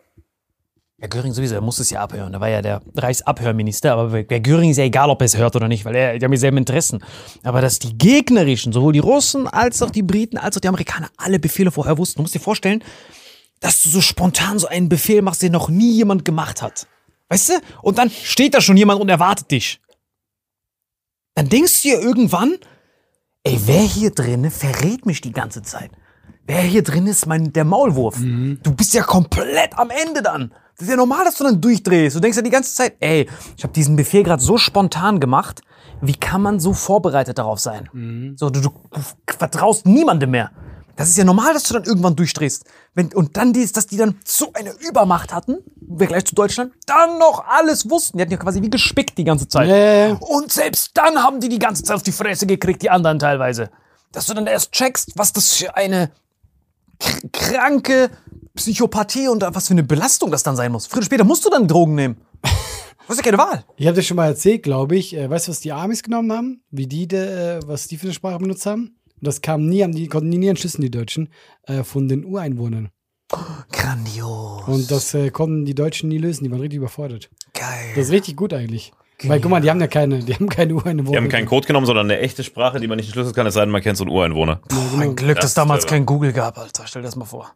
Ja, 1.00 1.08
Göring 1.08 1.32
sowieso, 1.32 1.54
er 1.54 1.62
muss 1.62 1.78
es 1.78 1.92
ja 1.92 2.02
abhören. 2.02 2.34
Er 2.34 2.40
war 2.40 2.50
ja 2.50 2.64
der 2.64 2.82
Reichsabhörminister, 2.96 3.94
aber 3.94 4.24
bei 4.24 4.40
Göring 4.40 4.72
ist 4.72 4.78
ja 4.78 4.84
egal, 4.84 5.12
ob 5.12 5.22
er 5.22 5.26
es 5.26 5.38
hört 5.38 5.56
oder 5.56 5.68
nicht, 5.68 5.86
weil 5.86 5.96
er, 5.96 6.18
die 6.18 6.26
haben 6.26 6.32
dieselben 6.32 6.58
Interessen. 6.58 7.04
Aber 7.44 7.62
dass 7.62 7.78
die 7.78 7.96
gegnerischen, 7.96 8.74
sowohl 8.74 8.94
die 8.94 9.00
Russen 9.00 9.48
als 9.48 9.84
auch 9.84 9.92
die 9.92 10.02
Briten, 10.02 10.40
als 10.40 10.58
auch 10.58 10.62
die 10.62 10.68
Amerikaner, 10.68 11.10
alle 11.18 11.38
Befehle 11.38 11.70
vorher 11.70 12.00
wussten. 12.00 12.18
Du 12.18 12.24
musst 12.24 12.34
dir 12.34 12.40
vorstellen, 12.40 12.84
dass 13.60 13.84
du 13.84 13.90
so 13.90 14.02
spontan 14.02 14.58
so 14.58 14.68
einen 14.68 14.90
Befehl 14.90 15.22
machst, 15.22 15.44
den 15.44 15.52
noch 15.52 15.70
nie 15.70 15.92
jemand 15.92 16.26
gemacht 16.26 16.64
hat. 16.64 16.88
Weißt 17.30 17.50
du? 17.50 17.54
Und 17.84 18.00
dann 18.00 18.10
steht 18.10 18.56
da 18.56 18.62
schon 18.62 18.78
jemand 18.78 19.00
und 19.00 19.10
erwartet 19.10 19.52
dich. 19.52 19.80
Dann 21.36 21.48
denkst 21.48 21.84
du 21.84 21.90
dir 21.90 22.02
irgendwann, 22.02 22.58
ey, 23.44 23.60
wer 23.66 23.82
hier 23.82 24.10
drinne 24.10 24.50
verrät 24.50 25.06
mich 25.06 25.22
die 25.22 25.32
ganze 25.32 25.62
Zeit? 25.62 25.92
Wer 26.48 26.62
hier 26.62 26.82
drin 26.82 27.06
ist, 27.06 27.28
mein, 27.28 27.54
der 27.54 27.66
Maulwurf. 27.66 28.18
Du 28.64 28.74
bist 28.74 28.96
ja 28.96 29.04
komplett 29.04 29.78
am 29.78 29.92
Ende 29.92 30.24
dann. 30.24 30.54
Das 30.78 30.86
ist 30.88 30.92
ja 30.92 30.96
normal, 30.96 31.26
dass 31.26 31.36
du 31.36 31.44
dann 31.44 31.60
durchdrehst. 31.60 32.16
Du 32.16 32.20
denkst 32.20 32.38
ja 32.38 32.44
die 32.44 32.52
ganze 32.52 32.74
Zeit, 32.74 32.98
ey, 33.00 33.28
ich 33.58 33.64
habe 33.64 33.74
diesen 33.74 33.96
Befehl 33.96 34.24
gerade 34.24 34.44
so 34.44 34.58
spontan 34.58 35.20
gemacht. 35.20 35.62
Wie 36.02 36.14
kann 36.14 36.44
man 36.44 36.60
so 36.60 36.74
vorbereitet 36.74 37.40
darauf 37.40 37.60
sein? 37.60 38.36
So, 38.38 38.52
du, 38.52 38.62
du 38.62 38.72
vertraust 39.26 39.88
niemandem 39.88 40.30
mehr. 40.30 40.52
Das 40.96 41.10
ist 41.10 41.18
ja 41.18 41.24
normal, 41.24 41.54
dass 41.54 41.64
du 41.64 41.74
dann 41.74 41.84
irgendwann 41.84 42.16
durchdrehst. 42.16 42.66
Wenn, 42.94 43.12
und 43.14 43.38
dann, 43.38 43.54
dies, 43.54 43.72
dass 43.72 43.88
die 43.88 43.98
dann 43.98 44.20
so 44.24 44.52
eine 44.54 44.72
Übermacht 44.88 45.34
hatten, 45.34 45.58
im 45.88 45.98
Vergleich 45.98 46.26
zu 46.26 46.36
Deutschland, 46.36 46.74
dann 46.86 47.18
noch 47.18 47.44
alles 47.48 47.90
wussten. 47.90 48.18
Die 48.18 48.22
hatten 48.22 48.32
ja 48.32 48.38
quasi 48.38 48.62
wie 48.62 48.70
gespickt 48.70 49.18
die 49.18 49.24
ganze 49.24 49.48
Zeit. 49.48 49.70
Ja. 49.70 50.16
Und 50.16 50.52
selbst 50.52 50.92
dann 50.96 51.24
haben 51.24 51.40
die 51.40 51.50
die 51.50 51.60
ganze 51.60 51.84
Zeit 51.84 51.96
auf 51.96 52.04
die 52.04 52.12
Fresse 52.12 52.46
gekriegt, 52.46 52.84
die 52.84 52.92
anderen 52.92 53.18
teilweise. 53.18 53.72
Dass 54.12 54.28
du 54.28 54.36
dann 54.36 54.46
erst 54.46 54.72
checkst, 54.72 55.14
was 55.16 55.34
das 55.34 55.54
für 55.54 55.76
eine 55.76 56.12
kr- 57.00 57.32
kranke 57.32 58.10
Psychopathie 58.58 59.28
und 59.30 59.42
was 59.42 59.68
für 59.68 59.74
eine 59.74 59.84
Belastung 59.84 60.32
das 60.32 60.44
dann 60.44 60.56
sein 60.56 60.72
muss. 60.72 60.88
Früher 60.88 60.98
oder 60.98 61.06
später 61.06 61.24
musst 61.24 61.46
du 61.46 61.50
dann 61.50 61.68
Drogen 61.68 61.96
nehmen. 61.96 62.18
Du 63.08 63.12
hast 63.12 63.20
ja 63.20 63.24
keine 63.24 63.38
Wahl. 63.38 63.64
Ich 63.78 63.88
habe 63.88 63.96
das 63.96 64.06
schon 64.06 64.18
mal 64.18 64.28
erzählt, 64.28 64.64
glaube 64.64 64.98
ich. 64.98 65.16
Äh, 65.16 65.30
weißt 65.30 65.48
du, 65.48 65.52
was 65.52 65.62
die 65.62 65.72
Amis 65.72 66.04
genommen 66.04 66.30
haben? 66.34 66.62
Wie 66.72 66.88
die, 66.88 67.08
de, 67.08 67.60
äh, 67.60 67.60
was 67.66 67.88
die 67.88 67.96
für 67.96 68.08
eine 68.08 68.14
Sprache 68.14 68.38
benutzt 68.38 68.66
haben? 68.66 68.98
Und 69.06 69.26
das 69.26 69.40
kam 69.40 69.66
nie, 69.66 69.82
haben 69.82 69.96
die 69.96 70.08
konnten 70.10 70.28
nie 70.28 70.46
entschlüsseln, 70.46 70.82
die 70.82 70.92
Deutschen, 70.92 71.30
äh, 71.68 71.84
von 71.86 72.10
den 72.10 72.26
Ureinwohnern. 72.26 72.90
Grandios. 73.72 74.68
Und 74.68 74.92
das 74.92 75.14
äh, 75.14 75.30
konnten 75.30 75.64
die 75.64 75.74
Deutschen 75.74 76.10
nie 76.10 76.18
lösen, 76.18 76.44
die 76.44 76.52
waren 76.52 76.60
richtig 76.60 76.80
überfordert. 76.80 77.30
Geil. 77.54 77.94
Das 77.96 78.08
ist 78.08 78.12
richtig 78.12 78.36
gut 78.36 78.52
eigentlich. 78.52 78.92
Weil 79.24 79.40
guck 79.40 79.52
mal, 79.52 79.62
die 79.62 79.70
haben 79.70 79.80
ja 79.80 79.88
keine, 79.88 80.20
die 80.20 80.36
haben 80.36 80.50
keine 80.50 80.76
Ureinwohner. 80.76 81.12
Die 81.12 81.18
haben 81.18 81.30
keinen 81.30 81.48
Code 81.48 81.66
genommen, 81.66 81.86
sondern 81.86 82.08
eine 82.08 82.20
echte 82.20 82.44
Sprache, 82.44 82.82
die 82.82 82.88
man 82.88 82.98
nicht 82.98 83.08
entschlüsseln 83.08 83.34
kann, 83.34 83.48
es 83.48 83.54
sei 83.54 83.62
denn, 83.62 83.72
man 83.72 83.82
kennt 83.82 83.98
so 83.98 84.04
einen 84.04 84.12
Ureinwohner. 84.12 84.60
Ein 85.00 85.16
Glück, 85.16 85.36
Das 85.36 85.44
dass 85.44 85.52
es 85.52 85.54
damals 85.56 85.88
kein 85.88 86.06
Google 86.06 86.34
gab, 86.34 86.58
Alter. 86.58 86.84
Stell 86.86 87.02
dir 87.02 87.08
das 87.08 87.16
mal 87.16 87.26
vor. 87.26 87.52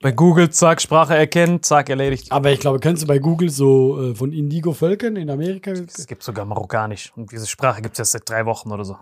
Bei 0.00 0.12
Google, 0.12 0.50
zack, 0.50 0.82
Sprache 0.82 1.14
erkennen, 1.16 1.62
zack, 1.62 1.88
erledigt. 1.88 2.30
Aber 2.30 2.50
ich 2.50 2.60
glaube, 2.60 2.78
kennst 2.78 3.02
du 3.02 3.06
bei 3.06 3.18
Google 3.18 3.48
so 3.48 4.10
äh, 4.10 4.14
von 4.14 4.32
Indigo-Völkern 4.32 5.16
in 5.16 5.30
Amerika? 5.30 5.70
Es 5.70 6.06
gibt 6.06 6.22
sogar 6.22 6.44
Marokkanisch. 6.44 7.12
Und 7.16 7.32
diese 7.32 7.46
Sprache 7.46 7.80
gibt 7.80 7.94
es 7.94 8.00
erst 8.00 8.12
seit 8.12 8.28
drei 8.28 8.44
Wochen 8.44 8.70
oder 8.70 8.84
so. 8.84 8.98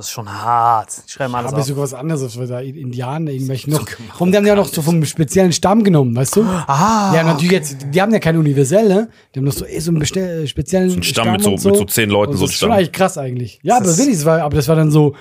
Das 0.00 0.06
ist 0.06 0.12
schon 0.12 0.32
hart. 0.32 1.02
Die 1.06 1.10
schreiben 1.12 1.34
alles 1.34 1.50
Habe 1.52 1.60
ich 1.60 1.64
auf. 1.64 1.68
sogar 1.68 1.84
was 1.84 1.92
anderes, 1.92 2.38
weil 2.38 2.46
da 2.46 2.60
Indianer 2.60 3.32
irgendwelche 3.32 3.68
noch. 3.70 3.84
Und 4.18 4.32
die 4.32 4.38
haben 4.38 4.46
ja 4.46 4.54
noch 4.54 4.66
so 4.66 4.80
vom 4.80 5.04
speziellen 5.04 5.52
Stamm 5.52 5.84
genommen, 5.84 6.16
weißt 6.16 6.36
du? 6.36 6.42
Ah, 6.42 7.12
Ja, 7.14 7.22
natürlich 7.22 7.52
jetzt, 7.52 7.76
die 7.92 8.00
haben 8.00 8.10
ja 8.10 8.18
keine 8.18 8.38
universelle, 8.38 9.10
die 9.34 9.40
haben 9.40 9.44
noch 9.44 9.52
so, 9.52 9.66
eh 9.66 9.78
so 9.78 9.90
einen 9.90 10.00
bestell- 10.00 10.46
speziellen 10.46 10.90
ein 10.90 11.02
Stamm 11.02 11.32
mit 11.32 11.42
so- 11.42 11.50
und 11.50 11.62
mit 11.62 11.76
so 11.76 11.84
zehn 11.84 12.08
Leuten, 12.08 12.32
Und 12.32 12.38
so 12.38 12.44
ein 12.44 12.46
das 12.46 12.54
ist 12.54 12.60
schon 12.60 12.68
Stamm. 12.68 12.78
eigentlich 12.78 12.92
krass 12.92 13.18
eigentlich. 13.18 13.60
Ja, 13.62 13.76
aber 13.76 13.84
Das- 13.84 13.98
wirklich, 13.98 14.16
das 14.16 14.24
war, 14.24 14.40
aber 14.40 14.56
das 14.56 14.68
war 14.68 14.76
dann 14.76 14.90
so, 14.90 15.14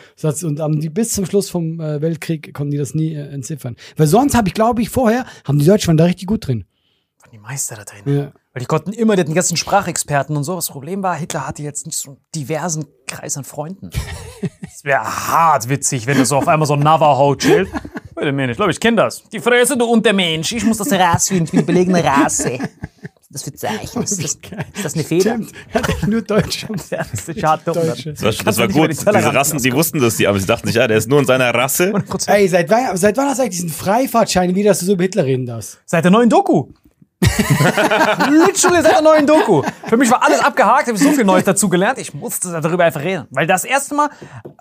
und 0.44 0.60
haben 0.62 0.80
die 0.80 0.90
bis 0.90 1.12
zum 1.12 1.26
Schluss 1.26 1.50
vom 1.50 1.82
äh, 1.82 2.02
Weltkrieg 2.02 2.54
konnten 2.54 2.72
die 2.72 2.78
das 2.78 2.96
nie 2.96 3.14
äh, 3.16 3.28
entziffern. 3.34 3.76
Weil 3.98 4.08
sonst 4.08 4.34
habe 4.34 4.48
ich, 4.48 4.54
glaube 4.54 4.82
ich, 4.82 4.90
vorher, 4.90 5.26
haben 5.46 5.60
die 5.60 5.66
Deutschen 5.66 5.90
waren 5.90 5.98
da 5.98 6.06
richtig 6.06 6.28
gut 6.30 6.48
drin. 6.48 6.64
die 7.34 7.38
Meister 7.38 7.76
da 7.76 7.84
drin. 7.84 8.16
Ja. 8.18 8.32
Weil 8.54 8.62
die 8.62 8.66
konnten 8.66 8.94
immer, 8.94 9.16
die 9.16 9.32
ganzen 9.34 9.58
Sprachexperten 9.58 10.36
und 10.36 10.44
so. 10.44 10.56
Das 10.56 10.70
Problem 10.70 11.04
war, 11.04 11.16
Hitler 11.16 11.48
hatte 11.48 11.62
jetzt 11.62 11.86
nicht 11.86 11.98
so 11.98 12.12
einen 12.12 12.20
diversen 12.34 12.86
Kreis 13.08 13.38
an 13.38 13.44
Freunden. 13.44 13.90
Es 14.72 14.86
wäre 14.86 15.04
hart 15.04 15.68
witzig, 15.68 16.08
wenn 16.08 16.18
du 16.18 16.26
so 16.26 16.38
auf 16.38 16.48
einmal 16.48 16.66
so 16.66 16.74
ein 16.74 16.80
Navajo 16.80 17.36
chillt. 17.36 17.68
Wait 18.16 18.28
a 18.28 18.32
minute, 18.32 18.52
ich 18.52 18.58
glaube, 18.58 18.72
ich 18.72 18.80
kenne 18.80 18.96
das. 18.98 19.24
Die 19.30 19.42
Fresse, 19.42 19.76
du 19.76 19.84
Untermensch. 19.84 20.54
Ich 20.54 20.64
muss 20.64 20.78
das 20.78 20.90
Rausfinden, 20.94 21.46
ich 21.46 21.52
bin 21.52 21.60
die 21.60 21.66
belegene 21.66 22.02
Rasse. 22.02 22.60
Das 23.30 23.44
für 23.44 23.54
Zeichen. 23.54 24.04
Ist 24.04 24.24
das, 24.24 24.36
ist 24.36 24.40
das 24.86 24.94
eine 24.96 25.04
Feder? 25.04 25.38
Stimmt, 25.38 26.08
nur 26.08 26.22
Deutsch. 26.22 26.66
Das 26.90 27.28
ist 27.28 27.40
schade. 27.40 27.62
Deutsche. 27.66 28.14
Das 28.14 28.24
war, 28.24 28.32
das 28.32 28.58
war 28.58 28.68
nicht 28.68 28.76
gut. 28.76 28.90
die 28.90 28.96
Diese 28.96 29.34
Rassen, 29.34 29.62
die 29.62 29.74
wussten 29.74 30.00
das, 30.00 30.16
die 30.16 30.28
aber 30.28 30.40
sie 30.40 30.48
dachten 30.48 30.68
sich, 30.68 30.78
ja, 30.78 30.88
der 30.88 30.98
ist 30.98 31.10
nur 31.10 31.20
in 31.20 31.26
seiner 31.26 31.54
Rasse. 31.54 31.94
Ey, 32.28 32.48
seit 32.48 32.70
wann, 32.70 32.96
seit 32.96 33.18
wann 33.18 33.28
hast 33.28 33.38
du 33.38 33.44
eigentlich 33.44 33.56
diesen 33.62 33.70
Freifahrtschein, 33.70 34.56
wie 34.56 34.64
dass 34.64 34.80
du 34.80 34.86
so 34.86 34.94
über 34.94 35.04
Hitler 35.04 35.26
reden 35.26 35.46
darfst? 35.46 35.80
Seit 35.86 36.06
der 36.06 36.12
neuen 36.12 36.30
Doku. 36.30 36.70
Literally 38.30 38.82
seit 38.82 38.94
der 38.94 39.02
neuen 39.02 39.26
Doku. 39.28 39.62
Für 39.88 39.98
mich 39.98 40.10
war 40.10 40.24
alles 40.24 40.40
abgehakt, 40.40 40.84
ich 40.84 40.88
habe 40.90 40.98
so 40.98 41.12
viel 41.12 41.26
Neues 41.26 41.44
dazu 41.44 41.70
gelernt. 41.70 41.98
Ich 42.00 42.14
musste 42.14 42.60
darüber 42.62 42.86
einfach 42.86 43.02
reden. 43.02 43.28
Weil 43.32 43.46
das 43.48 43.64
erste 43.66 43.96
Mal 43.96 44.10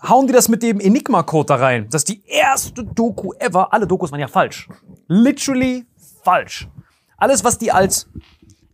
hauen 0.06 0.26
die 0.26 0.32
das 0.32 0.48
mit 0.48 0.62
dem 0.62 0.80
Enigma-Code 0.80 1.46
da 1.46 1.54
rein. 1.56 1.86
Das 1.90 2.02
ist 2.02 2.08
die 2.08 2.22
erste 2.26 2.84
Doku 2.84 3.32
ever. 3.38 3.72
Alle 3.72 3.86
Dokus 3.86 4.10
waren 4.10 4.20
ja 4.20 4.28
falsch. 4.28 4.68
Literally 5.06 5.86
falsch. 6.24 6.68
Alles, 7.16 7.44
was 7.44 7.58
die 7.58 7.72
als 7.72 8.08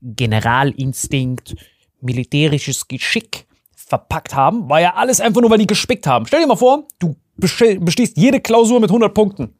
Generalinstinkt, 0.02 1.54
militärisches 2.00 2.88
Geschick 2.88 3.46
verpackt 3.74 4.34
haben, 4.34 4.68
war 4.68 4.80
ja 4.80 4.94
alles 4.94 5.20
einfach 5.20 5.40
nur, 5.40 5.50
weil 5.50 5.58
die 5.58 5.66
gespickt 5.66 6.06
haben. 6.06 6.26
Stell 6.26 6.40
dir 6.40 6.46
mal 6.46 6.56
vor, 6.56 6.84
du 6.98 7.16
beste- 7.36 7.78
bestehst 7.80 8.16
jede 8.16 8.40
Klausur 8.40 8.80
mit 8.80 8.90
100 8.90 9.12
Punkten. 9.14 9.54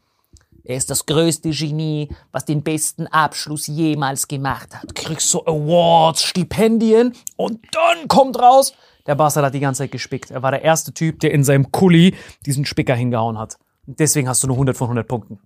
Er 0.64 0.76
ist 0.76 0.90
das 0.90 1.04
größte 1.04 1.50
Genie, 1.50 2.08
was 2.32 2.46
den 2.46 2.62
besten 2.62 3.06
Abschluss 3.06 3.66
jemals 3.66 4.28
gemacht 4.28 4.74
hat. 4.74 4.94
kriegst 4.94 5.28
so 5.28 5.44
Awards, 5.44 6.22
Stipendien 6.22 7.12
und 7.36 7.60
dann 7.72 8.08
kommt 8.08 8.38
raus, 8.38 8.72
der 9.06 9.14
Bastard 9.14 9.46
hat 9.46 9.54
die 9.54 9.60
ganze 9.60 9.82
Zeit 9.82 9.92
gespickt. 9.92 10.30
Er 10.30 10.42
war 10.42 10.50
der 10.50 10.62
erste 10.62 10.94
Typ, 10.94 11.20
der 11.20 11.32
in 11.32 11.44
seinem 11.44 11.70
Kuli 11.70 12.14
diesen 12.46 12.64
Spicker 12.64 12.94
hingehauen 12.94 13.38
hat. 13.38 13.58
Und 13.86 14.00
deswegen 14.00 14.28
hast 14.28 14.42
du 14.42 14.46
nur 14.46 14.56
100 14.56 14.76
von 14.76 14.86
100 14.86 15.06
Punkten. 15.06 15.38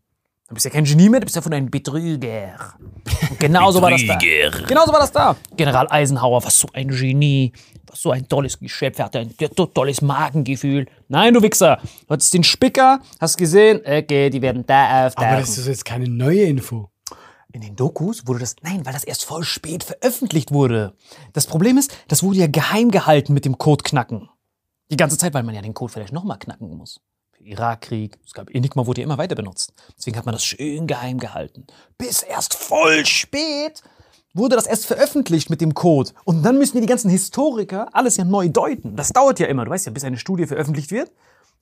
Du 0.49 0.55
bist 0.55 0.65
ja 0.65 0.71
kein 0.71 0.85
Genie 0.85 1.11
mehr, 1.11 1.21
du 1.21 1.27
bist 1.27 1.37
ja 1.37 1.43
von 1.43 1.53
einem 1.53 1.71
Betrüger. 1.71 2.55
Und 3.31 3.39
genauso 3.39 3.83
war 3.83 3.91
das 3.91 4.03
da. 4.07 4.15
Betrüger. 4.17 4.67
Genauso 4.67 4.93
war 4.93 5.01
das 5.01 5.13
da. 5.13 5.37
General 5.55 5.87
Eisenhower, 5.91 6.43
was 6.43 6.59
so 6.59 6.69
ein 6.73 6.89
Genie, 6.89 7.53
was 7.87 8.01
so 8.01 8.13
ein 8.13 8.27
tolles 8.27 8.59
Geschöpf, 8.59 8.99
er 8.99 9.05
hatte 9.07 9.19
ein 9.19 9.35
to- 9.37 9.67
tolles 9.67 10.01
Magengefühl. 10.01 10.87
Nein, 11.09 11.35
du 11.35 11.43
Wichser, 11.43 11.79
du 12.07 12.15
hattest 12.15 12.33
den 12.33 12.45
Spicker, 12.45 13.01
hast 13.21 13.37
gesehen, 13.37 13.81
okay, 13.85 14.31
die 14.31 14.41
werden 14.41 14.65
da 14.67 15.07
auftauchen. 15.09 15.29
Aber 15.29 15.41
das 15.41 15.59
ist 15.59 15.67
jetzt 15.67 15.85
keine 15.85 16.09
neue 16.09 16.45
Info. 16.45 16.91
In 17.53 17.61
den 17.61 17.77
Dokus 17.77 18.27
wurde 18.27 18.41
das, 18.41 18.57
nein, 18.63 18.87
weil 18.87 18.95
das 18.95 19.05
erst 19.05 19.25
voll 19.27 19.45
spät 19.45 19.85
veröffentlicht 19.85 20.51
wurde. 20.53 20.95
Das 21.35 21.47
Problem 21.47 21.77
ist, 21.77 21.95
das 22.09 22.23
wurde 22.23 22.39
ja 22.39 22.47
geheim 22.47 22.91
gehalten 22.91 23.35
mit 23.35 23.45
dem 23.45 23.59
Code 23.59 23.83
knacken. 23.83 24.31
Die 24.91 24.97
ganze 24.97 25.19
Zeit, 25.19 25.35
weil 25.35 25.43
man 25.43 25.55
ja 25.55 25.61
den 25.61 25.75
Code 25.75 25.93
vielleicht 25.93 26.13
nochmal 26.15 26.39
knacken 26.39 26.75
muss. 26.75 27.01
Irakkrieg, 27.49 28.19
es 28.25 28.33
gab 28.33 28.51
Enigma, 28.55 28.87
wurde 28.87 29.01
ja 29.01 29.07
immer 29.07 29.19
weiter 29.19 29.35
benutzt. 29.35 29.73
Deswegen 29.97 30.17
hat 30.17 30.27
man 30.27 30.35
das 30.35 30.45
schön 30.45 30.87
geheim 30.87 31.19
gehalten. 31.19 31.67
Bis 31.97 32.23
erst 32.23 32.55
voll 32.55 33.05
spät 33.07 33.83
wurde 34.35 34.57
das 34.57 34.67
erst 34.67 34.87
veröffentlicht 34.87 35.51
mit 35.51 35.61
dem 35.61 35.75
Code. 35.75 36.11
Und 36.25 36.43
dann 36.43 36.59
müssen 36.59 36.77
ja 36.77 36.81
die 36.81 36.87
ganzen 36.87 37.11
Historiker 37.11 37.89
alles 37.93 38.17
ja 38.17 38.25
neu 38.25 38.49
deuten. 38.49 38.97
Das 38.97 39.13
dauert 39.13 39.41
ja 39.41 39.47
immer. 39.47 39.65
Du 39.65 39.71
weißt 39.71 39.87
ja, 39.87 39.93
bis 39.93 40.05
eine 40.05 40.19
Studie 40.19 40.47
veröffentlicht 40.47 40.91
wird, 40.91 41.11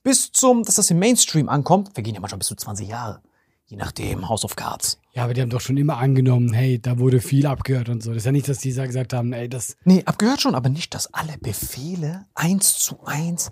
bis 0.03 0.31
zum, 0.31 0.63
dass 0.63 0.75
das 0.75 0.91
im 0.91 0.99
Mainstream 0.99 1.49
ankommt, 1.49 1.93
vergehen 1.93 2.15
ja 2.15 2.21
manchmal 2.21 2.39
bis 2.39 2.47
zu 2.47 2.55
20 2.55 2.87
Jahre. 2.87 3.21
Je 3.65 3.75
nachdem, 3.75 4.29
House 4.29 4.45
of 4.45 4.55
Cards. 4.55 4.97
Ja, 5.11 5.25
aber 5.25 5.33
die 5.33 5.41
haben 5.41 5.49
doch 5.49 5.59
schon 5.59 5.75
immer 5.75 5.97
angenommen, 5.97 6.53
hey, 6.53 6.79
da 6.79 6.99
wurde 6.99 7.19
viel 7.19 7.45
abgehört 7.45 7.89
und 7.89 8.01
so. 8.01 8.11
Das 8.11 8.19
ist 8.19 8.25
ja 8.25 8.31
nicht, 8.31 8.47
dass 8.47 8.59
die 8.59 8.73
gesagt 8.73 9.11
haben, 9.11 9.33
ey, 9.33 9.49
das. 9.49 9.75
Nee, 9.83 10.03
abgehört 10.05 10.39
schon, 10.39 10.55
aber 10.55 10.69
nicht, 10.69 10.93
dass 10.93 11.13
alle 11.13 11.37
Befehle 11.41 12.25
eins 12.33 12.79
zu 12.79 13.03
eins 13.03 13.51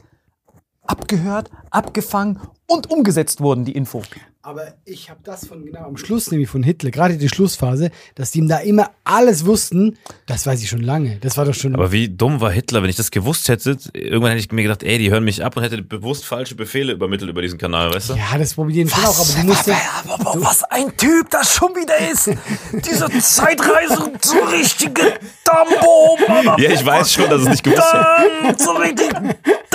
abgehört, 0.87 1.49
abgefangen 1.71 2.39
und 2.67 2.89
umgesetzt 2.89 3.41
wurden, 3.41 3.65
die 3.65 3.73
Info. 3.73 4.01
Aber 4.45 4.75
ich 4.85 5.09
habe 5.09 5.21
das 5.23 5.47
von 5.47 5.65
genau 5.65 5.85
am 5.85 5.97
Schluss, 5.97 6.29
nämlich 6.29 6.47
von 6.47 6.61
Hitler, 6.61 6.91
gerade 6.91 7.17
die 7.17 7.29
Schlussphase, 7.29 7.89
dass 8.13 8.29
die 8.29 8.39
ihm 8.39 8.47
da 8.47 8.59
immer 8.59 8.91
alles 9.03 9.47
wussten, 9.47 9.97
das 10.27 10.45
weiß 10.45 10.61
ich 10.61 10.69
schon 10.69 10.81
lange. 10.81 11.17
Das 11.21 11.35
war 11.35 11.45
doch 11.45 11.55
schon. 11.55 11.73
Aber 11.73 11.91
wie 11.91 12.09
dumm 12.09 12.41
war 12.41 12.51
Hitler, 12.51 12.83
wenn 12.83 12.91
ich 12.91 12.95
das 12.95 13.09
gewusst 13.09 13.49
hätte? 13.49 13.75
Irgendwann 13.93 14.29
hätte 14.29 14.41
ich 14.41 14.51
mir 14.51 14.61
gedacht, 14.61 14.83
ey, 14.83 14.99
die 14.99 15.09
hören 15.09 15.23
mich 15.23 15.43
ab 15.43 15.57
und 15.57 15.63
hätte 15.63 15.81
bewusst 15.81 16.25
falsche 16.25 16.53
Befehle 16.53 16.93
übermittelt 16.93 17.31
über 17.31 17.41
diesen 17.41 17.57
Kanal, 17.57 17.91
weißt 17.91 18.11
du? 18.11 18.13
ja, 18.13 18.37
das 18.37 18.53
probieren 18.53 18.87
schon 18.87 19.03
auch, 19.03 19.19
aber 19.19 19.41
du 19.41 19.47
musst 19.47 19.65
ja. 19.65 19.77
aber, 20.07 20.39
was 20.39 20.63
ein 20.65 20.95
Typ 20.95 21.27
das 21.31 21.55
schon 21.55 21.69
wieder 21.69 21.97
ist. 22.11 22.27
Diese 22.71 23.09
Zeitreise, 23.19 24.11
so 24.21 24.39
richtige 24.51 25.15
Dumbo, 25.45 26.17
Motherfucker. 26.27 26.55
Ja, 26.61 26.71
ich 26.71 26.85
weiß 26.85 27.11
schon, 27.13 27.29
dass 27.29 27.41
es 27.41 27.49
nicht 27.49 27.63
gewusst 27.63 27.93
hat. 27.93 28.59
So 28.59 28.71
richtig 28.71 29.11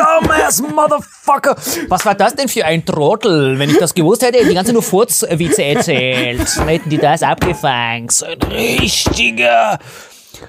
dumbass 0.00 0.62
Motherfucker. 0.62 1.56
Was 1.88 2.04
war 2.04 2.14
das 2.14 2.34
denn 2.34 2.48
für 2.48 2.64
ein 2.64 2.84
Trottel? 2.84 3.58
Wenn 3.58 3.70
ich 3.70 3.78
das 3.78 3.94
gewusst 3.94 4.22
hätte, 4.22 4.38
hätte 4.38 4.48
die 4.48 4.54
ganze 4.54 4.72
nur 4.72 4.82
Furzwitze 4.82 5.62
erzählt. 5.62 6.56
Dann 6.56 6.68
hätten 6.68 6.90
die 6.90 6.98
das 6.98 7.22
abgefangen. 7.22 8.08
So 8.08 8.26
ein 8.26 8.42
richtiger. 8.50 9.78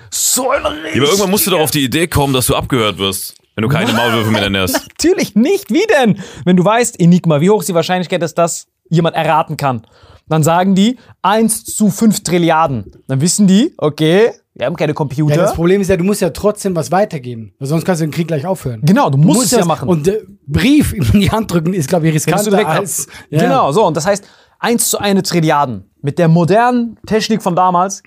So 0.10 0.50
ein 0.52 0.64
Ja, 0.64 0.70
aber 0.70 0.96
irgendwann 0.96 1.30
musst 1.30 1.48
du 1.48 1.52
doch 1.52 1.60
auf 1.60 1.72
die 1.72 1.84
Idee 1.84 2.08
kommen, 2.08 2.34
dass 2.34 2.46
du 2.48 2.56
abgehört 2.56 2.98
wirst, 2.98 3.36
wenn 3.56 3.64
du 3.64 3.68
keine 3.68 3.92
Maulwürfe 3.94 4.32
mehr 4.32 4.44
ernährst. 4.44 4.76
Natürlich 4.90 5.36
nicht. 5.36 5.72
Wie 5.72 5.86
denn? 6.00 6.22
Wenn 6.46 6.56
du 6.56 6.64
weißt, 6.64 7.00
Enigma, 7.00 7.42
wie 7.42 7.50
hoch 7.50 7.60
ist 7.60 7.68
die 7.70 7.76
Wahrscheinlichkeit, 7.76 8.22
dass 8.22 8.34
das 8.34 8.68
jemand 8.90 9.16
erraten 9.16 9.58
kann? 9.58 9.86
Dann 10.30 10.44
sagen 10.44 10.76
die 10.76 10.98
1 11.24 11.66
zu 11.66 11.90
5 11.90 12.24
Trilliarden. 12.24 13.04
Dann 13.08 13.20
wissen 13.20 13.48
die, 13.48 13.74
okay, 13.78 14.32
wir 14.54 14.66
haben 14.66 14.76
keine 14.76 14.94
Computer. 14.94 15.36
Ja, 15.36 15.42
das 15.44 15.54
Problem 15.54 15.82
ist 15.82 15.88
ja, 15.88 15.98
du 15.98 16.04
musst 16.04 16.22
ja 16.22 16.30
trotzdem 16.30 16.76
was 16.76 16.92
weitergeben. 16.92 17.54
Weil 17.60 17.68
sonst 17.68 17.86
kannst 17.86 18.02
du 18.02 18.06
den 18.06 18.12
Krieg 18.12 18.28
gleich 18.28 18.46
aufhören. 18.46 18.82
genau, 18.84 19.10
du 19.10 19.18
musst, 19.18 19.54
es 19.54 19.60
ja 19.60 19.66
machen. 19.66 19.88
Und 19.88 20.08
äh, 20.08 20.24
Brief 20.46 20.94
in 20.94 21.20
die 21.20 21.32
Hand 21.32 21.52
drücken 21.52 21.74
ist, 21.74 21.88
glaube 21.88 22.06
ich, 22.08 22.12
du 22.12 22.16
riskanter 22.16 22.50
direkt 22.50 22.70
als. 22.70 23.08
Ja. 23.30 23.42
Genau, 23.42 23.72
so. 23.72 23.86
Und 23.86 23.96
das 23.96 24.06
heißt, 24.06 24.26
1 24.60 24.90
zu 24.90 25.00
1 25.00 25.28
Trilliarden. 25.30 25.90
Mit 26.02 26.20
der 26.20 26.28
modernen 26.28 26.98
Technik 27.06 27.42
von 27.42 27.56
damals 27.56 28.04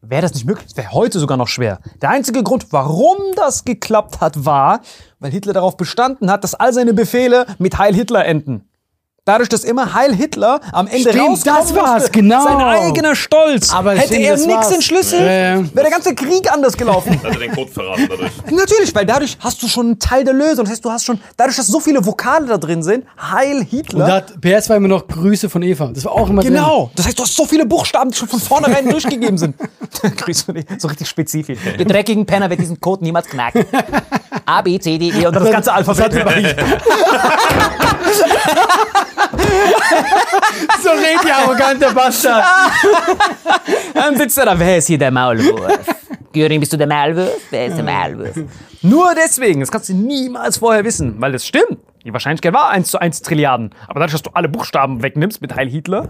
wäre 0.00 0.22
das 0.22 0.34
nicht 0.34 0.46
möglich. 0.46 0.66
Das 0.66 0.76
wäre 0.76 0.92
heute 0.92 1.18
sogar 1.18 1.36
noch 1.36 1.48
schwer. 1.48 1.80
Der 2.00 2.10
einzige 2.10 2.42
Grund, 2.42 2.72
warum 2.72 3.18
das 3.36 3.64
geklappt 3.64 4.20
hat, 4.20 4.44
war, 4.44 4.80
weil 5.20 5.30
Hitler 5.30 5.52
darauf 5.52 5.76
bestanden 5.76 6.30
hat, 6.30 6.42
dass 6.42 6.54
all 6.54 6.72
seine 6.72 6.94
Befehle 6.94 7.46
mit 7.58 7.78
Heil 7.78 7.94
Hitler 7.94 8.24
enden. 8.24 8.68
Dadurch, 9.24 9.48
dass 9.48 9.62
immer 9.62 9.94
Heil 9.94 10.12
Hitler 10.16 10.60
am 10.72 10.88
Ende 10.88 11.10
Stimmt, 11.10 11.28
rauskommen 11.30 11.60
das 11.60 11.74
war's, 11.76 11.92
musste, 12.02 12.10
genau. 12.10 12.42
Sein 12.42 12.56
eigener 12.56 13.14
Stolz. 13.14 13.72
Aber 13.72 13.92
Hätte 13.92 14.14
stimmt, 14.14 14.24
er 14.24 14.32
das 14.32 14.46
nichts 14.46 14.70
entschlüsselt, 14.72 15.20
ja. 15.20 15.26
wäre 15.28 15.64
der 15.74 15.90
ganze 15.90 16.12
Krieg 16.16 16.52
anders 16.52 16.76
gelaufen. 16.76 17.22
Hat 17.22 17.32
er 17.32 17.38
den 17.38 17.52
Code 17.52 17.70
verraten 17.70 18.08
dadurch. 18.10 18.32
Natürlich, 18.50 18.92
weil 18.92 19.06
dadurch 19.06 19.36
hast 19.38 19.62
du 19.62 19.68
schon 19.68 19.86
einen 19.86 19.98
Teil 20.00 20.24
der 20.24 20.34
Lösung. 20.34 20.64
Das 20.64 20.70
heißt, 20.70 20.84
du 20.84 20.90
hast 20.90 21.04
schon, 21.04 21.20
dadurch, 21.36 21.54
dass 21.56 21.68
so 21.68 21.78
viele 21.78 22.04
Vokale 22.04 22.46
da 22.46 22.58
drin 22.58 22.82
sind, 22.82 23.04
Heil 23.16 23.58
Und 23.58 23.70
Hitler. 23.70 24.06
da 24.06 24.12
hat 24.16 24.40
PS 24.40 24.68
war 24.68 24.76
immer 24.76 24.88
noch 24.88 25.06
Grüße 25.06 25.48
von 25.48 25.62
Eva. 25.62 25.92
Das 25.94 26.04
war 26.04 26.10
auch 26.14 26.28
immer 26.28 26.42
drin. 26.42 26.54
Genau. 26.54 26.90
Das 26.96 27.06
heißt, 27.06 27.16
du 27.16 27.22
hast 27.22 27.36
so 27.36 27.44
viele 27.46 27.64
Buchstaben, 27.64 28.10
die 28.10 28.16
schon 28.16 28.26
von 28.26 28.40
vornherein 28.40 28.88
durchgegeben 28.90 29.38
sind. 29.38 29.54
Grüß 30.16 30.42
von 30.42 30.56
dir. 30.56 30.64
So 30.78 30.88
richtig 30.88 31.08
spezifisch. 31.08 31.60
Der 31.78 31.86
dreckigen 31.86 32.26
Penner 32.26 32.50
wird 32.50 32.58
diesen 32.58 32.80
Code 32.80 33.04
niemals 33.04 33.28
knacken. 33.28 33.66
A, 34.46 34.62
B, 34.62 34.80
C, 34.80 34.98
D, 34.98 35.10
E 35.10 35.26
und 35.28 35.36
Das 35.36 35.48
ganze 35.48 35.72
Alphabet. 35.72 36.56
So 40.82 40.90
redet 40.90 41.24
die 41.24 41.30
arrogante 41.30 41.92
Bastard. 41.94 42.44
Dann 43.94 44.16
sitzt 44.16 44.38
er 44.38 44.46
da. 44.46 44.58
Wer 44.58 44.78
ist 44.78 44.86
hier 44.86 44.98
der 44.98 45.10
Maulwurf? 45.10 45.78
Göring, 46.32 46.60
bist 46.60 46.72
du 46.72 46.76
der 46.76 46.86
Maulwurf? 46.86 47.40
Wer 47.50 47.66
ist 47.66 47.76
der 47.76 47.84
Maulwurf? 47.84 48.34
Nur 48.82 49.14
deswegen. 49.14 49.60
Das 49.60 49.70
kannst 49.70 49.88
du 49.88 49.94
niemals 49.94 50.58
vorher 50.58 50.84
wissen. 50.84 51.20
Weil 51.20 51.32
das 51.32 51.46
stimmt. 51.46 51.78
Die 52.04 52.12
Wahrscheinlichkeit 52.12 52.52
war 52.52 52.70
1 52.70 52.90
zu 52.90 52.98
1 53.00 53.22
Trilliarden. 53.22 53.74
Aber 53.86 54.00
dadurch, 54.00 54.12
dass 54.12 54.22
du 54.22 54.30
alle 54.34 54.48
Buchstaben 54.48 55.02
wegnimmst 55.02 55.40
mit 55.40 55.54
Heil 55.54 55.68
Hitler, 55.68 56.08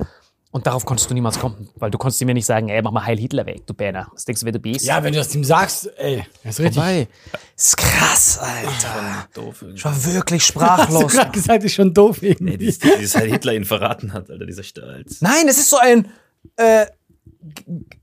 und 0.52 0.66
darauf 0.68 0.84
konntest 0.84 1.10
du 1.10 1.14
niemals 1.14 1.38
kommen. 1.40 1.68
Weil 1.76 1.90
du 1.90 1.98
konntest 1.98 2.20
ihm 2.22 2.28
ja 2.28 2.34
nicht 2.34 2.46
sagen, 2.46 2.68
ey, 2.68 2.80
mach 2.82 2.92
mal 2.92 3.04
Heil 3.04 3.18
Hitler 3.18 3.44
weg, 3.46 3.66
du 3.66 3.74
Berner. 3.74 4.08
Was 4.12 4.24
denkst 4.24 4.42
du, 4.42 4.44
wer 4.46 4.52
du 4.52 4.60
bist? 4.60 4.84
Ja, 4.84 5.02
wenn 5.02 5.12
du 5.12 5.18
das 5.18 5.34
ihm 5.34 5.42
sagst, 5.42 5.90
ey, 5.96 6.24
das 6.44 6.54
ist 6.58 6.60
richtig. 6.60 6.74
Vorbei. 6.76 7.08
ist 7.56 7.76
krass, 7.76 8.38
Alter. 8.38 9.28
Doof. 9.34 9.62
irgendwie. 9.62 9.78
Ich 9.78 9.84
war 9.84 10.04
wirklich 10.14 10.42
Hast 10.42 10.48
du 10.50 10.52
sprachlos. 10.52 11.12
gerade 11.12 11.30
gesagt, 11.32 11.64
ist 11.64 11.74
schon 11.74 11.92
doof 11.92 12.18
Nee, 12.22 12.28
irgendwie. 12.28 12.58
dieses, 12.58 12.78
dieses 12.78 13.14
halt 13.16 13.32
Hitler 13.32 13.54
ihn 13.54 13.64
verraten 13.64 14.12
hat, 14.12 14.30
Alter, 14.30 14.46
dieser 14.46 14.62
Stolz. 14.62 15.20
Nein, 15.20 15.48
es 15.48 15.58
ist 15.58 15.70
so 15.70 15.78
ein 15.78 16.08
äh, 16.56 16.86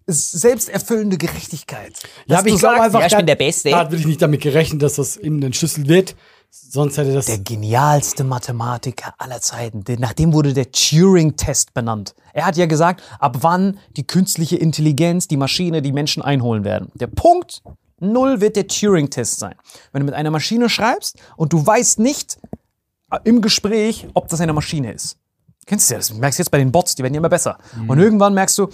selbsterfüllende 0.08 1.18
Gerechtigkeit. 1.18 1.94
Ja, 2.26 2.40
aber 2.40 2.48
ich 2.48 2.54
du 2.56 2.60
glaube 2.60 2.82
einfach, 2.82 3.00
ja, 3.00 3.06
ich 3.06 3.12
da- 3.12 3.18
bin 3.18 3.28
der 3.28 3.36
Beste. 3.36 3.70
Da 3.70 3.80
hat 3.80 3.92
wirklich 3.92 4.08
nicht 4.08 4.22
damit 4.22 4.42
gerechnet, 4.42 4.82
dass 4.82 4.96
das 4.96 5.18
ihm 5.18 5.42
entschlüsselt 5.42 5.88
wird. 5.88 6.16
Sonst 6.52 6.98
hätte 6.98 7.14
das. 7.14 7.26
der 7.26 7.40
genialste 7.40 8.24
Mathematiker 8.24 9.14
aller 9.18 9.40
Zeiten. 9.42 9.84
Nach 10.00 10.14
dem 10.14 10.34
wurde 10.34 10.54
der 10.54 10.72
Turing-Test 10.72 11.74
benannt. 11.74 12.16
Er 12.34 12.46
hat 12.46 12.58
ja 12.58 12.66
gesagt, 12.66 13.04
ab 13.20 13.38
wann 13.42 13.80
die 13.98 14.06
künstliche 14.06 14.58
Intelligenz 14.58 15.28
die 15.28 15.38
Maschine 15.38 15.82
die 15.82 15.92
Menschen 15.92 16.24
einholen 16.24 16.64
werden. 16.64 16.92
Der 16.96 17.08
Punkt 17.08 17.62
Null 18.02 18.42
wird 18.42 18.56
der 18.56 18.68
Turing-Test 18.68 19.40
sein. 19.40 19.56
Wenn 19.92 20.02
du 20.02 20.06
mit 20.06 20.16
einer 20.16 20.32
Maschine 20.32 20.70
schreibst 20.70 21.18
und 21.36 21.54
du 21.54 21.66
weißt 21.66 22.00
nicht 22.00 22.40
äh, 23.12 23.20
im 23.26 23.42
Gespräch, 23.42 24.08
ob 24.14 24.30
das 24.30 24.42
eine 24.42 24.54
Maschine 24.54 24.94
ist. 24.94 25.18
Kennst 25.66 25.90
du 25.90 25.94
ja, 25.94 26.00
das 26.00 26.14
merkst 26.14 26.40
du 26.40 26.42
jetzt 26.44 26.50
bei 26.50 26.58
den 26.58 26.72
Bots, 26.72 26.96
die 26.96 27.04
werden 27.04 27.14
ja 27.14 27.20
immer 27.20 27.30
besser. 27.30 27.58
Und 27.88 28.00
irgendwann 28.00 28.34
merkst 28.34 28.58
du, 28.58 28.70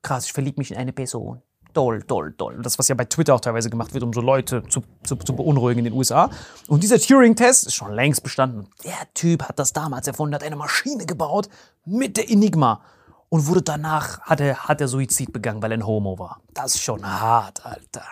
krass, 0.00 0.26
ich 0.26 0.32
verliebe 0.32 0.60
mich 0.60 0.70
in 0.70 0.78
eine 0.78 0.92
Person. 0.92 1.42
Toll, 1.74 2.02
toll, 2.02 2.34
toll. 2.36 2.60
Das, 2.62 2.78
was 2.78 2.88
ja 2.88 2.94
bei 2.94 3.04
Twitter 3.04 3.34
auch 3.34 3.40
teilweise 3.40 3.70
gemacht 3.70 3.94
wird, 3.94 4.04
um 4.04 4.12
so 4.12 4.20
Leute 4.20 4.62
zu, 4.68 4.82
zu, 5.02 5.16
zu 5.16 5.34
beunruhigen 5.34 5.78
in 5.78 5.84
den 5.84 5.94
USA. 5.94 6.30
Und 6.68 6.82
dieser 6.82 6.98
Turing-Test 6.98 7.66
ist 7.66 7.74
schon 7.74 7.92
längst 7.92 8.22
bestanden. 8.22 8.68
Der 8.84 9.12
Typ 9.14 9.42
hat 9.48 9.58
das 9.58 9.72
damals 9.72 10.06
erfunden, 10.06 10.34
hat 10.34 10.42
eine 10.42 10.56
Maschine 10.56 11.06
gebaut 11.06 11.48
mit 11.84 12.16
der 12.16 12.30
Enigma. 12.30 12.82
Und 13.30 13.46
wurde 13.46 13.62
danach, 13.62 14.20
hat 14.20 14.40
er, 14.40 14.68
hat 14.68 14.82
er 14.82 14.88
Suizid 14.88 15.32
begangen, 15.32 15.62
weil 15.62 15.72
er 15.72 15.78
ein 15.78 15.86
Homo 15.86 16.18
war. 16.18 16.42
Das 16.52 16.74
ist 16.74 16.82
schon 16.82 17.02
hart, 17.02 17.64
Alter. 17.64 18.02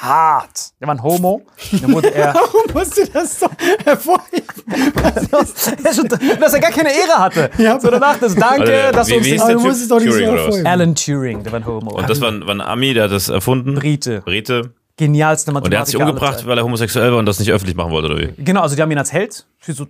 Hart. 0.00 0.72
Der 0.80 0.88
war 0.88 0.94
ein 0.94 1.02
Homo. 1.02 1.42
Dann 1.80 1.92
wurde 1.92 2.14
er, 2.14 2.34
Warum 2.34 2.62
musst 2.72 2.96
du 2.96 3.06
das 3.06 3.38
so 3.38 3.46
hervorheben? 3.84 4.46
dass 6.40 6.54
er 6.54 6.60
gar 6.60 6.70
keine 6.70 6.88
Ehre 6.90 7.18
hatte. 7.18 7.50
Ja, 7.58 7.78
so 7.78 7.90
danach 7.90 8.18
das 8.18 8.34
Danke, 8.34 8.72
Warte, 8.72 8.92
dass 8.92 9.08
wie- 9.08 9.12
du 9.12 9.16
uns 9.18 9.26
wie 9.26 9.30
hieß 9.32 9.40
das 9.40 9.48
der 9.48 9.58
Typ? 9.58 9.66
es 9.70 9.88
doch 9.88 10.00
nicht 10.00 10.06
so 10.08 10.12
Turing 10.12 10.28
oder 10.28 10.32
was? 10.38 10.40
hervorheben. 10.44 10.66
Alan 10.66 10.94
Turing, 10.94 11.42
der 11.42 11.52
war 11.52 11.60
ein 11.60 11.66
Homo. 11.66 11.90
Und 11.92 12.08
das 12.10 12.20
war, 12.20 12.28
ein- 12.30 12.46
war 12.46 12.54
ein 12.54 12.60
Ami, 12.60 12.94
der 12.94 13.04
hat 13.04 13.12
das 13.12 13.28
erfunden. 13.28 13.74
Brite. 13.74 14.22
Brite. 14.22 14.72
Genialste 14.96 15.52
Mathematiker. 15.52 15.64
Und 15.66 15.70
der 15.72 15.80
hat 15.80 15.86
sich 15.86 15.96
umgebracht, 15.96 16.46
weil 16.46 16.58
er 16.58 16.64
homosexuell 16.64 17.12
war 17.12 17.18
und 17.18 17.26
das 17.26 17.38
nicht 17.38 17.52
öffentlich 17.52 17.76
machen 17.76 17.92
wollte, 17.92 18.08
oder 18.12 18.18
wie? 18.18 18.32
Genau, 18.42 18.62
also 18.62 18.74
die 18.76 18.82
haben 18.82 18.90
ihn 18.90 18.98
als 18.98 19.12
Held 19.12 19.46
für 19.58 19.72
so. 19.72 19.86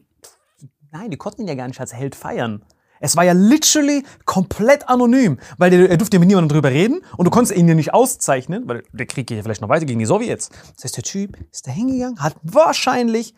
Nein, 0.90 1.10
die 1.10 1.16
konnten 1.16 1.42
ihn 1.42 1.48
ja 1.48 1.54
gar 1.54 1.68
nicht 1.68 1.80
als 1.80 1.94
Held 1.94 2.14
feiern. 2.14 2.62
Es 3.02 3.16
war 3.16 3.24
ja 3.24 3.32
literally 3.32 4.04
komplett 4.24 4.88
anonym, 4.88 5.38
weil 5.58 5.72
er 5.72 5.96
durfte 5.96 6.16
ja 6.16 6.20
mit 6.20 6.28
niemandem 6.28 6.50
drüber 6.50 6.70
reden 6.70 7.00
und 7.16 7.24
du 7.26 7.30
konntest 7.30 7.56
ihn 7.56 7.66
ja 7.66 7.74
nicht 7.74 7.92
auszeichnen, 7.92 8.68
weil 8.68 8.84
der 8.92 9.06
Krieg 9.06 9.26
geht 9.26 9.36
ja 9.36 9.42
vielleicht 9.42 9.60
noch 9.60 9.68
weiter 9.68 9.86
gegen 9.86 9.98
die 9.98 10.06
Sowjets. 10.06 10.50
Das 10.76 10.84
heißt, 10.84 10.96
der 10.96 11.02
Typ 11.02 11.36
ist 11.50 11.66
da 11.66 11.72
hingegangen, 11.72 12.22
hat 12.22 12.36
wahrscheinlich 12.42 13.34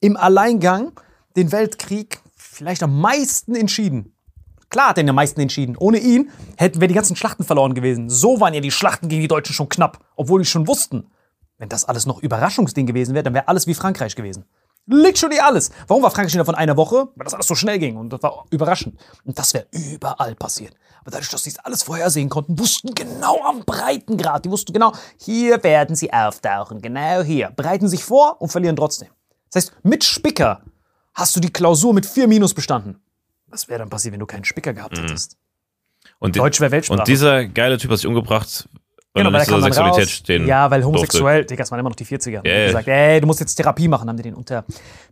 im 0.00 0.16
Alleingang 0.16 0.98
den 1.36 1.52
Weltkrieg 1.52 2.20
vielleicht 2.36 2.82
am 2.82 2.98
meisten 2.98 3.54
entschieden. 3.54 4.14
Klar 4.70 4.88
hat 4.88 4.98
er 4.98 5.04
den 5.04 5.10
am 5.10 5.16
meisten 5.16 5.40
entschieden. 5.40 5.76
Ohne 5.76 5.98
ihn 5.98 6.30
hätten 6.56 6.80
wir 6.80 6.88
die 6.88 6.94
ganzen 6.94 7.16
Schlachten 7.16 7.44
verloren 7.44 7.74
gewesen. 7.74 8.08
So 8.08 8.40
waren 8.40 8.54
ja 8.54 8.60
die 8.60 8.70
Schlachten 8.70 9.08
gegen 9.08 9.20
die 9.20 9.28
Deutschen 9.28 9.54
schon 9.54 9.68
knapp, 9.68 10.04
obwohl 10.16 10.40
die 10.40 10.46
schon 10.46 10.66
wussten. 10.66 11.06
Wenn 11.58 11.68
das 11.68 11.84
alles 11.84 12.06
noch 12.06 12.22
Überraschungsding 12.22 12.86
gewesen 12.86 13.14
wäre, 13.14 13.24
dann 13.24 13.34
wäre 13.34 13.48
alles 13.48 13.66
wie 13.66 13.74
Frankreich 13.74 14.16
gewesen. 14.16 14.46
Literally 14.86 15.40
alles. 15.40 15.70
Warum 15.88 16.02
war 16.02 16.10
Frankreich 16.10 16.34
innerhalb 16.34 16.46
von 16.46 16.54
einer 16.54 16.76
Woche? 16.76 17.08
Weil 17.16 17.24
das 17.24 17.34
alles 17.34 17.46
so 17.46 17.54
schnell 17.54 17.78
ging 17.78 17.96
und 17.96 18.10
das 18.10 18.22
war 18.22 18.44
überraschend. 18.50 18.98
Und 19.24 19.38
das 19.38 19.52
wäre 19.52 19.66
überall 19.72 20.34
passiert. 20.36 20.74
Aber 21.00 21.10
dadurch, 21.10 21.28
dass 21.28 21.44
sie 21.44 21.50
es 21.50 21.58
alles 21.58 21.82
vorhersehen 21.82 22.28
konnten, 22.28 22.58
wussten 22.58 22.94
genau 22.94 23.42
am 23.44 23.64
Breitengrad. 23.64 24.44
Die 24.44 24.50
wussten 24.50 24.72
genau, 24.72 24.92
hier 25.18 25.62
werden 25.64 25.96
sie 25.96 26.12
auftauchen. 26.12 26.80
Genau 26.80 27.22
hier. 27.22 27.50
Bereiten 27.50 27.88
sich 27.88 28.04
vor 28.04 28.40
und 28.40 28.50
verlieren 28.50 28.76
trotzdem. 28.76 29.08
Das 29.50 29.64
heißt, 29.64 29.72
mit 29.82 30.04
Spicker 30.04 30.62
hast 31.14 31.34
du 31.34 31.40
die 31.40 31.52
Klausur 31.52 31.92
mit 31.92 32.06
vier 32.06 32.28
Minus 32.28 32.54
bestanden. 32.54 33.00
Was 33.48 33.68
wäre 33.68 33.80
dann 33.80 33.90
passiert, 33.90 34.12
wenn 34.12 34.20
du 34.20 34.26
keinen 34.26 34.44
Spicker 34.44 34.72
gehabt 34.72 34.98
hättest? 34.98 35.36
Und, 36.18 36.36
Deutsch 36.36 36.60
wäre 36.60 36.70
Weltsprache. 36.70 37.00
und 37.00 37.08
dieser 37.08 37.46
geile 37.46 37.78
Typ 37.78 37.90
hat 37.90 37.98
sich 37.98 38.06
umgebracht, 38.06 38.68
Weil 39.16 39.24
Genau, 39.24 39.34
er 39.36 39.38
nicht 39.40 39.48
zur 39.48 39.62
Sexualität 39.62 40.04
raus. 40.04 40.10
stehen 40.10 40.46
Ja, 40.46 40.70
weil 40.70 40.82
durfte. 40.82 40.86
homosexuell, 40.98 41.44
Digga, 41.44 41.62
das 41.62 41.70
waren 41.70 41.80
immer 41.80 41.88
noch 41.88 41.96
die 41.96 42.04
40er. 42.04 42.30
Ja, 42.32 42.40
Die 42.42 42.66
gesagt, 42.66 42.86
ey, 42.88 43.20
du 43.20 43.26
musst 43.26 43.40
jetzt 43.40 43.54
Therapie 43.54 43.88
machen, 43.88 44.08
haben 44.08 44.16
die 44.16 44.22
den 44.24 44.34
unter 44.34 44.64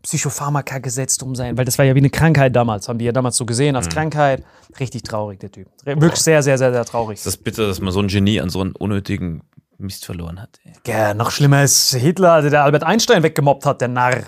Psychopharmaka 0.03 0.79
gesetzt, 0.79 1.23
um 1.23 1.35
sein, 1.35 1.57
weil 1.57 1.65
das 1.65 1.79
war 1.79 1.85
ja 1.85 1.95
wie 1.95 1.99
eine 2.01 2.11
Krankheit 2.11 2.55
damals, 2.55 2.89
haben 2.89 2.99
die 2.99 3.07
ja 3.07 3.13
damals 3.13 3.37
so 3.37 3.47
gesehen 3.47 3.71
Mhm. 3.73 3.77
als 3.77 3.89
Krankheit. 3.89 4.45
Richtig 4.79 5.03
traurig, 5.03 5.41
der 5.41 5.51
Typ. 5.51 5.69
Wirklich 5.85 6.17
sehr, 6.21 6.43
sehr, 6.43 6.59
sehr, 6.59 6.73
sehr 6.73 6.85
traurig. 6.85 7.19
Das 7.19 7.27
ist 7.35 7.45
bitter, 7.45 7.67
dass 7.67 7.81
man 7.81 7.93
so 7.93 8.01
ein 8.01 8.09
Genie 8.09 8.41
an 8.41 8.51
so 8.51 8.61
einen 8.61 8.73
unnötigen 8.73 9.43
Mist 9.79 10.05
verloren 10.05 10.41
hat. 10.41 10.61
Ey. 10.65 10.73
ja, 10.87 11.15
noch 11.15 11.31
schlimmer 11.31 11.63
ist 11.65 11.95
Hitler, 11.95 12.43
der 12.49 12.63
Albert 12.65 12.85
Einstein 12.85 13.23
weggemobbt 13.23 13.67
hat, 13.67 13.81
der 13.81 13.89
Narr. 13.89 14.23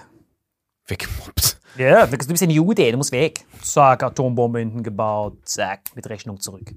Weggemobbt. 0.86 1.58
Ja, 1.78 2.06
du 2.06 2.16
bist 2.16 2.42
ein 2.42 2.50
Jude, 2.50 2.90
du 2.90 2.96
musst 2.96 3.12
weg. 3.12 3.44
Zack, 3.62 4.02
Atombombe 4.02 4.60
hinten 4.60 4.82
gebaut, 4.82 5.34
zack, 5.44 5.80
mit 5.94 6.08
Rechnung 6.08 6.40
zurück. 6.40 6.72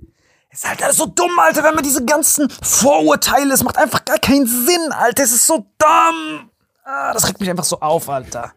Ist 0.52 0.68
halt 0.68 0.82
alles 0.82 0.97
so 0.97 1.06
dumm, 1.06 1.38
Alter, 1.38 1.64
wenn 1.64 1.76
man 1.76 1.84
diese 1.84 2.04
ganzen 2.04 2.50
Vorurteile, 2.50 3.54
es 3.54 3.64
macht 3.64 3.78
einfach 3.78 4.04
gar 4.04 4.18
keinen 4.18 4.47
Sinn, 4.47 4.91
Alter, 4.91 5.24
es 5.24 5.32
ist 5.32 5.45
so 5.45 5.68
dumm. 5.78 6.50
Ah, 6.84 7.14
das 7.14 7.28
regt 7.28 7.39
mich 7.39 7.50
einfach 7.50 7.64
so 7.64 7.80
auf, 7.80 8.10
Alter. 8.10 8.54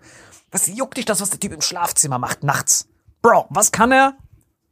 Was 0.51 0.67
juckt 0.69 0.97
dich 0.97 1.05
das, 1.05 1.21
was 1.21 1.29
der 1.29 1.39
Typ 1.39 1.53
im 1.53 1.61
Schlafzimmer 1.61 2.19
macht, 2.19 2.45
nachts? 2.45 2.89
Bro, 3.21 3.47
was 3.51 3.73
kann 3.73 3.93
er? 3.93 4.15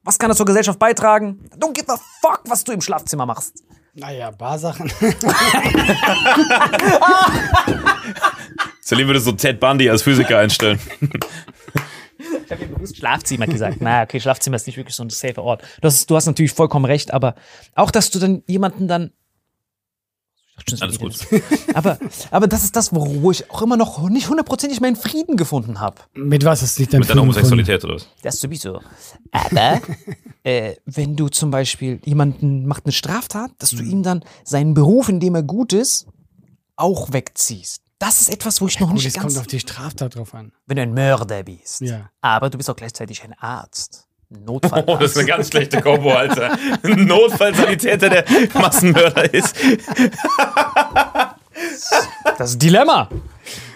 Was 0.02 0.18
kann 0.18 0.30
er 0.30 0.36
zur 0.36 0.46
Gesellschaft 0.46 0.78
beitragen? 0.78 1.50
Don't 1.58 1.74
give 1.74 1.92
a 1.92 1.98
fuck, 2.22 2.40
was 2.46 2.64
du 2.64 2.72
im 2.72 2.80
Schlafzimmer 2.80 3.26
machst. 3.26 3.62
Naja, 3.92 4.28
ein 4.28 4.38
paar 4.38 4.58
Sachen. 4.58 4.90
Celine 8.80 9.08
würde 9.08 9.20
so 9.20 9.32
Ted 9.32 9.60
Bundy 9.60 9.90
als 9.90 10.02
Physiker 10.02 10.38
einstellen. 10.38 10.80
Ich 12.44 12.50
habe 12.50 12.62
ja 12.62 12.68
bewusst 12.68 12.96
Schlafzimmer 12.96 13.46
gesagt. 13.46 13.78
Na, 13.80 14.02
okay, 14.02 14.20
Schlafzimmer 14.20 14.56
ist 14.56 14.66
nicht 14.66 14.76
wirklich 14.76 14.94
so 14.94 15.02
ein 15.02 15.10
safer 15.10 15.42
Ort. 15.42 15.62
Du 15.80 15.86
hast, 15.86 16.10
du 16.10 16.16
hast 16.16 16.26
natürlich 16.26 16.52
vollkommen 16.52 16.84
recht, 16.84 17.12
aber 17.12 17.34
auch, 17.74 17.90
dass 17.90 18.10
du 18.10 18.18
dann 18.18 18.42
jemanden 18.46 18.88
dann. 18.88 19.10
Alles 20.80 20.98
das 20.98 21.28
gut. 21.28 21.42
Aber, 21.74 21.98
aber 22.30 22.46
das 22.46 22.64
ist 22.64 22.76
das, 22.76 22.94
wo 22.94 23.30
ich 23.30 23.50
auch 23.50 23.62
immer 23.62 23.78
noch 23.78 24.06
nicht 24.10 24.28
hundertprozentig 24.28 24.82
meinen 24.82 24.96
Frieden 24.96 25.38
gefunden 25.38 25.80
habe. 25.80 26.02
Mit 26.12 26.44
was 26.44 26.62
ist 26.62 26.78
nicht 26.78 26.92
dein 26.92 27.00
Mit 27.00 27.08
deiner 27.08 27.22
Frieden 27.22 27.32
gefunden? 27.32 27.50
Homosexualität 27.66 27.84
oder 27.84 27.94
was? 27.94 28.08
Das 28.22 28.40
sowieso. 28.40 28.80
Aber 29.32 29.80
äh, 30.42 30.74
wenn 30.84 31.16
du 31.16 31.28
zum 31.28 31.50
Beispiel 31.50 31.98
jemanden 32.04 32.66
macht 32.66 32.84
eine 32.84 32.92
Straftat, 32.92 33.52
dass 33.58 33.70
du 33.70 33.82
ihm 33.82 34.02
dann 34.02 34.22
seinen 34.44 34.74
Beruf, 34.74 35.08
in 35.08 35.18
dem 35.18 35.34
er 35.34 35.42
gut 35.42 35.72
ist, 35.72 36.06
auch 36.76 37.10
wegziehst. 37.12 37.82
Das 38.00 38.18
ist 38.22 38.30
etwas, 38.32 38.62
wo 38.62 38.66
ich 38.66 38.80
noch 38.80 38.88
Gut, 38.88 38.96
nicht 38.96 39.06
es 39.08 39.12
kommt 39.12 39.26
ganz. 39.26 39.36
auf 39.38 39.46
die 39.46 39.60
Straftat 39.60 40.16
drauf 40.16 40.34
an. 40.34 40.52
Wenn 40.66 40.76
du 40.76 40.82
ein 40.82 40.94
Mörder 40.94 41.42
bist. 41.42 41.82
Ja. 41.82 42.08
Aber 42.22 42.48
du 42.48 42.56
bist 42.56 42.70
auch 42.70 42.74
gleichzeitig 42.74 43.22
ein 43.22 43.34
Arzt. 43.34 44.06
Ein 44.30 44.44
Notfallarzt. 44.44 44.88
Oh, 44.88 44.96
das 44.96 45.10
ist 45.10 45.18
eine 45.18 45.26
ganz 45.26 45.48
schlechte 45.48 45.82
Kombo, 45.82 46.10
Alter. 46.10 46.56
Ein 46.82 47.04
Notfallsanitäter, 47.04 48.08
der 48.08 48.24
Massenmörder 48.54 49.34
ist. 49.34 49.54
Das 52.38 52.50
ist 52.50 52.56
ein 52.56 52.58
Dilemma. 52.58 53.10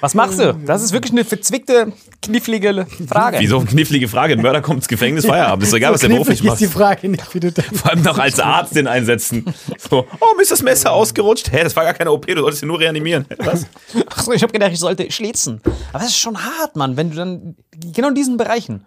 Was 0.01 0.15
machst 0.15 0.39
du? 0.39 0.55
Das 0.67 0.83
ist 0.83 0.93
wirklich 0.93 1.13
eine 1.13 1.25
verzwickte, 1.25 1.93
knifflige 2.23 2.87
Frage. 3.09 3.39
Wieso 3.41 3.59
eine 3.59 3.67
knifflige 3.67 4.09
Frage? 4.09 4.35
Ein 4.35 4.43
Mörder 4.43 4.63
kommt 4.63 4.79
ins 4.79 4.89
Gefängnis, 4.89 5.27
Feierabend. 5.27 5.65
Ist 5.65 5.73
doch 5.73 5.77
egal, 5.79 5.93
was 5.93 6.01
der 6.01 6.09
beruflich 6.09 6.41
Knifflig 6.41 6.53
ist 6.53 6.61
die 6.61 6.79
macht. 6.79 7.01
Frage 7.01 7.09
nicht, 7.09 7.35
wie 7.35 7.41
du 7.41 7.53
da 7.53 7.63
Vor 7.63 7.91
allem 7.91 8.03
noch 8.03 8.19
als 8.19 8.41
Arzt 8.41 8.77
den 8.77 8.87
einsetzen. 8.87 9.45
So, 9.91 10.07
oh, 10.21 10.35
mir 10.37 10.43
ist 10.43 10.51
das 10.51 10.63
Messer 10.63 10.93
ausgerutscht. 10.93 11.53
Hä, 11.53 11.63
das 11.63 11.75
war 11.77 11.85
gar 11.85 11.95
keine 11.95 12.11
OP, 12.11 12.27
du 12.27 12.41
solltest 12.41 12.63
ihn 12.63 12.69
nur 12.69 12.81
reanimieren. 12.81 13.27
Was? 13.39 13.67
Achso, 14.07 14.33
ich 14.33 14.43
habe 14.43 14.53
gedacht, 14.53 14.73
ich 14.73 14.81
sollte 14.81 15.11
schlitzen. 15.11 15.61
Aber 15.93 16.01
das 16.01 16.09
ist 16.09 16.19
schon 16.19 16.43
hart, 16.43 16.77
Mann, 16.77 16.97
wenn 16.97 17.11
du 17.11 17.17
dann 17.17 17.57
genau 17.93 18.09
in 18.09 18.15
diesen 18.15 18.37
Bereichen, 18.37 18.87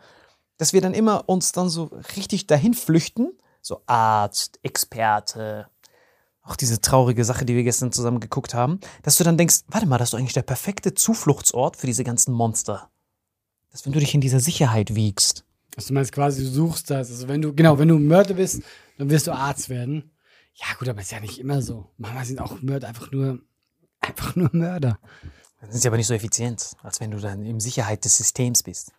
dass 0.57 0.73
wir 0.73 0.81
dann 0.81 0.93
immer 0.93 1.27
uns 1.27 1.51
dann 1.51 1.69
so 1.69 1.91
richtig 2.15 2.47
dahin 2.47 2.73
flüchten, 2.73 3.31
so 3.61 3.81
Arzt, 3.85 4.59
Experte, 4.63 5.67
auch 6.47 6.55
diese 6.55 6.79
traurige 6.79 7.25
Sache, 7.25 7.45
die 7.45 7.55
wir 7.55 7.63
gestern 7.63 7.91
zusammen 7.91 8.19
geguckt 8.19 8.53
haben, 8.53 8.79
dass 9.03 9.17
du 9.17 9.23
dann 9.23 9.37
denkst, 9.37 9.61
warte 9.67 9.85
mal, 9.85 9.97
das 9.97 10.09
ist 10.09 10.15
eigentlich 10.15 10.33
der 10.33 10.43
perfekte 10.43 10.93
Zufluchtsort 10.93 11.75
für 11.75 11.87
diese 11.87 12.03
ganzen 12.03 12.33
Monster. 12.33 12.89
Dass 13.71 13.85
wenn 13.85 13.93
du 13.93 13.99
dich 13.99 14.13
in 14.15 14.21
dieser 14.21 14.39
Sicherheit 14.39 14.95
wiegst. 14.95 15.43
Also 15.75 15.89
du 15.89 15.93
meinst 15.95 16.11
quasi, 16.11 16.43
du 16.43 16.49
suchst 16.49 16.89
das. 16.89 17.11
Also 17.11 17.27
wenn 17.27 17.41
du, 17.41 17.53
genau, 17.53 17.77
wenn 17.79 17.89
du 17.89 17.99
Mörder 17.99 18.33
bist, 18.33 18.61
dann 18.97 19.09
wirst 19.09 19.27
du 19.27 19.33
Arzt 19.33 19.69
werden. 19.69 20.11
Ja 20.53 20.73
gut, 20.79 20.87
aber 20.87 21.01
ist 21.01 21.11
ja 21.11 21.19
nicht 21.19 21.39
immer 21.39 21.61
so. 21.61 21.91
Manchmal 21.97 22.25
sind 22.25 22.39
auch 22.39 22.61
Mörder 22.61 22.87
einfach 22.87 23.11
nur, 23.11 23.39
einfach 23.99 24.35
nur 24.35 24.49
Mörder. 24.53 24.99
Dann 25.59 25.71
sind 25.71 25.81
sie 25.81 25.87
aber 25.87 25.97
nicht 25.97 26.07
so 26.07 26.13
effizient, 26.13 26.71
als 26.81 26.99
wenn 26.99 27.11
du 27.11 27.19
dann 27.19 27.45
in 27.45 27.59
Sicherheit 27.59 28.05
des 28.05 28.17
Systems 28.17 28.63
bist. 28.63 28.93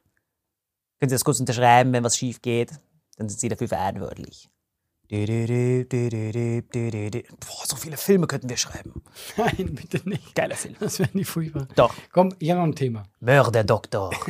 Können 0.98 1.08
Sie 1.08 1.14
das 1.14 1.24
kurz 1.24 1.40
unterschreiben, 1.40 1.92
wenn 1.92 2.04
was 2.04 2.16
schief 2.16 2.42
geht? 2.42 2.72
Dann 3.16 3.28
sind 3.28 3.40
Sie 3.40 3.48
dafür 3.48 3.68
verantwortlich. 3.68 4.48
Boah, 5.10 5.24
so 7.66 7.76
viele 7.76 7.96
Filme 7.96 8.26
könnten 8.26 8.48
wir 8.50 8.58
schreiben. 8.58 8.92
Nein, 9.38 9.74
bitte 9.74 10.06
nicht. 10.06 10.34
Geiler 10.34 10.54
Film. 10.54 10.74
Das 10.80 10.98
wäre 10.98 11.08
nicht 11.14 11.28
furchtbar. 11.28 11.66
Doch. 11.76 11.94
Komm, 12.12 12.34
ich 12.38 12.50
habe 12.50 12.60
noch 12.60 12.66
ein 12.66 12.74
Thema. 12.74 13.04
Mörderdoktor. 13.20 14.12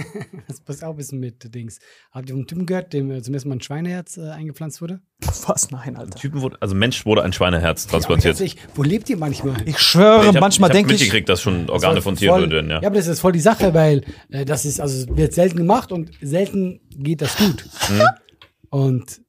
Das 0.47 0.61
passt 0.61 0.83
auch 0.83 0.91
ein 0.91 0.97
bisschen 0.97 1.21
mit 1.21 1.55
Dings. 1.55 1.79
Habt 2.11 2.31
ihr 2.31 2.35
vom 2.35 2.47
Typen 2.47 2.65
gehört, 2.65 2.93
dem 2.93 3.11
äh, 3.11 3.21
zum 3.23 3.35
ersten 3.35 3.49
Mal 3.51 3.57
ein 3.57 3.61
Schweineherz 3.61 4.17
äh, 4.17 4.31
eingepflanzt 4.31 4.81
wurde? 4.81 5.01
Was? 5.47 5.71
Nein, 5.71 5.97
Alter. 5.97 6.19
Typen 6.19 6.41
wurde, 6.41 6.57
also 6.61 6.75
Mensch 6.75 7.05
wurde 7.05 7.23
ein 7.23 7.33
Schweineherz 7.33 7.87
transplantiert. 7.87 8.39
Ja, 8.39 8.47
ich, 8.47 8.57
wo 8.75 8.83
lebt 8.83 9.11
ihr 9.11 9.19
manchmal? 9.19 9.57
Ich 9.67 9.79
schwöre, 9.79 10.23
Ich 10.23 10.29
hab, 10.29 10.41
manchmal 10.41 10.71
ich 10.71 10.75
denke 10.77 10.95
ich. 10.95 11.01
mitgekriegt, 11.01 11.29
dass 11.29 11.43
schon 11.43 11.69
Organe 11.69 11.97
Das 11.97 12.05
von 12.05 12.17
Tieren 12.17 12.51
würden, 12.51 12.71
ja. 12.71 12.81
Ja, 12.81 12.87
aber 12.89 12.97
das 12.97 13.09
ist 13.09 13.21
voll 13.21 13.33
die 13.33 13.41
Sache, 13.41 13.75
weil 13.75 14.05
äh, 14.31 14.45
das 14.47 14.65
ist, 14.65 14.81
also 14.81 15.17
wird 15.17 15.35
selten 15.35 15.59
gemacht 15.59 15.93
und 15.93 16.11
selten 16.23 16.81
geht 16.97 17.21
das 17.21 17.37
gut. 17.37 17.65
Mhm. 17.91 18.03
Und 18.71 19.21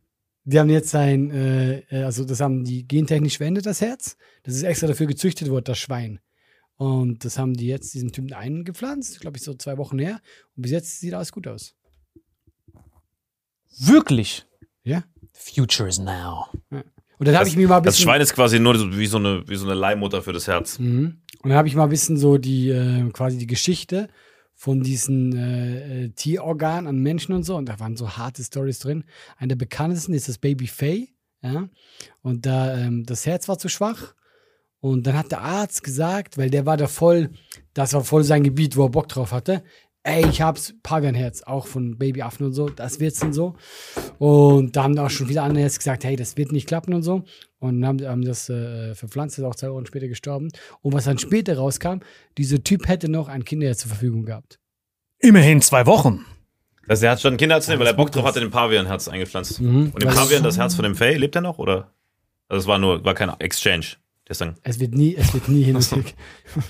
die 0.50 0.60
haben 0.60 0.70
jetzt 0.70 0.90
sein, 0.90 1.32
äh, 1.32 1.80
äh, 1.90 2.04
also 2.04 2.24
das 2.26 2.40
haben 2.40 2.64
die 2.64 2.88
gentechnisch 2.88 3.38
verändert, 3.38 3.66
das 3.66 3.82
Herz. 3.82 4.18
Das 4.44 4.56
ist 4.56 4.64
extra 4.64 4.88
dafür 4.88 5.06
gezüchtet 5.08 5.50
worden, 5.50 5.66
das 5.66 5.78
Schwein. 5.78 6.20
Und 6.76 7.26
das 7.26 7.38
haben 7.38 7.54
die 7.56 7.68
jetzt 7.68 7.94
diesem 7.94 8.12
Typen 8.12 8.34
eingepflanzt, 8.34 9.20
glaube 9.20 9.38
ich, 9.38 9.44
so 9.44 9.54
zwei 9.54 9.78
Wochen 9.78 10.00
her. 10.00 10.22
Und 10.56 10.62
bis 10.64 10.72
jetzt 10.72 11.00
sieht 11.00 11.14
alles 11.14 11.32
gut 11.32 11.48
aus. 11.48 11.76
Wirklich. 13.80 14.46
Ja. 14.84 15.04
Future 15.34 15.88
is 15.88 16.00
now. 16.00 16.48
Und 16.72 17.28
dann 17.28 17.36
habe 17.38 17.48
ich 17.48 17.56
mir 17.56 17.68
mal 17.68 17.78
ein 17.78 17.84
Das 17.84 17.96
bisschen. 17.96 18.10
Schwein 18.10 18.22
ist 18.22 18.34
quasi 18.34 18.60
nur 18.60 18.78
so- 18.78 18.98
wie 18.98 19.06
so 19.08 19.18
eine, 19.18 19.48
wie 19.48 19.56
so 19.56 19.66
eine 19.66 19.74
Leihmutter 19.76 20.22
für 20.22 20.34
das 20.34 20.48
Herz. 20.48 20.80
Mhm. 20.80 21.22
Und 21.42 21.50
dann 21.50 21.58
habe 21.58 21.68
ich 21.68 21.76
mal 21.76 21.84
ein 21.84 21.90
bisschen 21.90 22.18
so 22.18 22.38
die, 22.38 22.70
äh, 22.70 23.10
quasi 23.12 23.38
die 23.38 23.48
Geschichte 23.48 24.08
von 24.60 24.82
diesen 24.82 25.38
äh, 25.38 26.04
äh, 26.04 26.10
Tierorganen 26.10 26.88
an 26.88 26.98
Menschen 26.98 27.34
und 27.34 27.44
so. 27.44 27.56
Und 27.56 27.70
da 27.70 27.80
waren 27.80 27.96
so 27.96 28.18
harte 28.18 28.44
Stories 28.44 28.80
drin. 28.80 29.06
Eine 29.38 29.50
der 29.50 29.56
bekanntesten 29.56 30.14
ist 30.14 30.28
das 30.28 30.38
Baby 30.38 30.68
Faye. 30.68 31.14
Ja? 31.42 31.70
Und 32.24 32.46
da, 32.46 32.78
ähm, 32.78 33.06
das 33.06 33.26
Herz 33.26 33.48
war 33.48 33.58
zu 33.58 33.70
schwach. 33.70 34.16
Und 34.82 35.08
dann 35.08 35.18
hat 35.18 35.32
der 35.32 35.40
Arzt 35.40 35.82
gesagt, 35.82 36.38
weil 36.38 36.50
der 36.50 36.66
war 36.66 36.76
da 36.76 36.88
voll, 36.88 37.30
das 37.74 37.94
war 37.94 38.04
voll 38.04 38.26
sein 38.26 38.44
Gebiet, 38.44 38.76
wo 38.76 38.84
er 38.84 38.90
Bock 38.90 39.08
drauf 39.08 39.32
hatte. 39.32 39.64
Ey, 40.04 40.26
ich 40.28 40.42
hab's 40.42 40.74
Pavianherz, 40.82 41.44
auch 41.44 41.68
von 41.68 41.98
Babyaffen 41.98 42.46
und 42.46 42.54
so, 42.54 42.70
das 42.70 43.00
wird's 43.02 43.22
und 43.22 43.34
so. 43.34 43.56
Und 44.18 44.76
da 44.76 44.84
haben 44.84 44.98
auch 44.98 45.10
schon 45.10 45.28
wieder 45.28 45.44
andere 45.44 45.64
jetzt 45.64 45.80
gesagt, 45.80 46.06
hey, 46.06 46.16
das 46.16 46.38
wird 46.38 46.54
nicht 46.54 46.68
klappen 46.68 46.94
und 46.94 47.04
so. 47.04 47.24
Und 47.60 47.86
haben, 47.86 48.06
haben 48.08 48.24
das 48.24 48.50
äh, 48.50 48.96
verpflanzt, 48.96 49.38
ist 49.38 49.44
auch 49.44 49.56
zwei 49.56 49.72
Wochen 49.72 49.86
später 49.86 50.08
gestorben. 50.08 50.50
Und 50.82 50.94
was 50.94 51.04
dann 51.04 51.18
später 51.18 51.58
rauskam, 51.58 52.00
dieser 52.38 52.64
Typ 52.64 52.88
hätte 52.88 53.12
noch 53.12 53.28
ein 53.28 53.44
Kinderherz 53.44 53.80
zur 53.80 53.90
Verfügung 53.90 54.24
gehabt. 54.24 54.60
Immerhin 55.20 55.62
zwei 55.62 55.86
Wochen. 55.86 56.26
Also 56.88 57.06
er 57.06 57.12
hat 57.12 57.22
schon 57.22 57.34
ein 57.34 57.38
Kinderherz 57.38 57.68
nehmen, 57.68 57.82
weil 57.82 57.88
er 57.88 57.94
Bock 57.94 58.12
drauf 58.12 58.24
hatte, 58.24 58.40
den 58.40 58.52
Pavian-Herz 58.52 59.10
eingepflanzt. 59.10 59.60
Mhm. 59.60 59.92
Und 59.94 60.02
dem 60.02 60.10
Pavian, 60.10 60.44
das 60.44 60.58
Herz 60.58 60.76
von 60.76 60.84
dem 60.84 60.96
Faye, 60.96 61.18
lebt 61.18 61.36
er 61.36 61.42
noch, 61.42 61.60
oder? 61.60 61.94
Also 62.48 62.62
es 62.62 62.68
war 62.68 62.80
nur, 62.80 63.04
war 63.04 63.14
kein 63.14 63.30
Exchange. 63.40 63.98
Deswegen. 64.30 64.56
Es 64.64 64.80
wird 64.80 64.94
nie, 64.94 65.16
es 65.18 65.34
wird 65.34 65.50
nie 65.50 65.64
hin 65.66 65.76
und 65.76 65.92
weg. 65.92 66.14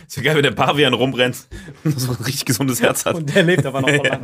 Ist 0.08 0.16
ja 0.18 0.24
geil, 0.24 0.36
wenn 0.38 0.44
der 0.44 0.52
Pavian 0.52 0.94
rumrennt 0.94 1.36
und 1.84 2.00
so 2.00 2.12
ein 2.12 2.24
richtig 2.24 2.46
gesundes 2.46 2.82
Herz 2.82 3.06
hat. 3.06 3.16
Und 3.16 3.36
der 3.36 3.44
lebt 3.44 3.66
aber 3.66 3.82
noch 3.82 3.90
voll 3.90 4.08
lang. 4.08 4.22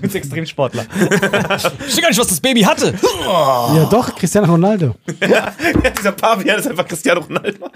Mit 0.00 0.14
Extremsportler. 0.14 0.84
ich 0.94 1.10
weiß 1.10 2.00
gar 2.00 2.08
nicht, 2.08 2.18
was 2.20 2.28
das 2.28 2.40
Baby 2.40 2.62
hatte. 2.62 2.94
Ja, 3.24 3.88
doch, 3.90 4.14
Cristiano 4.14 4.46
Ronaldo. 4.52 4.94
Dieser 5.98 6.12
Pavian 6.12 6.58
ist 6.60 6.68
einfach 6.68 6.86
Cristiano 6.86 7.20
Ronaldo. 7.22 7.68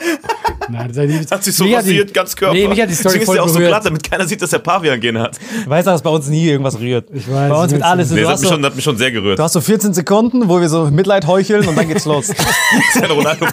Nein, 0.68 0.92
das 0.92 1.30
Hat 1.32 1.42
sich 1.44 1.54
so 1.56 1.64
rasiert, 1.64 2.14
ganz 2.14 2.36
Körper. 2.36 2.54
Nee, 2.54 2.68
mich 2.68 2.80
hat 2.80 2.88
die 2.88 2.94
Story 2.94 3.18
Deswegen 3.18 3.22
ist 3.22 3.26
voll 3.26 3.34
der 3.36 3.42
auch 3.44 3.48
so 3.48 3.54
berührt. 3.54 3.70
glatt, 3.70 3.86
damit 3.86 4.08
keiner 4.08 4.26
sieht, 4.28 4.40
dass 4.42 4.50
der 4.50 4.58
Pavian 4.60 5.00
gehen 5.00 5.18
hat. 5.18 5.36
Ich 5.60 5.68
weiß, 5.68 5.84
dass 5.84 6.02
bei 6.02 6.10
uns 6.10 6.28
nie 6.28 6.46
irgendwas 6.46 6.78
rührt. 6.78 7.08
Ich 7.12 7.28
weiß, 7.28 7.50
Bei 7.50 7.62
uns 7.62 7.72
wird 7.72 7.82
alles. 7.82 8.10
Nee, 8.10 8.20
Du 8.20 8.22
das 8.22 8.32
hat 8.34 8.40
mich, 8.40 8.48
so, 8.48 8.54
schon, 8.54 8.64
hat 8.64 8.74
mich 8.76 8.84
schon 8.84 8.96
sehr 8.96 9.10
gerührt. 9.10 9.38
du 9.38 9.42
hast 9.42 9.54
so 9.54 9.60
14 9.60 9.92
Sekunden, 9.94 10.48
wo 10.48 10.60
wir 10.60 10.68
so 10.68 10.84
Mitleid 10.90 11.26
heucheln 11.26 11.66
und 11.66 11.76
dann 11.76 11.88
geht's 11.88 12.04
los. 12.04 12.28
Cristiano 12.28 13.14
Ronaldo, 13.14 13.46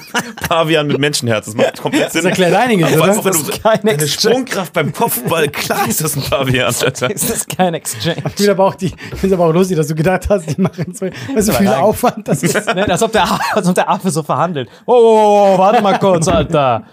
Pavian 0.48 0.86
mit 0.88 1.00
Menschenherz. 1.00 1.47
Das 1.48 1.56
macht 1.56 1.82
komplett 1.82 2.12
Sinn. 2.12 2.24
Das 2.24 2.30
erklärt 2.32 2.54
einiges, 2.54 2.92
oder? 2.94 3.04
auch, 3.18 3.24
wenn 3.26 3.32
Das 3.32 3.44
du 3.44 3.52
ist 3.52 3.64
kein 3.64 3.88
Exchange. 3.88 4.10
Sprungkraft 4.10 4.74
beim 4.74 4.92
Kopfball, 4.92 5.48
klar 5.52 5.88
ist 5.88 6.04
das 6.04 6.18
ein 6.18 6.24
Pavian. 6.24 6.66
Alter. 6.66 7.10
Ist 7.10 7.30
das 7.30 7.48
kein 7.48 7.74
Exchange? 7.74 8.18
Ich 8.26 8.34
finde 8.34 8.52
aber 8.52 8.66
auch 8.66 8.76
die, 8.76 8.94
aber 9.32 9.46
auch 9.46 9.54
lustig, 9.54 9.78
dass 9.78 9.88
du 9.88 9.96
gedacht 9.96 10.28
hast, 10.30 10.46
die 10.50 10.62
machen 10.62 10.94
so, 10.94 11.06
weißt 11.06 11.48
du, 11.48 11.54
viel 11.54 11.68
rein. 11.68 11.80
Aufwand, 11.80 12.28
das 12.28 12.44
ist. 12.44 12.58
Ne, 12.78 12.88
als, 12.90 13.02
ob 13.02 13.12
der, 13.12 13.26
als 13.56 13.68
ob 13.68 13.76
der 13.76 13.90
Affe 13.90 14.12
so 14.12 14.24
verhandelt. 14.24 14.70
Oh, 14.86 14.92
oh, 14.94 14.96
oh, 14.98 15.54
oh, 15.56 15.58
warte 15.58 15.82
mal 15.82 15.98
kurz, 15.98 16.28
Alter. 16.28 16.84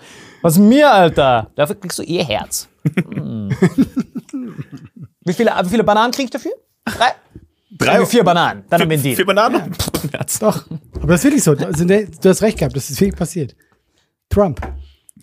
Was 0.40 0.56
mir, 0.58 0.90
Alter? 0.90 1.50
Dafür 1.56 1.74
kriegst 1.74 1.98
du 1.98 2.02
ihr 2.02 2.24
Herz. 2.24 2.68
Hm. 2.96 3.50
wie, 5.24 5.32
viele, 5.32 5.52
wie 5.62 5.68
viele 5.68 5.84
Bananen 5.84 6.12
krieg 6.12 6.26
ich 6.26 6.30
dafür? 6.30 6.52
Drei? 6.84 7.12
Drei, 7.76 8.06
vier 8.06 8.22
Bananen. 8.22 8.64
Dann 8.70 8.82
haben 8.82 8.90
wir 8.90 8.98
vier. 8.98 9.26
Bananen? 9.26 9.72
Herz. 10.12 10.38
Doch. 10.38 10.64
Aber 10.96 11.08
das 11.08 11.20
ist 11.20 11.24
wirklich 11.24 11.42
so. 11.42 11.52
Also, 11.52 11.84
du 11.84 12.28
hast 12.28 12.42
recht 12.42 12.58
gehabt, 12.58 12.76
das 12.76 12.88
ist 12.88 13.00
wirklich 13.00 13.18
passiert. 13.18 13.56
Trump. 14.30 14.60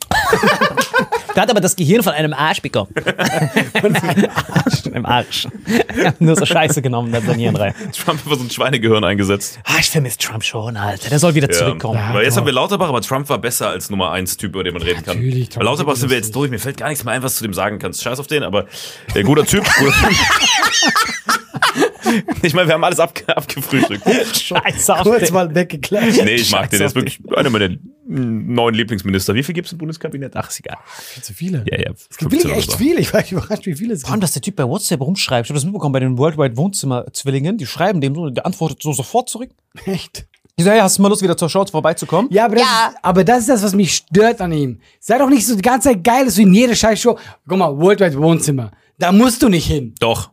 Der 1.36 1.43
hat 1.43 1.49
aber 1.49 1.62
das 1.62 1.76
Gehirn 1.76 2.04
von 2.04 2.14
einem 2.14 2.34
Arsch 2.34 2.62
bekommen. 2.62 2.93
Von 3.82 3.95
einem 3.95 4.30
Arsch. 4.30 4.86
Im 4.86 5.06
Arsch. 5.06 5.47
Er 5.95 6.08
hat 6.08 6.20
nur 6.20 6.36
so 6.36 6.45
Scheiße 6.45 6.82
genommen, 6.82 7.12
dann 7.12 7.26
sein 7.26 7.39
Hirn 7.39 7.56
rein. 7.56 7.74
Trump 7.97 8.20
hat 8.26 8.38
so 8.38 8.43
ein 8.43 8.49
Schweinegehirn 8.49 9.04
eingesetzt. 9.04 9.60
Ah, 9.64 9.78
ich 9.80 9.89
vermisse 9.89 10.18
Trump 10.18 10.43
schon, 10.43 10.76
Alter. 10.76 11.10
Der 11.10 11.20
soll 11.20 11.34
wieder 11.36 11.49
zurückkommen. 11.49 11.99
Ja. 11.99 12.14
Weil 12.14 12.26
jetzt 12.26 12.36
haben 12.36 12.45
wir 12.45 12.54
Lauterbach, 12.54 12.89
aber 12.89 13.02
Trump 13.02 13.30
war 13.30 13.38
besser 13.38 13.70
als 13.70 13.89
Nummer 13.89 14.12
1 14.12 14.38
Typ, 14.38 14.54
über 14.54 14.64
den 14.64 14.74
man 14.74 14.84
reden 14.84 15.04
kann. 15.04 15.18
Natürlich, 15.18 15.49
Trump 15.49 15.64
Bei 15.64 15.72
Lauterbach 15.72 15.93
ist 15.93 16.02
sind 16.02 16.10
wir 16.10 16.18
jetzt 16.18 16.36
durch. 16.36 16.49
Mir 16.52 16.60
fällt 16.60 16.78
gar 16.78 16.89
nichts 16.89 17.04
mehr 17.06 17.14
ein, 17.14 17.24
was 17.24 17.36
du 17.36 17.38
zu 17.39 17.43
dem 17.45 17.54
sagen 17.54 17.80
kannst. 17.80 18.04
Scheiß 18.04 18.20
auf 18.20 18.28
den, 18.28 18.43
aber 18.43 18.66
äh, 19.14 19.24
guter 19.24 19.45
Typ. 19.45 19.64
Guter 19.80 19.93
ich 22.41 22.53
meine, 22.53 22.68
wir 22.68 22.74
haben 22.74 22.84
alles 22.84 22.99
abge 22.99 23.28
abgefrühstückt. 23.36 24.03
Scheiße 24.36 24.93
auf 24.95 25.01
Kurz 25.03 25.26
den. 25.26 25.34
mal 25.34 25.53
weggeklatscht. 25.53 26.24
Nee, 26.24 26.36
ich 26.36 26.51
mag 26.51 26.70
den. 26.70 26.80
Der 26.80 26.88
ist 26.88 26.95
wirklich 26.95 27.20
einer 27.36 27.49
meiner 27.49 27.76
neuen 28.07 28.76
Lieblingsminister. 28.76 29.34
Wie 29.36 29.43
viel 29.43 29.53
gibt 29.55 29.68
es 29.68 29.72
im 29.72 29.78
Bundeskabinett? 29.78 30.36
Ach, 30.36 30.49
ist 30.49 30.59
egal. 30.59 30.78
Zu 31.22 31.34
viele. 31.34 31.64
Ja, 31.70 31.80
ja. 31.80 31.91
Es 31.91 32.18
gibt 32.18 32.32
wirklich 32.32 32.53
echt 32.53 32.74
viele. 32.74 32.99
Ich 32.99 33.14
war 33.14 33.24
überrascht, 33.30 33.66
wie 33.66 33.76
viele 33.76 33.93
es 33.93 34.01
Vor 34.01 34.12
allem, 34.12 34.20
gibt. 34.20 34.24
dass 34.24 34.34
der 34.34 34.41
Typ 34.41 34.55
bei 34.55 34.68
WhatsApp 34.68 35.01
rumschreibt. 35.01 35.45
Ich 35.45 35.49
habe 35.49 35.57
das 35.57 35.64
mitbekommen 35.66 35.93
bei 35.93 35.99
den 35.99 36.18
Worldwide 36.18 36.57
Wohnzimmer-Zwillingen. 36.57 37.57
Die 37.57 37.66
schreiben 37.66 38.01
dem 38.01 38.16
so, 38.16 38.30
der 38.30 38.45
antwortet 38.45 38.82
so 38.82 38.91
sofort 38.93 39.30
zurück. 39.30 39.51
Echt. 39.86 40.26
Die 40.59 40.64
sagen, 40.64 40.74
hey, 40.76 40.82
hast 40.82 40.97
du 40.97 41.01
mal 41.01 41.07
Lust, 41.09 41.22
wieder 41.22 41.38
zur 41.38 41.49
Show 41.49 41.66
vorbeizukommen? 41.66 42.30
Ja, 42.32 42.45
aber 42.45 42.55
das, 42.55 42.64
Ist, 42.66 42.97
aber 43.01 43.24
das 43.24 43.39
ist 43.39 43.49
das, 43.49 43.64
was 43.64 43.74
mich 43.74 43.93
stört 43.95 44.41
an 44.41 44.51
ihm. 44.51 44.80
Sei 44.99 45.18
doch 45.18 45.30
nicht 45.30 45.45
so 45.47 45.55
die 45.55 45.62
ganze 45.62 45.89
Zeit 45.89 46.03
geil, 46.03 46.26
dass 46.26 46.36
du 46.36 46.41
in 46.41 46.53
jede 46.53 46.76
Scheißshow. 46.76 47.18
Guck 47.47 47.57
mal, 47.57 47.78
Worldwide 47.78 48.18
Wohnzimmer. 48.20 48.72
Da 48.99 49.12
musst 49.12 49.41
du 49.41 49.49
nicht 49.49 49.66
hin. 49.66 49.95
Doch, 49.99 50.30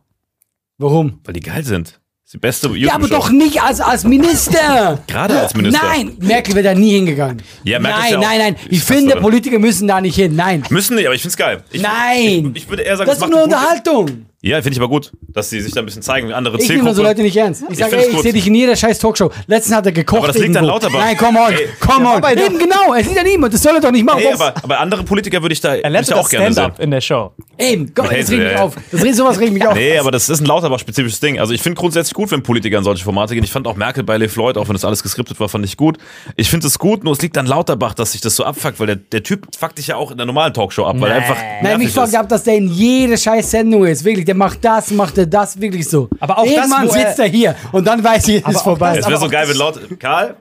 Warum? 0.79 1.19
weil 1.25 1.33
die 1.33 1.41
geil 1.41 1.63
sind. 1.63 1.87
Das 1.87 1.95
ist 2.25 2.33
die 2.33 2.37
beste 2.37 2.69
Ja, 2.77 2.93
aber 2.95 3.07
doch 3.07 3.29
nicht 3.31 3.61
als, 3.61 3.81
als 3.81 4.03
Minister. 4.05 4.99
Gerade 5.07 5.39
als 5.39 5.53
Minister. 5.55 5.81
Nein, 5.83 6.13
Merkel 6.19 6.55
wäre 6.55 6.63
da 6.63 6.73
nie 6.73 6.91
hingegangen. 6.93 7.41
Ja, 7.63 7.79
Merkel 7.79 7.99
ist 7.99 8.11
nein, 8.11 8.21
ja 8.21 8.27
nein, 8.29 8.39
nein. 8.39 8.55
Ich 8.69 8.77
Ich 8.77 8.83
finde, 8.83 9.13
das. 9.15 9.21
Politiker 9.21 9.59
müssen 9.59 9.87
da 9.87 9.99
nicht 9.99 10.15
hin. 10.15 10.35
Nein. 10.35 10.63
Müssen 10.69 10.95
nicht, 10.95 11.05
aber 11.05 11.15
ich 11.15 11.21
find's 11.21 11.35
geil. 11.37 11.63
Ich, 11.71 11.81
Nein. 11.81 12.51
Ich, 12.53 12.63
ich 12.63 12.69
würde 12.69 12.83
eher 12.83 12.95
sagen, 12.97 13.07
Das 13.07 13.17
ist 13.17 13.21
macht 13.21 13.31
nur 13.31 13.43
Unterhaltung. 13.43 14.25
Ja, 14.41 14.55
finde 14.61 14.71
ich 14.71 14.79
aber 14.79 14.87
gut, 14.87 15.11
dass 15.27 15.49
sie 15.49 15.59
sich 15.59 15.73
da 15.73 15.81
ein 15.81 15.85
bisschen 15.85 16.01
zeigen, 16.01 16.29
wie 16.29 16.33
andere 16.33 16.55
Ich 16.55 16.61
nehme 16.61 16.75
Zielgruppe. 16.75 16.95
so 16.95 17.03
Leute 17.03 17.21
nicht 17.23 17.35
ernst. 17.35 17.61
Ich 17.69 17.77
sage, 17.77 17.91
find's 17.91 18.07
ey, 18.07 18.13
ich 18.15 18.21
sehe 18.21 18.31
dich 18.33 18.47
in 18.47 18.55
jeder 18.55 18.73
scheiß 18.73 18.97
Talkshow. 18.97 19.29
Letztens 19.47 19.75
hat 19.75 19.85
er 19.85 19.91
gekocht. 19.91 20.19
Aber 20.19 20.27
das 20.27 20.37
liegt 20.37 20.55
an. 20.55 20.63
Lauterbach. 20.63 20.97
Nein, 20.99 21.17
come 21.17 21.39
on, 21.39 21.51
Ey. 21.51 21.67
come 21.81 22.07
on. 22.07 22.15
aber 22.23 22.31
Eben 22.37 22.57
genau, 22.57 22.93
es 22.97 23.05
liegt 23.05 23.19
an 23.19 23.25
ihm 23.27 23.43
und 23.43 23.53
das 23.53 23.61
soll 23.61 23.75
er 23.75 23.81
doch 23.81 23.91
nicht 23.91 24.05
machen. 24.05 24.21
Was? 24.31 24.39
aber, 24.39 24.63
aber 24.63 24.79
andere 24.79 25.03
Politiker 25.03 25.41
würde 25.41 25.51
ich 25.51 25.59
da, 25.59 25.75
Er 25.75 25.91
ich 26.01 26.13
auch 26.13 26.29
gerne 26.29 26.45
sehen. 26.45 26.53
Stand-up 26.53 26.79
in 26.79 26.91
der 26.91 27.01
Show. 27.01 27.33
Eben, 27.57 27.93
Gott, 27.93 28.05
das 28.05 28.13
regt 28.13 28.29
mich 28.29 28.39
ey. 28.39 28.55
auf. 28.55 28.75
Das 28.93 29.03
regt 29.03 29.15
sowas 29.15 29.39
regt 29.41 29.51
mich 29.51 29.67
auf. 29.67 29.73
Nee, 29.73 29.97
aber 29.97 30.11
das 30.11 30.29
ist 30.29 30.39
ein 30.39 30.45
Lauterbach-spezifisches 30.45 31.19
Ding. 31.19 31.37
Also 31.37 31.53
ich 31.53 31.61
finde 31.61 31.77
grundsätzlich 31.77 32.13
gut, 32.13 32.31
wenn 32.31 32.41
Politiker 32.41 32.77
in 32.77 32.85
solche 32.85 33.03
Formate 33.03 33.35
gehen. 33.35 33.43
Ich 33.43 33.51
fand 33.51 33.67
auch 33.67 33.75
Merkel 33.75 34.03
bei 34.05 34.15
Le 34.17 34.29
Floyd, 34.29 34.55
auch 34.57 34.69
wenn 34.69 34.73
das 34.73 34.85
alles 34.85 35.03
geskriptet 35.03 35.37
war, 35.41 35.49
fand 35.49 35.65
ich 35.65 35.75
gut. 35.75 35.97
Ich 36.37 36.49
finde 36.49 36.65
es 36.67 36.79
gut, 36.79 37.03
nur 37.03 37.11
es 37.11 37.21
liegt 37.21 37.37
an 37.37 37.45
Lauterbach, 37.45 37.93
dass 37.93 38.13
sich 38.13 38.21
das 38.21 38.37
so 38.37 38.45
abfuckt, 38.45 38.79
weil 38.79 38.87
der, 38.87 38.95
der 38.95 39.23
Typ 39.23 39.47
fuckt 39.57 39.77
dich 39.79 39.87
ja 39.87 39.97
auch 39.97 40.11
in 40.11 40.17
der 40.17 40.25
normalen 40.25 40.53
Talkshow 40.53 40.85
ab, 40.85 40.95
weil 40.99 41.11
er 41.11 41.17
einfach 41.17 41.35
Nein, 41.61 41.77
mich 41.79 41.91
fuckt 41.91 42.15
ab, 42.15 42.29
dass 42.29 42.43
der 42.45 42.55
in 42.55 42.69
jede 42.69 43.17
scheiß 43.17 43.51
Sendung 43.51 43.85
ist. 43.85 44.05
Wirklich, 44.05 44.28
der 44.29 44.35
macht 44.35 44.63
das, 44.63 44.91
macht 44.91 45.17
er 45.17 45.25
das, 45.25 45.59
wirklich 45.59 45.89
so. 45.89 46.07
Aber 46.19 46.37
auch 46.37 46.43
das, 46.45 46.53
Irgendwann 46.53 46.87
wo 46.87 46.91
er- 46.93 47.07
sitzt 47.07 47.19
er 47.19 47.25
hier 47.25 47.55
und 47.71 47.83
dann 47.85 48.03
weiß 48.03 48.27
ich, 48.27 48.45
es 48.45 48.55
ist 48.55 48.61
vorbei. 48.61 48.95
Es 48.99 49.07
wäre 49.07 49.19
so 49.19 49.27
geil, 49.27 49.47
wenn 49.49 49.57
laut... 49.57 49.79
Karl? 49.99 50.35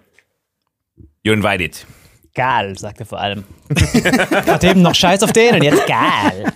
You're 1.24 1.32
invited. 1.32 1.86
Geil, 2.34 2.78
sagt 2.78 3.00
er 3.00 3.06
vor 3.06 3.18
allem. 3.18 3.44
Hat 4.46 4.62
eben 4.62 4.82
noch 4.82 4.94
Scheiß 4.94 5.22
auf 5.22 5.32
den 5.32 5.54
und 5.54 5.62
jetzt 5.62 5.86
geil. 5.86 6.52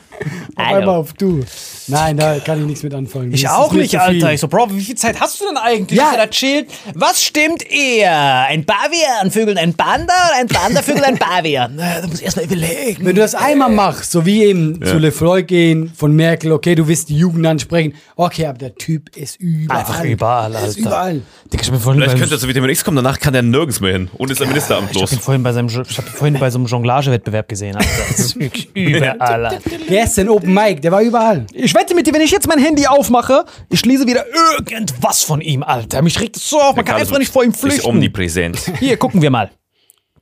Einmal 0.57 0.97
auf 0.97 1.13
du. 1.15 1.41
Nein, 1.89 2.17
da 2.17 2.39
kann 2.39 2.61
ich 2.61 2.67
nichts 2.67 2.83
mit 2.83 2.95
anfangen. 2.95 3.33
Ich 3.33 3.43
Das 3.43 3.53
auch 3.53 3.73
nicht, 3.73 3.91
viel. 3.91 3.99
Alter. 3.99 4.33
Ich 4.33 4.41
so, 4.41 4.49
Bro, 4.49 4.69
wie 4.71 4.81
viel 4.81 4.95
Zeit 4.95 5.21
hast 5.21 5.41
du 5.41 5.47
denn 5.47 5.57
eigentlich? 5.57 5.99
Ja. 5.99 6.13
er 6.13 6.19
da 6.19 6.27
chillt? 6.29 6.69
Was 6.95 7.23
stimmt 7.25 7.69
eher? 7.71 8.45
Ein 8.49 8.65
Pavian 8.65 9.31
vögelt 9.31 9.59
ein 9.59 9.75
Panda 9.75 10.13
oder 10.29 10.39
ein 10.41 10.47
Panda 10.49 10.83
vögelt 10.83 11.05
ein 11.05 11.19
Pavian? 11.19 11.73
Na, 11.77 12.01
Da 12.01 12.07
muss 12.07 12.19
ich 12.21 12.25
erstmal 12.25 12.45
überlegen. 12.47 13.05
Wenn 13.05 13.15
du 13.17 13.21
das 13.21 13.35
einmal 13.35 13.71
machst, 13.71 14.13
so 14.13 14.25
wie 14.27 14.45
eben 14.45 14.81
zu 14.85 14.99
Lefroy 14.99 15.43
gehen, 15.43 15.93
von 15.97 16.15
Merkel, 16.15 16.53
okay, 16.53 16.75
du 16.75 16.87
willst 16.87 17.09
die 17.09 17.17
Jugend 17.19 17.47
ansprechen, 17.47 17.95
okay, 18.17 18.47
aber 18.47 18.59
der 18.59 18.75
Typ 18.77 19.15
ist 19.17 19.37
überall. 19.41 19.81
Einfach 19.81 20.05
überall, 20.05 20.55
Er 20.55 20.61
ist 20.67 20.77
Alter. 20.77 20.81
überall. 20.81 21.23
Digga, 21.53 21.63
ich 21.63 21.69
hab 21.69 21.75
ihn 21.77 21.81
vorhin 21.81 22.03
Vielleicht 22.03 22.19
könnte 22.19 22.35
er 22.37 22.39
zu 22.39 22.49
Vitamin 22.49 22.71
X 22.71 22.85
kommen, 22.85 22.97
danach 22.97 23.19
kann 23.19 23.33
der 23.33 23.43
nirgends 23.43 23.81
mehr 23.81 23.93
hin 23.93 24.09
und 24.17 24.31
ist 24.31 24.41
am 24.41 24.49
Ministeramt 24.49 24.89
ich 24.91 24.97
hab 24.97 25.03
los. 25.03 25.13
ihn 25.13 25.19
vorhin 25.19 25.43
bei 25.43 25.53
seinem, 25.53 25.67
ich 25.69 25.77
hab 25.99 26.07
ihn 26.07 26.13
vorhin 26.13 26.39
bei 26.39 26.49
so 26.51 26.59
einem 26.59 26.67
Jonglagewettbewerb 26.67 27.49
gesehen, 27.49 27.77
Alter. 27.77 27.89
Das 28.09 28.19
ist 28.21 28.39
wirklich 28.39 28.69
überall, 28.75 29.47
Alter. 29.47 29.59
Gestern 29.89 30.29
Open 30.43 30.55
Mic, 30.55 30.81
der 30.81 30.93
war 30.93 31.03
überall. 31.03 31.47
Ich 31.53 31.75
wette 31.75 31.95
mit 31.95 32.07
dir, 32.07 32.13
wenn 32.15 32.21
ich 32.21 32.31
jetzt 32.31 32.49
mein 32.49 32.59
Handy 32.59 32.87
aufmache, 32.87 33.45
ich 33.69 33.85
lese 33.85 34.07
wieder 34.07 34.25
irgendwas 34.59 35.23
von 35.23 35.41
ihm, 35.41 35.63
Alter. 35.63 36.03
Mich 36.03 36.19
regt 36.21 36.37
es 36.37 36.49
so 36.49 36.61
auf, 36.61 36.77
man 36.77 36.85
kann 36.85 36.97
einfach 37.01 37.19
nicht 37.19 37.33
vor 37.33 37.45
ihm 37.45 37.51
Ist 37.51 37.61
flüchten. 37.61 37.87
omnipräsent. 37.87 38.59
Hier, 38.79 38.97
gucken 38.97 39.23
wir 39.23 39.31
mal. 39.31 39.51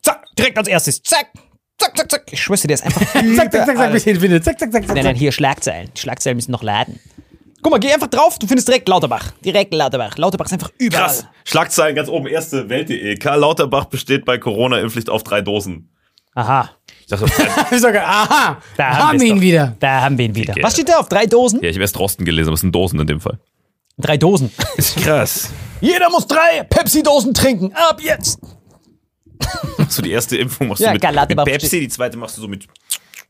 Zack, 0.03 0.25
direkt 0.39 0.59
als 0.59 0.69
erstes. 0.69 1.03
Zack, 1.03 1.27
zack, 1.79 1.97
zack, 1.97 2.11
zack. 2.11 2.23
Ich 2.31 2.43
schwöre 2.43 2.59
dir, 2.61 2.69
der 2.69 2.75
ist 2.75 2.85
einfach 2.85 3.01
Zack, 3.13 3.53
zack, 3.53 3.67
zack, 3.67 3.77
zack, 3.77 3.93
bis 3.93 4.05
hin 4.05 4.21
findet. 4.21 4.45
Zack, 4.45 4.59
zack, 4.59 4.73
zack, 4.73 4.87
zack. 4.87 4.95
Nein, 4.97 5.05
nein, 5.05 5.17
hier 5.17 5.33
Schlagzeilen. 5.33 5.91
Die 5.97 6.01
Schlagzeilen 6.01 6.37
müssen 6.37 6.53
noch 6.53 6.63
laden. 6.63 6.99
Guck 7.63 7.73
mal, 7.73 7.79
geh 7.79 7.93
einfach 7.93 8.07
drauf, 8.07 8.39
du 8.39 8.47
findest 8.47 8.69
direkt 8.69 8.89
Lauterbach. 8.89 9.33
Direkt 9.45 9.75
Lauterbach. 9.75 10.17
Lauterbach 10.17 10.47
ist 10.47 10.53
einfach 10.55 10.71
überall. 10.79 11.05
Krass. 11.05 11.27
Schlagzeilen 11.45 11.95
ganz 11.95 12.09
oben, 12.09 12.27
erste 12.27 12.69
Welt.de. 12.71 13.17
Karl 13.17 13.41
Lauterbach 13.41 13.85
besteht 13.87 14.25
bei 14.25 14.39
Corona-Impfpflicht 14.39 15.11
auf 15.11 15.23
drei 15.25 15.43
Dosen. 15.43 15.91
Aha. 16.35 16.71
Ich 17.13 17.19
dachte, 17.19 17.25
auf 17.25 17.37
drei- 17.37 17.77
Ich 17.77 17.81
sage, 17.83 18.03
aha, 18.05 18.63
Da 18.77 18.87
haben, 18.89 18.99
haben 19.09 19.21
wir 19.21 19.27
ihn 19.29 19.35
doch. 19.37 19.43
wieder. 19.43 19.77
Da 19.81 20.01
haben 20.03 20.17
wir 20.19 20.25
ihn 20.27 20.35
wieder. 20.35 20.55
Was 20.63 20.75
steht 20.75 20.89
da 20.89 20.99
auf 20.99 21.09
drei 21.09 21.27
Dosen? 21.27 21.61
ja, 21.63 21.69
ich 21.69 21.75
habe 21.77 21.83
erst 21.83 21.97
Drosten 21.97 22.25
gelesen, 22.25 22.49
aber 22.49 22.55
es 22.55 22.61
sind 22.61 22.75
Dosen 22.75 23.01
in 23.01 23.07
dem 23.07 23.21
Fall. 23.21 23.39
Drei 23.99 24.17
Dosen. 24.17 24.51
Krass. 25.03 25.51
Jeder 25.81 26.09
muss 26.11 26.27
drei 26.27 26.63
Pepsi-Dosen 26.65 27.35
trinken. 27.35 27.73
Ab 27.75 28.01
jetzt. 28.03 28.39
Du 29.97 30.03
die 30.03 30.11
erste 30.13 30.37
Impfung 30.37 30.69
machst 30.69 30.81
Ja, 30.83 30.93
du 30.97 31.07
mit, 31.07 31.29
mit 31.37 31.45
Pepsi, 31.45 31.81
die 31.81 31.89
zweite 31.89 32.17
machst 32.17 32.37
du 32.37 32.43
so 32.43 32.49
mit 32.49 32.65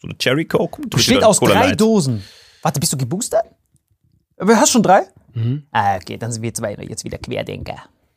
so 0.01 0.09
einer 0.09 0.17
Cherry 0.19 0.45
Coke. 0.45 0.83
Besteht 0.89 1.23
aus 1.25 1.41
drei 1.41 1.73
Dosen. 1.73 2.23
Warte, 2.63 2.79
bist 2.81 2.93
du 2.93 2.97
geboostert? 2.97 3.45
Hast 4.39 4.71
schon 4.73 4.83
drei? 4.83 5.03
Ah, 5.71 5.97
okay, 5.97 6.17
dann 6.19 6.33
sind 6.33 6.43
wir 6.43 6.53
zwei 6.53 6.75
jetzt 6.89 7.05
wieder 7.05 7.19
Querdenker. 7.19 7.77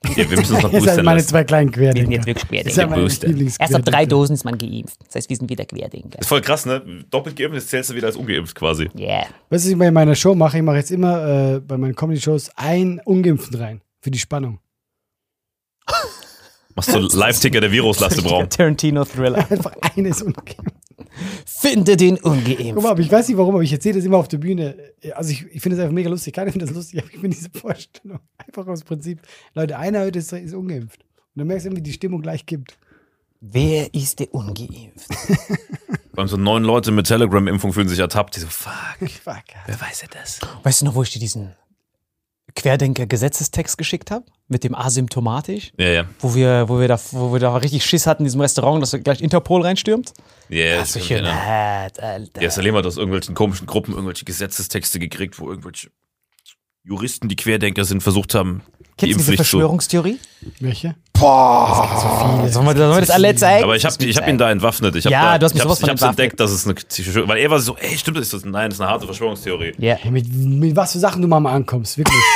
Ja, 0.10 0.30
wir 0.30 0.38
müssen 0.38 0.56
uns 0.56 0.64
noch 0.64 0.74
Ihr 0.74 0.82
seid 0.82 0.88
boostern 0.88 1.06
meine 1.06 1.26
zwei 1.26 1.44
kleinen 1.44 1.76
Wir 1.76 1.92
sind 1.94 1.94
Querdenker. 1.94 2.12
jetzt 2.12 2.26
wirklich 2.52 2.64
Das 2.64 2.74
ist 2.74 3.22
Querdenker. 3.22 3.60
Erst 3.60 3.76
ab 3.76 3.86
drei 3.86 4.06
Dosen 4.06 4.34
ist 4.34 4.44
man 4.44 4.58
geimpft. 4.58 4.98
Das 5.06 5.16
heißt, 5.16 5.30
wir 5.30 5.38
sind 5.38 5.50
wieder 5.50 5.66
Querdenker. 5.66 6.20
Ist 6.20 6.28
voll 6.28 6.42
krass, 6.42 6.66
ne? 6.66 6.82
Doppelt 7.10 7.36
geimpft, 7.36 7.56
jetzt 7.56 7.70
zählst 7.70 7.90
du 7.90 7.96
wieder 7.96 8.08
als 8.08 8.16
ungeimpft 8.18 8.56
quasi. 8.56 8.90
Yeah. 8.98 9.22
Weißt 9.22 9.30
du, 9.30 9.56
was 9.56 9.66
ich 9.66 9.78
bei 9.78 9.92
meiner 9.92 10.16
Show 10.16 10.36
mache? 10.36 10.58
Ich 10.58 10.64
mache 10.64 10.78
jetzt 10.78 10.92
immer 10.92 11.56
äh, 11.56 11.60
bei 11.60 11.78
meinen 11.78 11.96
Comedy-Shows 11.96 12.52
einen 12.56 13.00
Ungeimpften 13.00 13.58
rein. 13.60 13.82
Für 14.02 14.12
die 14.12 14.20
Spannung. 14.20 14.60
Machst 16.76 16.94
du 16.94 17.00
Live-Ticker 17.18 17.62
der 17.62 17.72
Viruslast 17.72 18.18
im 18.20 18.26
Raum. 18.26 18.50
Tarantino-Thriller. 18.50 19.50
Einfach 19.50 19.74
eines 19.96 20.22
ungeimpft. 20.22 20.83
Finde 21.46 21.98
den 21.98 22.18
Guck 22.18 22.34
ungeimpft. 22.34 22.82
mal, 22.82 22.92
aber 22.92 23.00
ich 23.02 23.12
weiß 23.12 23.28
nicht 23.28 23.38
warum, 23.38 23.56
aber 23.56 23.64
ich 23.64 23.72
erzähle 23.74 23.96
das 23.96 24.06
immer 24.06 24.18
auf 24.18 24.28
der 24.28 24.38
Bühne. 24.38 24.76
Also 25.16 25.32
ich, 25.32 25.46
ich 25.52 25.62
finde 25.62 25.78
das 25.78 25.84
einfach 25.84 25.94
mega 25.96 26.10
lustig. 26.10 26.34
Keiner 26.34 26.52
findet 26.52 26.70
das 26.70 26.76
lustig, 26.76 27.00
aber 27.00 27.08
ich 27.14 27.20
finde 27.20 27.36
diese 27.36 27.50
Vorstellung 27.52 28.20
einfach 28.38 28.68
aus 28.68 28.84
Prinzip. 28.84 29.20
Leute, 29.54 29.78
einer 29.78 30.02
heute 30.02 30.20
ist, 30.20 30.32
ist 30.34 30.54
ungeimpft. 30.54 31.02
Und 31.02 31.40
dann 31.40 31.48
merkst 31.48 31.66
du 31.66 31.70
irgendwie, 31.70 31.80
wie 31.82 31.84
die 31.90 31.94
Stimmung 31.94 32.22
gleich 32.22 32.46
gibt. 32.46 32.78
Wer 33.42 33.94
ist 33.94 34.20
der 34.20 34.34
ungeimpft? 34.34 35.08
Vor 36.14 36.20
allem 36.20 36.28
so 36.28 36.38
neun 36.38 36.64
Leute 36.64 36.92
mit 36.92 37.08
Telegram-Impfung 37.08 37.74
fühlen 37.74 37.88
sich 37.90 38.00
ertappt. 38.00 38.36
Die 38.36 38.40
so, 38.40 38.48
fuck, 38.48 38.74
Fuck. 39.24 39.44
wer 39.66 39.82
weiß 39.82 40.04
ja 40.04 40.08
das? 40.12 40.40
Weißt 40.64 40.82
du 40.82 40.86
noch, 40.86 40.96
wo 40.96 41.04
ich 41.04 41.10
dir 41.12 41.20
diesen 41.20 41.54
Querdenker-Gesetzestext 42.56 43.78
geschickt 43.78 44.12
habe? 44.12 44.26
Mit 44.50 44.64
dem 44.64 44.76
asymptomatisch? 44.76 45.72
Ja, 45.78 45.88
ja. 45.88 46.06
Wo 46.20 46.36
wir, 46.36 46.68
wo, 46.68 46.80
wir 46.80 46.88
da, 46.88 47.00
wo 47.12 47.32
wir 47.32 47.40
da 47.40 47.56
richtig 47.56 47.86
Schiss 47.86 48.06
hatten 48.06 48.24
in 48.24 48.26
diesem 48.26 48.42
Restaurant, 48.42 48.82
dass 48.82 48.92
gleich 49.04 49.22
Interpol 49.22 49.62
reinstürmt? 49.62 50.14
Ja. 50.50 50.78
Das 50.78 50.96
ist 50.96 51.10
Alter. 51.12 52.42
Ja, 52.42 52.50
Salim 52.50 52.76
hat 52.76 52.86
aus 52.86 52.98
irgendwelchen 52.98 53.36
komischen 53.36 53.68
Gruppen 53.68 53.94
irgendwelche 53.94 54.26
Gesetzestexte 54.26 55.00
gekriegt, 55.00 55.40
wo 55.40 55.50
irgendwelche 55.50 55.90
Juristen, 56.86 57.30
die 57.30 57.38
Querdenker 57.38 57.86
sind, 57.86 58.04
versucht 58.04 58.36
haben, 58.36 58.62
die 58.68 58.74
Kennst 58.84 59.02
du 59.02 59.06
diese 59.06 59.14
Impfpflicht 59.14 59.38
zu. 59.50 59.58
Verschwörungstheorie? 59.58 60.20
Welche? 60.60 60.96
Boah, 61.14 62.50
sollen 62.52 62.66
wir, 62.68 62.76
sollen 62.76 62.92
wir 62.94 63.00
das 63.00 63.10
alle 63.10 63.34
zeigen? 63.36 63.64
Aber 63.64 63.76
ich 63.78 63.86
habe 63.86 63.96
ich 64.04 64.18
hab 64.18 64.28
ihn 64.28 64.38
da 64.38 64.52
entwaffnet. 64.52 64.94
Ich 64.98 65.06
hab 65.06 65.12
Ja, 65.12 65.32
da, 65.34 65.38
du 65.40 65.46
hast 65.46 65.54
mich 65.54 65.64
ich 65.64 65.70
hab's, 65.70 65.70
sowas 65.70 65.80
von 65.80 65.88
ich 65.88 65.92
hab's 65.92 66.02
entwaffnet. 66.02 66.20
entdeckt, 66.26 66.40
dass 66.42 66.52
es 66.52 66.66
eine 66.66 66.76
Verschwörung 66.76 67.30
Weil 67.30 67.38
er 67.38 67.50
war 67.50 67.60
so, 67.60 67.78
ey, 67.78 67.98
stimmt 67.98 68.18
das? 68.18 68.34
Ich 68.34 68.42
so, 68.42 68.50
Nein, 68.50 68.70
das 68.70 68.78
ist 68.78 68.82
eine 68.82 68.90
harte 68.90 69.06
Verschwörungstheorie. 69.06 69.72
Ja. 69.78 69.96
Hey, 69.96 70.12
mit, 70.12 70.28
mit 70.34 70.76
was 70.76 70.92
für 70.92 71.00
Sachen 71.00 71.22
du 71.22 71.28
mal 71.30 71.46
ankommst, 71.48 71.98
wirklich. 71.98 72.18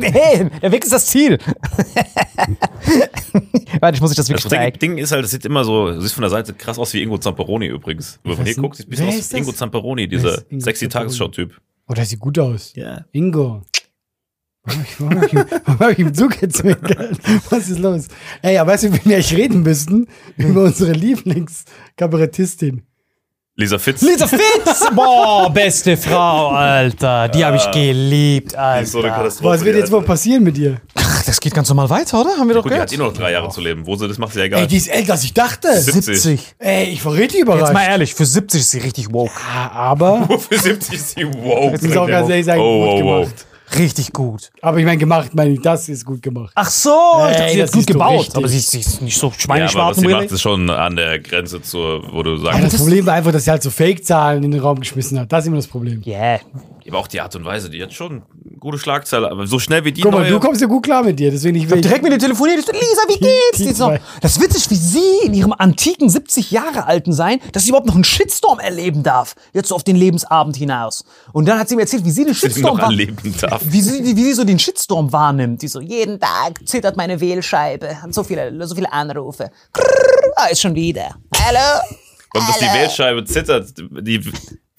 Hey, 0.00 0.48
der 0.60 0.72
Weg 0.72 0.82
ist 0.84 0.92
das 0.92 1.06
Ziel. 1.06 1.38
Warte, 3.80 3.96
ich 3.96 4.00
muss 4.00 4.10
euch 4.10 4.16
das 4.16 4.26
Das 4.26 4.28
wirklich 4.28 4.42
Ding, 4.44 4.50
zeigen. 4.58 4.78
Ding 4.78 4.98
ist 4.98 5.10
halt, 5.12 5.24
das 5.24 5.30
sieht 5.32 5.44
immer 5.44 5.64
so, 5.64 5.92
du 5.92 6.00
siehst 6.00 6.14
von 6.14 6.22
der 6.22 6.30
Seite 6.30 6.54
krass 6.54 6.78
aus 6.78 6.92
wie 6.94 7.02
Ingo 7.02 7.18
Zamperoni 7.18 7.66
übrigens. 7.66 8.18
Wenn 8.22 8.30
man 8.30 8.36
von 8.38 8.46
hier 8.46 8.54
guckt, 8.56 8.76
sieht 8.76 8.86
ein 8.86 8.90
bisschen 8.90 9.06
Wer 9.06 9.14
aus 9.14 9.20
ist 9.20 9.32
wie 9.32 9.38
Ingo 9.38 9.50
das? 9.50 9.58
Zamperoni, 9.58 10.02
Wer 10.02 10.08
dieser 10.18 10.34
ist 10.38 10.46
Ingo 10.50 10.64
sexy 10.64 10.88
Zamperoni? 10.88 11.08
Tagesschau-Typ. 11.10 11.60
Oh, 11.88 11.94
der 11.94 12.04
sieht 12.04 12.20
gut 12.20 12.38
aus. 12.38 12.72
Ja. 12.74 13.04
Ingo. 13.12 13.62
Warum 14.98 15.20
hab 15.20 15.24
ich, 15.26 15.34
warum 15.34 15.78
hab 15.80 15.90
ich, 15.92 15.98
ihm 15.98 16.12
zugezwinkert? 16.14 17.18
Was 17.50 17.70
ist 17.70 17.78
los? 17.78 18.08
Ey, 18.42 18.58
aber 18.58 18.72
weißt 18.72 18.84
du, 18.84 18.92
wie 18.92 19.04
wir 19.06 19.14
eigentlich 19.16 19.34
reden 19.34 19.62
müssten? 19.62 20.06
Über 20.36 20.64
unsere 20.64 20.92
Lieblingskabarettistin. 20.92 22.82
Lisa 23.56 23.78
Fitz. 23.78 24.02
Lisa 24.02 24.26
Fitz! 24.26 24.86
Boah, 24.94 25.50
beste 25.50 25.96
Frau, 25.96 26.50
Alter. 26.50 27.28
Die 27.28 27.44
habe 27.44 27.56
ich 27.56 27.70
geliebt, 27.72 28.52
Die 28.52 28.82
ist 28.82 28.92
so 28.92 28.98
eine 28.98 29.08
Alter. 29.08 29.22
Katastrophe. 29.22 29.48
Was 29.50 29.64
wird 29.64 29.76
jetzt 29.76 29.90
wohl 29.90 30.02
passieren 30.02 30.44
mit 30.44 30.56
dir? 30.58 30.80
Das 31.28 31.40
geht 31.40 31.54
ganz 31.54 31.68
normal 31.68 31.90
weiter, 31.90 32.20
oder? 32.20 32.30
Haben 32.38 32.48
wir 32.48 32.54
doch 32.54 32.62
Gut, 32.62 32.72
die 32.72 32.76
hat 32.78 32.90
gehört. 32.90 32.92
eh 32.92 33.10
noch 33.10 33.12
drei 33.12 33.32
Jahre 33.32 33.50
zu 33.50 33.60
leben. 33.60 33.86
Wo 33.86 33.94
sie 33.96 34.08
das 34.08 34.18
macht, 34.18 34.30
ist 34.30 34.36
ja 34.36 34.44
egal. 34.44 34.60
Ey, 34.62 34.66
die 34.66 34.76
ist 34.78 34.88
älter 34.88 35.12
als 35.12 35.24
ich 35.24 35.34
dachte. 35.34 35.68
70. 35.80 36.40
Ey, 36.58 36.84
ich 36.90 37.04
war 37.04 37.12
richtig 37.14 37.40
überrascht. 37.42 37.64
Jetzt 37.66 37.74
mal 37.74 37.84
ehrlich, 37.84 38.14
für 38.14 38.26
70 38.26 38.60
ist 38.60 38.70
sie 38.70 38.78
richtig 38.78 39.12
woke. 39.12 39.30
Ja, 39.54 39.70
aber 39.72 40.26
Für 40.50 40.58
70 40.58 40.94
ist 40.94 41.10
sie 41.16 41.24
wow. 41.26 41.70
das 41.72 41.82
ist 41.82 41.96
auch 41.96 42.06
ganz 42.06 42.28
ehrlich 42.30 42.46
sagen, 42.46 42.60
Oh, 42.60 42.80
gut 42.96 43.04
wow, 43.04 43.04
wow. 43.04 43.20
gemacht. 43.26 43.44
Richtig 43.78 44.14
gut. 44.14 44.50
Aber 44.62 44.78
ich 44.78 44.86
meine, 44.86 44.96
gemacht, 44.96 45.34
meine 45.34 45.50
ich, 45.50 45.60
das 45.60 45.90
ist 45.90 46.02
gut 46.06 46.22
gemacht. 46.22 46.52
Ach 46.54 46.70
so, 46.70 46.90
Ey, 47.26 47.30
ich 47.30 47.36
dachte, 47.36 47.50
sie 47.52 47.58
das 47.58 47.68
hat 47.70 47.76
gut 47.76 47.86
gebaut. 47.86 48.18
richtig. 48.20 48.36
Aber 48.36 48.48
sie, 48.48 48.58
sie 48.60 48.80
ist 48.80 49.02
nicht 49.02 49.18
so 49.18 49.26
Ja, 49.26 49.30
aber 49.30 49.36
was 49.36 49.42
schweineschwarz 49.42 49.96
sie 49.98 50.08
macht, 50.08 50.32
ist 50.32 50.40
schon 50.40 50.70
an 50.70 50.96
der 50.96 51.18
Grenze 51.18 51.60
zur, 51.60 52.02
wo 52.14 52.22
du 52.22 52.30
Aber 52.36 52.52
sagst. 52.52 52.72
das 52.72 52.76
Problem 52.80 53.04
war 53.04 53.12
einfach, 53.14 53.32
dass 53.32 53.44
sie 53.44 53.50
halt 53.50 53.62
so 53.62 53.68
Fake-Zahlen 53.70 54.42
in 54.42 54.52
den 54.52 54.60
Raum 54.62 54.80
geschmissen 54.80 55.20
hat. 55.20 55.30
Das 55.30 55.44
ist 55.44 55.48
immer 55.48 55.56
das 55.56 55.66
Problem. 55.66 56.02
Yeah. 56.06 56.40
Aber 56.88 56.98
auch 56.98 57.06
die 57.06 57.20
Art 57.20 57.34
und 57.36 57.44
Weise, 57.44 57.68
die 57.70 57.82
hat 57.82 57.92
schon 57.92 58.22
gute 58.58 58.78
Schlagzeile. 58.78 59.30
Aber 59.30 59.46
so 59.46 59.58
schnell 59.58 59.84
wie 59.84 59.92
die 59.92 60.00
Guck 60.00 60.12
mal, 60.12 60.20
neue. 60.20 60.30
du 60.30 60.40
kommst 60.40 60.60
ja 60.60 60.66
gut 60.66 60.84
klar 60.84 61.02
mit 61.02 61.18
dir, 61.18 61.30
deswegen 61.30 61.56
ich 61.56 61.68
will. 61.68 61.80
Direkt 61.80 62.02
mit 62.02 62.12
ihr 62.12 62.18
telefoniert. 62.18 62.66
Lisa, 62.66 63.02
wie 63.08 63.18
geht's? 63.18 63.58
die 63.58 63.66
Die 63.66 64.00
das 64.20 64.36
ist 64.36 64.40
witzig, 64.40 64.70
wie 64.70 64.74
sie 64.74 65.26
in 65.26 65.34
ihrem 65.34 65.52
antiken 65.52 66.08
70 66.08 66.50
Jahre 66.50 66.86
alten 66.86 67.12
sein, 67.12 67.40
dass 67.52 67.64
sie 67.64 67.70
überhaupt 67.70 67.86
noch 67.86 67.94
einen 67.94 68.04
Shitstorm 68.04 68.58
erleben 68.58 69.02
darf. 69.02 69.34
Jetzt 69.52 69.68
so 69.68 69.74
auf 69.74 69.84
den 69.84 69.96
Lebensabend 69.96 70.56
hinaus. 70.56 71.04
Und 71.32 71.46
dann 71.46 71.58
hat 71.58 71.68
sie 71.68 71.76
mir 71.76 71.82
erzählt, 71.82 72.04
wie 72.04 72.10
sie 72.10 72.24
den 72.24 72.34
Shitstorm 72.34 72.78
erleben 72.78 73.34
darf. 73.40 73.62
wie 73.64 73.80
sie, 73.80 74.16
wie 74.16 74.22
sie 74.22 74.32
so 74.32 74.44
den 74.44 74.58
Shitstorm 74.58 75.12
wahrnimmt. 75.12 75.62
Die 75.62 75.68
so, 75.68 75.80
jeden 75.80 76.18
Tag 76.18 76.66
zittert 76.66 76.96
meine 76.96 77.20
Wählscheibe. 77.20 78.02
Hat 78.02 78.14
so 78.14 78.24
viele, 78.24 78.66
so 78.66 78.74
viele 78.74 78.92
Anrufe. 78.92 79.50
Krrr, 79.72 79.84
ah, 80.36 80.46
ist 80.46 80.60
schon 80.60 80.74
wieder. 80.74 81.16
Hallo? 81.36 81.82
Und 82.34 82.48
dass 82.48 82.58
die 82.58 82.66
Wählscheibe 82.66 83.24
zittert, 83.24 83.72
die, 83.76 84.20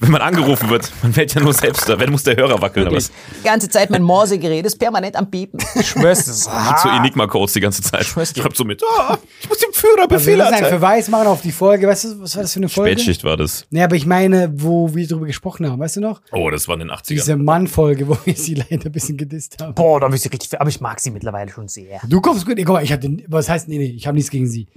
wenn 0.01 0.11
man 0.11 0.21
angerufen 0.21 0.69
wird, 0.69 0.89
man 1.03 1.13
wählt 1.13 1.33
ja 1.33 1.41
nur 1.41 1.53
selbst 1.53 1.89
da. 1.89 1.99
Wenn 1.99 2.09
muss 2.11 2.23
der 2.23 2.37
Hörer 2.37 2.61
wackeln. 2.61 2.87
Aber 2.87 2.95
es 2.95 3.11
Die 3.37 3.43
ganze 3.43 3.67
Zeit 3.67 3.89
mein 3.89 4.01
Morsegerät 4.01 4.65
ist 4.65 4.77
permanent 4.77 5.17
am 5.17 5.29
Piepen. 5.29 5.59
Ich 5.75 5.89
schwör's, 5.89 6.25
das 6.25 6.43
so 6.83 6.89
Enigma-Codes 6.89 7.53
die 7.53 7.59
ganze 7.59 7.81
Zeit. 7.81 8.05
schwör's 8.05 8.31
dir. 8.31 8.41
Schreibt 8.41 8.55
so 8.55 8.63
mit, 8.63 8.81
ah, 8.97 9.17
ich 9.41 9.49
muss 9.49 9.57
dem 9.57 9.73
Führer 9.73 10.03
Also 10.03 10.15
Befehle 10.15 10.43
müssen 10.43 10.53
einen. 10.53 10.67
Verweis 10.67 11.09
machen 11.09 11.27
auf 11.27 11.41
die 11.41 11.51
Folge. 11.51 11.85
Weißt 11.85 12.05
du, 12.05 12.21
was 12.21 12.33
war 12.37 12.43
das 12.43 12.53
für 12.53 12.59
eine 12.59 12.69
Folge? 12.69 12.91
Spätschicht 12.91 13.25
war 13.25 13.35
das. 13.35 13.65
Nee, 13.71 13.83
aber 13.83 13.97
ich 13.97 14.05
meine, 14.05 14.49
wo 14.55 14.95
wir 14.95 15.05
drüber 15.05 15.25
gesprochen 15.25 15.69
haben, 15.69 15.79
weißt 15.79 15.97
du 15.97 16.01
noch? 16.01 16.21
Oh, 16.31 16.49
das 16.49 16.67
war 16.69 16.75
in 16.75 16.79
den 16.87 16.91
80ern. 16.91 17.07
Diese 17.09 17.35
Mann-Folge, 17.35 18.07
wo 18.07 18.17
wir 18.23 18.35
sie 18.35 18.53
leider 18.69 18.85
ein 18.85 18.91
bisschen 18.93 19.17
gedisst 19.17 19.61
haben. 19.61 19.75
Boah, 19.75 19.99
da 19.99 20.07
hab 20.07 20.13
ich 20.13 20.21
sie 20.21 20.29
richtig, 20.29 20.59
aber 20.59 20.69
ich 20.69 20.79
mag 20.79 21.01
sie 21.01 21.11
mittlerweile 21.11 21.51
schon 21.51 21.67
sehr. 21.67 21.99
Du 22.07 22.21
kommst 22.21 22.45
gut. 22.45 22.55
Nee, 22.55 22.63
guck 22.63 22.75
mal, 22.75 22.83
ich 22.83 22.93
hatte, 22.93 23.17
was 23.27 23.49
heißt, 23.49 23.67
nee, 23.67 23.77
nee, 23.77 23.93
ich 23.97 24.07
habe 24.07 24.15
nichts 24.15 24.31
gegen 24.31 24.47
sie. 24.47 24.67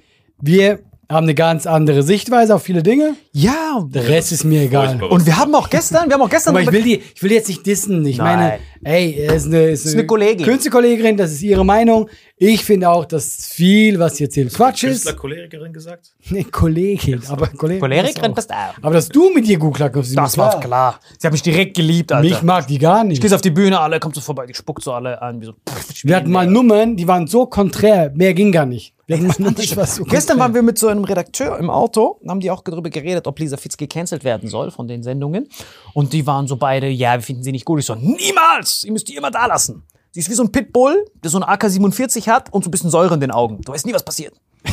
Wir 0.40 0.80
haben 1.10 1.24
eine 1.24 1.34
ganz 1.34 1.66
andere 1.66 2.02
Sichtweise 2.02 2.54
auf 2.54 2.62
viele 2.62 2.82
Dinge. 2.82 3.14
Ja, 3.32 3.84
Der 3.88 4.08
Rest 4.08 4.32
ist 4.32 4.44
mir 4.44 4.62
egal. 4.62 5.02
Und 5.02 5.26
wir 5.26 5.36
haben 5.36 5.54
auch 5.54 5.68
gestern, 5.68 6.08
wir 6.08 6.14
haben 6.14 6.22
auch 6.22 6.30
gestern 6.30 6.54
Aber 6.54 6.62
ich 6.62 6.72
will 6.72 6.82
die, 6.82 7.02
ich 7.14 7.22
will 7.22 7.32
jetzt 7.32 7.48
nicht 7.48 7.66
dissen. 7.66 8.04
Ich 8.06 8.18
Nein. 8.18 8.38
meine, 8.38 8.58
ey, 8.84 9.26
es 9.26 9.42
ist 9.42 9.46
eine, 9.46 9.70
es 9.70 9.84
ist 9.84 9.94
eine 9.94 10.06
Kollegin. 10.06 10.46
Künstlerkollegin, 10.46 11.16
das 11.16 11.32
ist 11.32 11.42
ihre 11.42 11.64
Meinung. 11.64 12.08
Ich 12.44 12.64
finde 12.64 12.90
auch, 12.90 13.04
dass 13.04 13.46
viel, 13.46 14.00
was 14.00 14.16
sie 14.16 14.24
erzählt, 14.24 14.52
Quatsch 14.52 14.82
ist. 14.82 15.04
Künstler-Cholerikerin 15.04 15.72
gesagt? 15.72 16.10
Nee, 16.28 16.42
Kollegin, 16.42 17.22
aber 17.28 17.46
Kollegin. 17.46 17.80
Cholerikerin 17.80 18.34
passt 18.34 18.48
passt 18.48 18.78
auch. 18.78 18.82
Aber 18.82 18.94
dass 18.94 19.08
du 19.08 19.32
mit 19.32 19.46
ihr 19.46 19.60
gut 19.60 19.76
klarkommst, 19.76 20.10
ist 20.10 20.16
Das 20.16 20.36
war 20.36 20.58
klar. 20.58 20.98
Sie 21.20 21.24
hat 21.24 21.30
mich 21.32 21.42
direkt 21.42 21.76
geliebt, 21.76 22.10
Alter. 22.10 22.28
Mich 22.28 22.42
mag 22.42 22.66
die 22.66 22.78
gar 22.78 23.04
nicht. 23.04 23.22
Gehst 23.22 23.32
auf 23.32 23.42
die 23.42 23.52
Bühne, 23.52 23.78
alle 23.78 24.00
kommt 24.00 24.16
so 24.16 24.20
vorbei, 24.20 24.46
die 24.46 24.54
spuckt 24.54 24.82
so 24.82 24.92
alle 24.92 25.22
an. 25.22 25.40
Wie 25.40 25.44
so, 25.44 25.52
pff, 25.52 26.02
Wir 26.02 26.16
hatten 26.16 26.32
mal 26.32 26.48
Nummern, 26.48 26.96
die 26.96 27.06
waren 27.06 27.28
so 27.28 27.46
konträr, 27.46 28.10
mehr 28.12 28.34
ging 28.34 28.50
gar 28.50 28.66
nicht. 28.66 28.92
Wir 29.06 29.18
hatten 29.18 29.28
mal 29.28 29.36
Nummern, 29.38 29.54
das 29.54 29.76
war 29.76 29.86
so 29.86 30.02
Gestern 30.02 30.40
waren 30.40 30.52
wir 30.52 30.62
mit 30.62 30.80
so 30.80 30.88
einem 30.88 31.04
Redakteur 31.04 31.56
im 31.60 31.70
Auto, 31.70 32.18
haben 32.26 32.40
die 32.40 32.50
auch 32.50 32.62
darüber 32.62 32.90
geredet, 32.90 33.28
ob 33.28 33.38
Lisa 33.38 33.56
Fitz 33.56 33.76
gecancelt 33.76 34.24
werden 34.24 34.48
soll 34.48 34.72
von 34.72 34.88
den 34.88 35.04
Sendungen. 35.04 35.48
Und 35.94 36.12
die 36.12 36.26
waren 36.26 36.48
so 36.48 36.56
beide, 36.56 36.88
ja, 36.88 37.14
wir 37.14 37.22
finden 37.22 37.44
sie 37.44 37.52
nicht 37.52 37.64
gut. 37.64 37.78
Ich 37.78 37.86
so, 37.86 37.94
niemals! 37.94 38.82
Ihr 38.82 38.90
müsst 38.90 39.08
die 39.08 39.14
immer 39.14 39.30
da 39.30 39.46
lassen. 39.46 39.84
Sie 40.12 40.20
ist 40.20 40.28
wie 40.30 40.34
so 40.34 40.42
ein 40.44 40.52
Pitbull, 40.52 41.04
der 41.24 41.30
so 41.30 41.38
eine 41.38 41.48
AK-47 41.48 42.26
hat 42.28 42.52
und 42.52 42.62
so 42.62 42.68
ein 42.68 42.70
bisschen 42.70 42.90
Säure 42.90 43.14
in 43.14 43.20
den 43.20 43.30
Augen. 43.30 43.60
Du 43.62 43.72
weißt 43.72 43.86
nie, 43.86 43.94
was 43.94 44.04
passiert. 44.04 44.34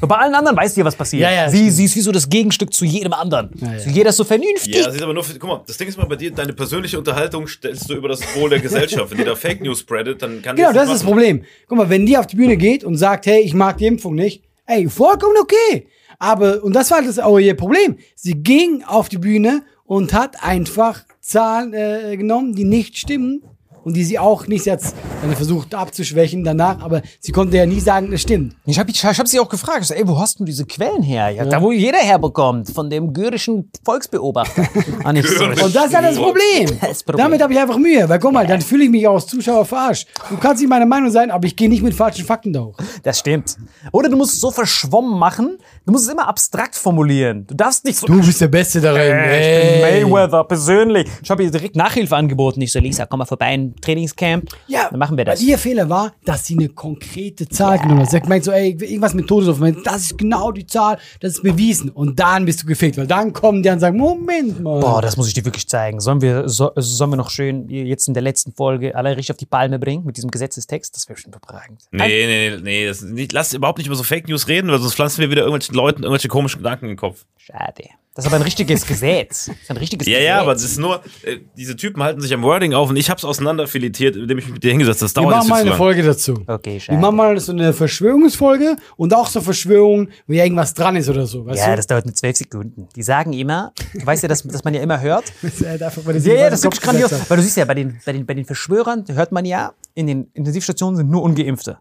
Und 0.00 0.08
Bei 0.08 0.16
allen 0.16 0.34
anderen 0.34 0.56
weißt 0.56 0.76
du 0.76 0.80
ja, 0.80 0.84
was 0.84 0.96
passiert. 0.96 1.22
Ja, 1.22 1.30
ja, 1.30 1.48
sie, 1.48 1.70
sie 1.70 1.84
ist 1.84 1.94
wie 1.94 2.00
so 2.00 2.10
das 2.10 2.28
Gegenstück 2.28 2.74
zu 2.74 2.84
jedem 2.84 3.12
anderen. 3.12 3.50
ja. 3.60 3.78
So 3.78 3.90
jeder 3.90 4.10
ist 4.10 4.16
so 4.16 4.24
vernünftig. 4.24 4.74
Ja, 4.74 4.84
das 4.86 4.96
ist 4.96 5.02
aber 5.02 5.14
nur 5.14 5.22
für, 5.22 5.38
guck 5.38 5.48
mal, 5.48 5.62
das 5.64 5.76
Ding 5.76 5.86
ist 5.86 5.96
mal 5.96 6.06
bei 6.06 6.16
dir, 6.16 6.32
deine 6.32 6.52
persönliche 6.54 6.98
Unterhaltung 6.98 7.46
stellst 7.46 7.88
du 7.88 7.94
über 7.94 8.08
das 8.08 8.20
Wohl 8.34 8.50
der 8.50 8.58
Gesellschaft. 8.58 9.10
Wenn 9.12 9.18
die 9.18 9.24
da 9.24 9.36
Fake 9.36 9.60
News 9.60 9.80
spreadet, 9.80 10.22
dann 10.22 10.42
kann 10.42 10.56
Genau, 10.56 10.70
nicht 10.70 10.80
das 10.80 10.88
ist 10.88 10.94
das. 10.94 11.02
Problem. 11.04 11.44
Guck 11.68 11.78
mal, 11.78 11.88
wenn 11.88 12.04
die 12.04 12.18
auf 12.18 12.26
die 12.26 12.34
Bühne 12.34 12.56
geht 12.56 12.82
und 12.82 12.96
sagt, 12.96 13.26
hey, 13.26 13.40
ich 13.42 13.54
mag 13.54 13.78
die 13.78 13.86
Impfung 13.86 14.16
nicht, 14.16 14.42
ey, 14.66 14.88
vollkommen 14.88 15.36
okay. 15.40 15.86
Aber, 16.18 16.64
und 16.64 16.74
das 16.74 16.90
war 16.90 17.02
das 17.02 17.20
auch 17.20 17.38
ihr 17.38 17.56
Problem. 17.56 17.96
Sie 18.16 18.34
ging 18.34 18.82
auf 18.84 19.08
die 19.08 19.18
Bühne 19.18 19.62
und 19.84 20.12
hat 20.12 20.42
einfach 20.42 21.04
Zahlen 21.20 21.72
äh, 21.74 22.16
genommen, 22.16 22.54
die 22.56 22.64
nicht 22.64 22.98
stimmen. 22.98 23.42
Und 23.86 23.94
die 23.94 24.02
sie 24.02 24.18
auch 24.18 24.48
nicht 24.48 24.66
jetzt 24.66 24.96
dann 25.22 25.30
versucht 25.36 25.72
abzuschwächen 25.72 26.42
danach, 26.42 26.80
aber 26.80 27.02
sie 27.20 27.30
konnte 27.30 27.56
ja 27.56 27.66
nie 27.66 27.78
sagen, 27.78 28.12
es 28.12 28.22
stimmt. 28.22 28.56
Ich 28.64 28.80
habe 28.80 28.90
ich 28.90 29.04
hab 29.04 29.28
sie 29.28 29.38
auch 29.38 29.48
gefragt, 29.48 29.82
ich 29.82 29.86
so, 29.86 29.94
ey, 29.94 30.08
wo 30.08 30.18
hast 30.18 30.40
du 30.40 30.44
diese 30.44 30.66
Quellen 30.66 31.04
her? 31.04 31.30
Ja, 31.30 31.44
Da, 31.44 31.62
wo 31.62 31.70
jeder 31.70 31.98
herbekommt, 31.98 32.68
von 32.68 32.90
dem 32.90 33.12
gyrischen 33.12 33.70
Volksbeobachter. 33.84 34.66
ah, 35.04 35.12
nicht 35.12 35.28
so. 35.28 35.44
Und 35.44 35.72
das 35.72 35.86
ist 35.86 35.92
ja 35.92 36.02
das 36.02 36.16
Problem. 36.16 36.68
Das 36.80 37.04
Problem. 37.04 37.26
Damit 37.26 37.40
habe 37.40 37.52
ich 37.52 37.60
einfach 37.60 37.78
Mühe, 37.78 38.08
weil 38.08 38.18
guck 38.18 38.32
mal, 38.32 38.44
dann 38.44 38.60
fühle 38.60 38.84
ich 38.84 38.90
mich 38.90 39.06
auch 39.06 39.14
als 39.14 39.26
Zuschauer 39.28 39.64
verarscht. 39.64 40.08
Du 40.30 40.36
kannst 40.36 40.60
nicht 40.60 40.68
meine 40.68 40.86
Meinung 40.86 41.10
sein, 41.12 41.30
aber 41.30 41.46
ich 41.46 41.54
gehe 41.54 41.68
nicht 41.68 41.84
mit 41.84 41.94
falschen 41.94 42.24
Fakten 42.24 42.52
da 42.52 42.62
hoch. 42.62 42.76
Das 43.04 43.20
stimmt. 43.20 43.56
Oder 43.92 44.08
du 44.08 44.16
musst 44.16 44.34
es 44.34 44.40
so 44.40 44.50
verschwommen 44.50 45.16
machen, 45.16 45.58
du 45.86 45.92
musst 45.92 46.06
es 46.06 46.12
immer 46.12 46.28
abstrakt 46.28 46.74
formulieren. 46.74 47.46
Du 47.46 47.54
darfst 47.54 47.84
nicht 47.84 47.98
so. 47.98 48.06
Du 48.06 48.20
bist 48.20 48.40
der 48.40 48.48
Beste 48.48 48.80
darin. 48.80 49.00
Äh, 49.00 49.94
ich 49.94 50.00
bin. 50.00 50.10
Mayweather 50.10 50.44
persönlich. 50.44 51.08
Ich 51.22 51.30
habe 51.30 51.44
ihr 51.44 51.50
direkt 51.50 51.76
Nachhilfe 51.76 52.16
angeboten. 52.16 52.60
Ich 52.60 52.72
so, 52.72 52.80
Lisa, 52.80 53.06
komm 53.06 53.20
mal 53.20 53.24
vorbei 53.24 53.54
in 53.54 53.60
ein 53.62 53.76
Trainingscamp. 53.80 54.50
Ja, 54.66 54.88
Dann 54.90 54.98
machen 54.98 55.16
wir 55.16 55.24
das. 55.24 55.40
Weil 55.40 55.48
ihr 55.48 55.58
Fehler 55.58 55.88
war, 55.88 56.12
dass 56.24 56.44
sie 56.44 56.54
eine 56.54 56.68
konkrete 56.68 57.48
Zahl 57.48 57.78
genommen 57.78 58.00
hat. 58.00 58.10
Sie 58.10 58.16
hat 58.16 58.24
gemeint 58.24 58.44
so, 58.44 58.50
ey, 58.50 58.70
irgendwas 58.70 59.14
mit 59.14 59.26
Todesauf. 59.28 59.60
Das 59.84 60.02
ist 60.02 60.18
genau 60.18 60.52
die 60.52 60.66
Zahl, 60.66 60.98
das 61.20 61.34
ist 61.34 61.42
bewiesen. 61.42 61.90
Und 61.90 62.18
dann 62.18 62.44
bist 62.44 62.62
du 62.62 62.66
gefickt, 62.66 62.98
weil 62.98 63.06
dann 63.06 63.32
kommen 63.32 63.62
die 63.62 63.68
und 63.68 63.80
sagen, 63.80 63.96
Moment 63.96 64.60
mal. 64.60 64.80
Boah, 64.80 65.00
das 65.00 65.16
muss 65.16 65.28
ich 65.28 65.34
dir 65.34 65.44
wirklich 65.44 65.68
zeigen. 65.68 66.00
Sollen 66.00 66.20
wir, 66.20 66.48
so, 66.48 66.72
sollen 66.74 67.10
wir 67.10 67.16
noch 67.16 67.30
schön 67.30 67.68
jetzt 67.68 68.08
in 68.08 68.14
der 68.14 68.22
letzten 68.22 68.52
Folge 68.52 68.94
alle 68.96 69.10
richtig 69.10 69.30
auf 69.30 69.36
die 69.36 69.46
Palme 69.46 69.78
bringen 69.78 70.04
mit 70.04 70.16
diesem 70.16 70.30
Gesetzestext? 70.30 70.96
Das 70.96 71.08
wäre 71.08 71.18
schon 71.18 71.32
überragend. 71.32 71.82
Nee, 71.92 72.06
nee, 72.06 72.50
nee, 72.50 72.56
nee. 72.62 72.86
Das, 72.86 73.02
nicht, 73.02 73.32
lass 73.32 73.52
überhaupt 73.52 73.78
nicht 73.78 73.86
über 73.86 73.96
so 73.96 74.02
Fake 74.02 74.28
News 74.28 74.48
reden, 74.48 74.68
weil 74.70 74.80
sonst 74.80 74.94
pflanzen 74.94 75.20
wir 75.20 75.30
wieder 75.30 75.42
irgendwelchen 75.42 75.75
Leuten 75.76 76.02
irgendwelche 76.02 76.28
komischen 76.28 76.58
Gedanken 76.58 76.86
in 76.86 76.90
den 76.92 76.96
Kopf. 76.98 77.24
Schade. 77.36 77.84
Das 78.14 78.24
ist 78.24 78.28
aber 78.32 78.36
ein 78.36 78.42
richtiges 78.44 78.86
Gesetz. 78.86 79.44
Das 79.46 79.56
ist 79.56 79.70
ein 79.70 79.76
richtiges 79.76 80.06
Ja, 80.06 80.14
Gesetz. 80.14 80.26
ja, 80.26 80.40
aber 80.40 80.54
das 80.54 80.62
ist 80.62 80.78
nur, 80.78 81.02
äh, 81.22 81.36
diese 81.54 81.76
Typen 81.76 82.02
halten 82.02 82.22
sich 82.22 82.32
am 82.32 82.42
Wording 82.42 82.72
auf 82.72 82.88
und 82.88 82.96
ich 82.96 83.10
hab's 83.10 83.26
auseinanderfiletiert, 83.26 84.16
indem 84.16 84.38
ich 84.38 84.46
mich 84.46 84.54
mit 84.54 84.64
dir 84.64 84.70
hingesetzt 84.70 85.02
habe. 85.02 85.06
Das 85.08 85.14
wir 85.16 85.22
dauert 85.22 85.34
machen 85.34 85.42
jetzt 85.44 85.50
mal 85.50 85.60
eine 85.60 85.68
lang. 85.68 85.76
Folge 85.78 86.02
dazu. 86.02 86.42
Okay, 86.46 86.72
Wir 86.74 86.80
schade. 86.80 86.98
machen 86.98 87.14
mal 87.16 87.38
so 87.38 87.52
eine 87.52 87.74
Verschwörungsfolge 87.74 88.76
und 88.96 89.12
auch 89.12 89.26
so 89.28 89.42
Verschwörung, 89.42 90.08
wo 90.26 90.32
ja 90.32 90.44
irgendwas 90.44 90.72
dran 90.72 90.96
ist 90.96 91.10
oder 91.10 91.26
so. 91.26 91.44
Weißt 91.44 91.60
Ja, 91.60 91.70
du? 91.72 91.76
das 91.76 91.86
dauert 91.88 92.06
nur 92.06 92.14
zwölf 92.14 92.38
Sekunden. 92.38 92.88
Die 92.96 93.02
sagen 93.02 93.34
immer, 93.34 93.74
du 93.92 94.06
weißt 94.06 94.22
ja, 94.22 94.30
dass, 94.30 94.42
dass 94.44 94.64
man 94.64 94.72
ja 94.72 94.80
immer 94.80 94.98
hört. 95.00 95.30
Ja, 95.60 95.72
ja, 95.72 96.48
das 96.48 96.60
ist 96.60 96.64
wirklich 96.64 96.80
grandios. 96.80 97.12
hat. 97.12 97.28
Weil 97.28 97.36
du 97.36 97.42
siehst 97.42 97.58
ja, 97.58 97.66
bei 97.66 97.74
den, 97.74 98.00
bei 98.06 98.12
den, 98.12 98.24
bei 98.24 98.32
den 98.32 98.46
Verschwörern 98.46 99.04
hört 99.08 99.30
man 99.30 99.44
ja, 99.44 99.74
in 99.94 100.06
den 100.06 100.30
Intensivstationen 100.32 100.96
sind 100.96 101.10
nur 101.10 101.22
Ungeimpfte. 101.22 101.78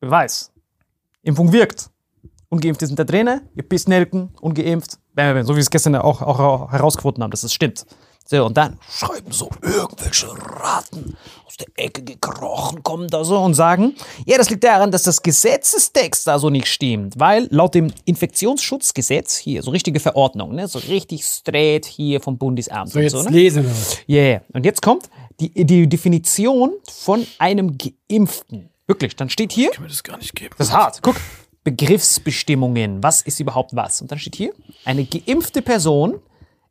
Beweis. 0.00 0.52
Impfung 1.22 1.52
wirkt. 1.52 1.88
Ungeimpfte 2.52 2.86
sind 2.86 2.98
da 2.98 3.04
drinnen, 3.04 3.40
ihr 3.54 3.62
Pissnelken, 3.62 4.28
ungeimpft. 4.42 4.92
So 5.16 5.22
wie 5.22 5.56
wir 5.56 5.56
es 5.56 5.70
gestern 5.70 5.96
auch, 5.96 6.20
auch 6.20 6.70
herausgefunden 6.70 7.22
haben, 7.24 7.30
dass 7.30 7.40
das 7.40 7.54
stimmt. 7.54 7.86
So, 8.26 8.44
und 8.44 8.56
dann 8.56 8.78
schreiben 8.90 9.32
so 9.32 9.48
irgendwelche 9.62 10.28
Ratten 10.28 11.16
aus 11.46 11.56
der 11.56 11.66
Ecke 11.76 12.02
gekrochen, 12.04 12.82
kommen 12.82 13.08
da 13.08 13.24
so 13.24 13.38
und 13.38 13.54
sagen, 13.54 13.94
ja, 14.26 14.36
das 14.36 14.50
liegt 14.50 14.64
daran, 14.64 14.90
dass 14.90 15.02
das 15.02 15.22
Gesetzestext 15.22 16.26
da 16.26 16.38
so 16.38 16.50
nicht 16.50 16.66
stimmt, 16.68 17.18
weil 17.18 17.48
laut 17.50 17.74
dem 17.74 17.90
Infektionsschutzgesetz, 18.04 19.36
hier, 19.36 19.62
so 19.62 19.70
richtige 19.70 19.98
Verordnung, 19.98 20.54
ne, 20.54 20.68
so 20.68 20.78
richtig 20.78 21.24
straight 21.24 21.86
hier 21.86 22.20
vom 22.20 22.36
Bundesamt 22.38 22.90
So, 22.90 22.98
und 22.98 23.02
jetzt 23.02 23.12
so, 23.12 23.22
ne? 23.22 23.30
lesen 23.30 23.64
wir 23.64 23.70
was. 23.70 23.96
Yeah. 24.08 24.42
Und 24.52 24.64
jetzt 24.66 24.82
kommt 24.82 25.08
die, 25.40 25.64
die 25.64 25.88
Definition 25.88 26.72
von 26.90 27.26
einem 27.38 27.76
Geimpften. 27.78 28.68
Wirklich, 28.86 29.16
dann 29.16 29.30
steht 29.30 29.52
hier, 29.52 29.70
Kann 29.70 29.84
mir 29.84 29.88
das 29.88 30.02
gar 30.02 30.18
nicht 30.18 30.34
geben. 30.34 30.54
das 30.58 30.68
ist 30.68 30.74
hart, 30.74 31.00
guck, 31.02 31.16
Begriffsbestimmungen, 31.64 33.02
was 33.02 33.22
ist 33.22 33.38
überhaupt 33.40 33.74
was? 33.74 34.00
Und 34.00 34.10
dann 34.10 34.18
steht 34.18 34.36
hier, 34.36 34.52
eine 34.84 35.04
geimpfte 35.04 35.62
Person 35.62 36.20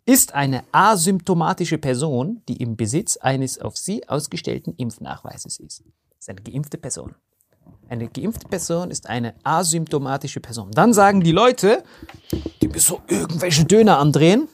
ist 0.05 0.33
eine 0.33 0.63
asymptomatische 0.71 1.77
Person, 1.77 2.41
die 2.49 2.57
im 2.57 2.75
Besitz 2.75 3.17
eines 3.17 3.59
auf 3.59 3.77
sie 3.77 4.07
ausgestellten 4.09 4.73
Impfnachweises 4.75 5.59
ist. 5.59 5.83
Das 6.09 6.19
ist 6.19 6.29
eine 6.29 6.41
geimpfte 6.41 6.77
Person. 6.77 7.15
Eine 7.87 8.07
geimpfte 8.07 8.47
Person 8.47 8.91
ist 8.91 9.07
eine 9.07 9.35
asymptomatische 9.43 10.39
Person. 10.39 10.71
Dann 10.71 10.93
sagen 10.93 11.21
die 11.21 11.31
Leute, 11.31 11.83
die 12.61 12.67
mir 12.67 12.79
so 12.79 13.01
irgendwelche 13.07 13.65
Döner 13.65 13.99
andrehen, 13.99 14.47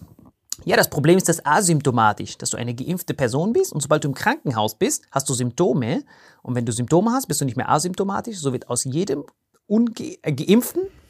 ja, 0.66 0.76
das 0.76 0.90
Problem 0.90 1.18
ist 1.18 1.30
das 1.30 1.46
asymptomatisch, 1.46 2.38
dass 2.38 2.50
du 2.50 2.58
eine 2.58 2.76
geimpfte 2.76 3.14
Person 3.14 3.54
bist 3.54 3.72
und 3.72 3.80
sobald 3.80 4.04
du 4.04 4.10
im 4.10 4.14
Krankenhaus 4.14 4.76
bist, 4.76 5.06
hast 5.12 5.30
du 5.30 5.34
Symptome. 5.34 6.04
Und 6.42 6.56
wenn 6.56 6.66
du 6.66 6.74
Symptome 6.74 7.12
hast, 7.12 7.28
bist 7.28 7.40
du 7.40 7.46
nicht 7.46 7.56
mehr 7.56 7.70
asymptomatisch. 7.70 8.38
So 8.38 8.52
wird 8.52 8.70
aus 8.70 8.84
jedem 8.84 9.24
Unge 9.68 10.18
äh, 10.22 10.32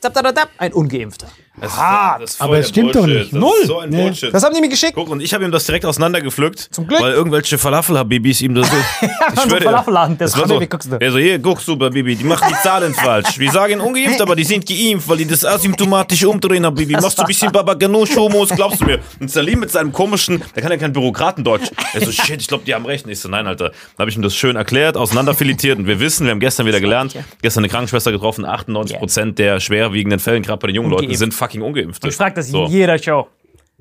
Zap, 0.02 0.14
zap, 0.14 0.36
zap, 0.36 0.50
ein 0.58 0.74
Ungeimpfter. 0.74 1.28
Das 1.60 1.72
Ah, 1.76 2.20
das 2.20 2.34
ist 2.36 2.42
aber 2.42 2.60
es 2.60 2.68
der 2.68 2.70
stimmt 2.74 2.96
doch 2.96 3.02
Bullshit. 3.02 3.18
nicht. 3.20 3.34
Das 3.34 3.40
Null. 3.40 3.52
Ist 3.62 3.68
so 3.68 3.80
ein 3.80 3.90
Nee. 3.90 4.04
Bullshit. 4.04 4.32
Das 4.32 4.44
haben 4.44 4.54
die 4.54 4.62
mir 4.62 4.70
geschickt. 4.70 4.94
Guck, 4.94 5.10
und 5.10 5.22
ich 5.24 5.34
habe 5.34 5.44
ihm 5.44 5.52
das 5.52 5.66
direkt 5.66 5.86
auseinandergepflückt. 5.88 6.60
Zum 6.72 6.86
Glück. 6.86 7.02
Weil 7.02 7.14
irgendwelche 7.14 7.58
Falafel-Habibis 7.58 8.42
ihm 8.42 8.54
das 8.54 8.70
so. 8.70 8.76
ich 9.02 9.42
schwöre 9.42 9.62
Falafelladen, 9.64 10.20
das 10.20 10.34
war 10.34 10.42
kann 10.42 10.50
so. 10.50 10.56
er, 10.56 10.62
wie 10.62 10.68
guckst 10.68 10.92
du? 10.92 10.98
Er 11.02 11.12
so, 11.12 11.18
hier, 11.18 11.40
guck 11.40 11.60
so, 11.60 11.74
Habibi, 11.80 12.16
die 12.16 12.24
machen 12.26 12.48
die 12.48 12.62
Zahlen 12.62 12.94
falsch. 12.94 13.40
Wir 13.40 13.52
sagen 13.52 13.80
ungeimpft, 13.82 14.22
aber 14.22 14.36
die 14.36 14.44
sind 14.44 14.68
geimpft, 14.68 15.10
weil 15.10 15.18
die 15.18 15.26
das 15.26 15.44
asymptomatisch 15.44 16.24
umdrehen, 16.26 16.64
Habibi. 16.64 16.94
Machst 16.94 17.18
du 17.18 17.24
ein 17.24 17.28
bisschen 17.28 17.52
Baba 17.52 17.74
Ganoush, 17.74 18.16
Homos, 18.16 18.50
glaubst 18.50 18.82
du 18.82 18.86
mir? 18.86 19.00
Und 19.20 19.32
Salim 19.32 19.60
mit 19.62 19.72
seinem 19.72 19.92
komischen, 19.92 20.44
der 20.56 20.62
kann 20.62 20.72
ja 20.72 20.78
kein 20.78 20.94
Bürokratendeutsch. 20.94 21.72
Er 21.96 22.02
so, 22.06 22.12
shit, 22.12 22.40
ich 22.40 22.48
glaube, 22.48 22.66
die 22.66 22.76
haben 22.76 22.86
recht. 22.86 23.06
Und 23.06 23.12
ich 23.12 23.20
so, 23.20 23.30
nein, 23.30 23.48
Alter. 23.48 23.70
Dann 23.70 23.98
habe 23.98 24.12
ich 24.12 24.16
ihm 24.16 24.22
das 24.22 24.36
schön 24.36 24.56
erklärt, 24.58 24.96
auseinanderfiletiert. 24.96 25.80
Und 25.80 25.88
wir 25.88 26.00
wissen, 26.00 26.26
wir 26.28 26.32
haben 26.34 26.40
gestern 26.40 26.68
wieder 26.68 26.80
gelernt, 26.80 27.16
gestern 27.42 27.62
eine 27.62 27.70
Krankenschwester 27.70 28.12
getroffen, 28.12 28.46
98% 28.46 29.34
der 29.34 29.60
schwerwiegenden 29.88 30.20
Fällen, 30.20 30.44
gerade 30.44 30.60
bei 30.60 30.68
den 30.68 30.76
jungen 30.76 30.90
Leuten, 30.90 31.04
Ungeimpft. 31.04 31.20
sind 31.20 31.34
fucking 31.34 31.62
ungeimpfte. 31.62 32.08
Ich 32.08 32.16
frage 32.16 32.36
das 32.36 32.48
So. 32.48 32.66
in 32.66 32.72
jeder 32.72 32.98
Show. 32.98 33.28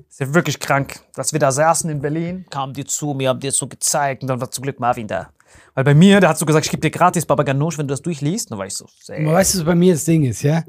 Ist 0.09 0.19
ja 0.19 0.33
wirklich 0.33 0.59
krank, 0.59 0.99
dass 1.15 1.33
wir 1.33 1.39
da 1.39 1.51
saßen 1.51 1.89
in 1.89 2.01
Berlin. 2.01 2.45
Kamen 2.49 2.73
die 2.73 2.85
zu 2.85 3.13
mir, 3.13 3.29
haben 3.29 3.39
dir 3.39 3.51
so 3.51 3.67
gezeigt. 3.67 4.21
Und 4.23 4.29
dann 4.29 4.39
war 4.41 4.49
zum 4.49 4.63
Glück 4.63 4.79
Marvin 4.79 5.07
da. 5.07 5.29
Weil 5.75 5.83
bei 5.83 5.93
mir, 5.93 6.19
der 6.19 6.29
hat 6.29 6.37
so 6.37 6.45
gesagt, 6.45 6.65
ich 6.65 6.71
gebe 6.71 6.81
dir 6.81 6.91
gratis 6.91 7.25
Baba 7.25 7.43
Ganoush, 7.43 7.77
wenn 7.77 7.87
du 7.87 7.93
das 7.93 8.01
durchliest. 8.01 8.51
Dann 8.51 8.57
war 8.57 8.65
ich 8.65 8.73
so, 8.73 8.87
sehr. 9.01 9.23
weißt 9.25 9.55
du, 9.55 9.59
was 9.59 9.65
bei 9.65 9.75
mir 9.75 9.93
das 9.93 10.05
Ding 10.05 10.23
ist, 10.23 10.41
ja? 10.43 10.63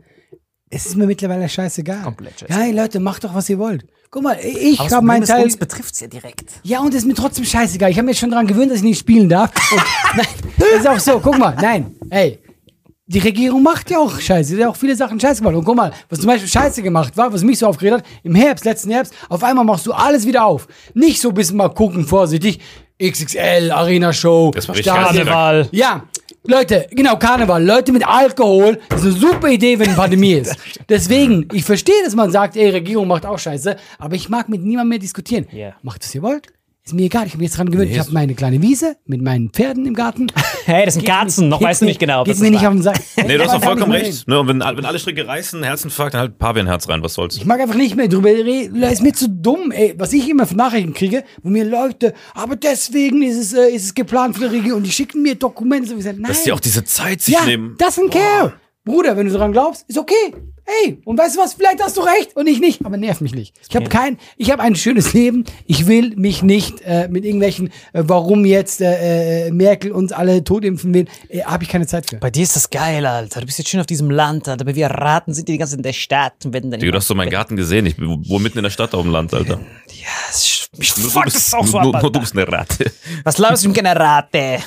Es 0.71 0.85
ist 0.87 0.97
mir 0.97 1.07
mittlerweile 1.07 1.49
scheißegal. 1.49 2.03
Komplett 2.03 2.43
Ja, 2.47 2.57
hey, 2.57 2.73
Leute, 2.73 3.01
macht 3.01 3.25
doch, 3.25 3.35
was 3.35 3.49
ihr 3.49 3.59
wollt. 3.59 3.87
Guck 4.11 4.23
mal, 4.23 4.39
ich 4.43 4.79
habe 4.81 5.05
meinen 5.05 5.25
Teil. 5.25 5.45
uns 5.45 5.57
betrifft 5.57 5.95
es 5.95 6.01
ja 6.01 6.07
direkt. 6.07 6.61
Ja, 6.63 6.81
und 6.81 6.89
es 6.91 6.97
ist 7.03 7.07
mir 7.07 7.15
trotzdem 7.15 7.45
scheißegal. 7.45 7.91
Ich 7.91 7.97
habe 7.99 8.07
mir 8.07 8.15
schon 8.15 8.31
daran 8.31 8.47
gewöhnt, 8.47 8.71
dass 8.71 8.79
ich 8.79 8.85
nicht 8.85 8.99
spielen 8.99 9.29
darf. 9.29 9.51
Und, 9.73 9.83
nein, 10.17 10.27
das 10.59 10.69
ist 10.81 10.89
auch 10.89 10.99
so. 10.99 11.21
Guck 11.21 11.39
mal, 11.39 11.55
nein, 11.61 11.95
ey. 12.11 12.39
Die 13.11 13.21
Regierung 13.21 13.63
macht 13.63 13.91
ja 13.91 13.99
auch 13.99 14.21
Scheiße. 14.21 14.51
Die 14.51 14.57
hat 14.57 14.61
ja 14.61 14.69
auch 14.69 14.77
viele 14.77 14.95
Sachen 14.95 15.19
Scheiße 15.19 15.41
gemacht. 15.41 15.57
Und 15.57 15.65
guck 15.65 15.77
mal, 15.77 15.93
was 16.11 16.19
zum 16.21 16.29
Beispiel 16.29 16.47
Scheiße 16.49 16.83
gemacht 16.83 17.17
war, 17.17 17.33
was 17.33 17.43
mich 17.43 17.59
so 17.59 17.67
aufgeregt 17.67 17.97
hat, 17.99 18.05
im 18.23 18.35
Herbst, 18.35 18.67
letzten 18.67 18.91
Herbst, 18.91 19.15
auf 19.31 19.43
einmal 19.43 19.65
machst 19.65 19.87
du 19.87 19.93
alles 19.93 20.27
wieder 20.27 20.45
auf. 20.45 20.69
Nicht 20.93 21.19
so 21.21 21.31
ein 21.31 21.35
bisschen 21.35 21.57
mal 21.57 21.71
gucken, 21.71 22.05
vorsichtig. 22.07 22.61
XXL, 23.03 23.71
Das 23.71 24.69
war 24.69 24.75
Stadion. 24.75 24.85
geil. 24.85 25.05
Karneval. 25.25 25.69
Ja, 25.73 26.05
Leute, 26.45 26.87
genau, 26.91 27.17
Karneval. 27.17 27.65
Leute 27.65 27.93
mit 27.93 28.07
Alkohol 28.07 28.79
ist 28.95 29.03
eine 29.03 29.13
super 29.13 29.49
Idee, 29.49 29.79
wenn 29.79 29.87
eine 29.89 29.97
Pandemie 29.97 30.33
ist. 30.35 30.57
Deswegen, 30.89 31.49
ich 31.53 31.65
verstehe, 31.65 32.03
dass 32.05 32.15
man 32.15 32.31
sagt, 32.31 32.57
ey, 32.57 32.71
Regierung 32.71 33.07
macht 33.09 33.25
auch 33.25 33.39
Scheiße, 33.39 33.77
aber 33.99 34.17
ich 34.17 34.29
mag 34.29 34.49
mit 34.49 34.63
niemandem 34.63 34.91
mehr 34.91 34.99
diskutieren. 34.99 35.47
Ja. 35.53 35.75
Macht, 35.83 36.05
was 36.05 36.15
ihr 36.15 36.23
wollt. 36.23 36.49
Ist 36.89 36.95
mir 36.95 37.03
egal, 37.05 37.27
ich 37.27 37.33
habe 37.35 37.43
mich 37.43 37.51
jetzt 37.51 37.59
dran 37.59 37.71
gewöhnt. 37.71 37.91
ich 37.91 37.99
habe 37.99 38.11
meine 38.13 38.35
kleine 38.35 38.63
Wiese 38.63 38.97
mit 39.05 39.21
meinen 39.21 39.51
Pferden 39.51 39.85
im 39.85 39.93
Garten. 39.95 40.29
Hey, 40.65 40.85
das 40.85 40.97
ist 40.97 41.03
ein 41.03 41.07
Garzen. 41.07 41.49
Noch 41.49 41.61
Geht 41.61 41.69
weißt 41.69 41.81
du 41.81 41.87
nicht 41.87 41.99
genau. 41.99 42.25
Geht 42.25 42.35
was 42.35 42.41
mir 42.41 42.51
nicht 42.51 42.61
war. 42.61 42.69
auf 42.69 42.75
den 42.75 42.83
Sack. 42.83 43.01
Nee, 43.27 43.39
du 43.39 43.45
hast 43.45 43.55
doch 43.55 43.63
vollkommen 43.65 43.93
recht. 43.93 44.29
Ne? 44.29 44.39
Und 44.39 44.49
wenn, 44.49 44.61
wenn 44.61 44.85
alle 44.85 44.99
Stricke 44.99 45.27
reißen, 45.27 45.63
Herzinfarkt, 45.63 46.13
dann 46.13 46.21
halt 46.21 46.39
Pavian-Herz 46.39 46.89
rein, 46.91 47.03
was 47.03 47.15
soll's. 47.15 47.37
Ich 47.37 47.47
mag 47.47 47.59
einfach 47.61 47.75
nicht 47.75 47.97
mehr 47.97 48.09
drüber 48.09 48.29
reden. 48.29 48.83
Ist 48.83 49.01
mir 49.03 49.15
zu 49.15 49.29
dumm, 49.31 49.71
ey. 49.71 49.95
Was 49.99 50.13
ich 50.13 50.29
immer 50.29 50.47
für 50.47 50.57
Nachrichten 50.57 50.93
kriege, 50.93 51.25
wo 51.43 51.49
mir 51.49 51.65
Leute, 51.65 52.13
aber 52.35 52.57
deswegen 52.57 53.23
ist 53.23 53.39
es, 53.39 53.53
äh, 53.55 53.69
ist 53.71 53.85
es 53.85 53.95
geplant 53.95 54.37
für 54.37 54.49
die 54.49 54.57
Regierung 54.57 54.79
und 54.79 54.85
die 54.87 54.91
schicken 54.93 55.23
mir 55.23 55.37
Dokumente. 55.37 55.89
So 55.89 55.95
wie 55.95 55.99
gesagt, 55.99 56.19
nein. 56.19 56.31
Dass 56.33 56.43
die 56.43 56.53
auch 56.53 56.61
diese 56.61 56.85
Zeit 56.85 57.23
sich 57.23 57.35
Ja, 57.35 57.45
nehmen. 57.47 57.75
das 57.79 57.99
ein 57.99 58.11
Care. 58.11 58.53
Bruder, 58.85 59.17
wenn 59.17 59.27
du 59.27 59.33
daran 59.33 59.53
glaubst, 59.53 59.85
ist 59.89 59.97
okay. 59.99 60.15
Hey, 60.83 61.01
und 61.07 61.19
weißt 61.19 61.37
du 61.37 61.41
was? 61.41 61.55
Vielleicht 61.55 61.83
hast 61.83 61.97
du 61.97 62.03
recht 62.03 62.37
und 62.37 62.47
ich 62.47 62.61
nicht, 62.61 62.85
aber 62.85 62.99
nerv 62.99 63.23
mich 63.23 63.35
nicht. 63.35 63.55
Ich 63.71 63.75
habe 63.75 63.89
kein, 63.89 64.19
ich 64.37 64.51
habe 64.51 64.63
ein 64.63 64.77
schönes 64.77 65.15
Leben. 65.15 65.45
Ich 65.67 65.87
will 65.87 66.15
mich 66.17 66.43
nicht 66.43 66.83
äh, 66.85 67.09
mit 67.09 67.25
irgendwelchen, 67.25 67.69
äh, 67.95 68.03
warum 68.07 68.45
jetzt 68.45 68.83
äh, 68.83 69.47
äh, 69.47 69.51
Merkel 69.51 69.93
uns 69.93 70.13
alle 70.13 70.45
totimpfen 70.45 70.93
will, 70.93 71.07
äh, 71.31 71.43
habe 71.43 71.65
ich 71.65 71.71
keine 71.71 71.87
Zeit 71.87 72.11
für. 72.11 72.17
Bei 72.17 72.31
dir 72.31 72.43
ist 72.43 72.55
das 72.55 72.69
geil, 72.69 73.07
Alter. 73.07 73.41
Du 73.41 73.47
bist 73.47 73.57
jetzt 73.59 73.71
schön 73.71 73.81
auf 73.81 73.87
diesem 73.87 74.11
Land, 74.11 74.47
Alter. 74.47 74.63
Aber 74.67 74.75
wir 74.75 74.89
raten, 74.89 75.33
sind 75.33 75.49
die 75.49 75.53
die 75.53 75.59
ganze 75.59 75.73
Zeit 75.73 75.79
in 75.79 75.83
der 75.85 75.93
Stadt 75.95 76.45
und 76.45 76.53
werden 76.53 76.71
dann. 76.71 76.81
Digga, 76.81 76.93
du 76.93 76.99
hast 76.99 77.09
doch 77.09 77.15
meinen 77.17 77.31
Garten 77.31 77.57
gesehen. 77.57 77.87
Ich 77.87 77.99
wohne 77.99 78.43
mitten 78.43 78.59
in 78.59 78.65
der 78.65 78.71
Stadt 78.71 78.95
auf 78.95 79.03
dem 79.03 79.11
Land, 79.11 79.33
Alter. 79.33 79.59
Ja, 79.89 80.07
Nur 80.77 80.85
fuckt 80.85 80.99
du 80.99 81.31
das 81.31 81.35
bist, 81.35 81.55
auch 81.55 81.67
so 81.67 81.81
nur, 81.81 81.95
ab, 81.95 82.03
nur 82.03 82.13
du 82.13 82.19
Alter. 82.19 82.21
bist 82.21 82.37
eine 82.37 82.47
Ratte. 82.47 82.93
Was 83.25 83.39
laberst 83.39 83.65
du 83.65 83.69
mit 83.69 83.79
einer 83.79 83.99
Rate? 83.99 84.59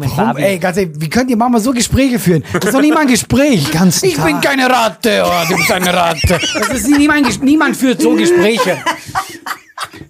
Warum, 0.00 0.36
ey, 0.36 0.58
ganz 0.58 0.76
ehrlich, 0.76 0.94
wie 0.98 1.08
könnt 1.08 1.30
ihr 1.30 1.36
Mama 1.36 1.58
so 1.60 1.72
Gespräche 1.72 2.18
führen? 2.18 2.44
Das 2.52 2.66
ist 2.66 2.74
doch 2.74 2.80
nicht 2.80 2.94
mal 2.94 3.00
ein 3.00 3.06
Gespräch. 3.08 3.70
Ganzen 3.72 4.06
ich 4.06 4.16
bin 4.16 4.40
Tag. 4.40 4.42
keine 4.42 4.68
Ratte, 4.68 5.24
oh, 5.24 5.48
du 5.48 5.56
bist 5.56 5.70
eine 5.72 5.92
Ratte. 5.92 6.38
Das 6.54 6.68
ist 6.68 6.88
nie, 6.88 6.98
niemand, 6.98 7.42
niemand 7.42 7.76
führt 7.76 8.00
so 8.00 8.14
Gespräche. 8.14 8.78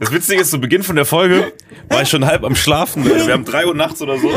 Das 0.01 0.12
Witzige 0.12 0.41
ist, 0.41 0.51
zu 0.51 0.61
Beginn 0.61 0.83
von 0.83 0.97
der 0.97 1.05
Folge 1.05 1.53
war 1.89 2.03
ich 2.03 2.09
schon 2.09 2.25
halb 2.25 2.45
am 2.45 2.55
Schlafen. 2.55 3.05
Wir 3.05 3.33
haben 3.33 3.45
drei 3.45 3.66
Uhr 3.66 3.75
nachts 3.75 4.01
oder 4.03 4.19
so. 4.19 4.31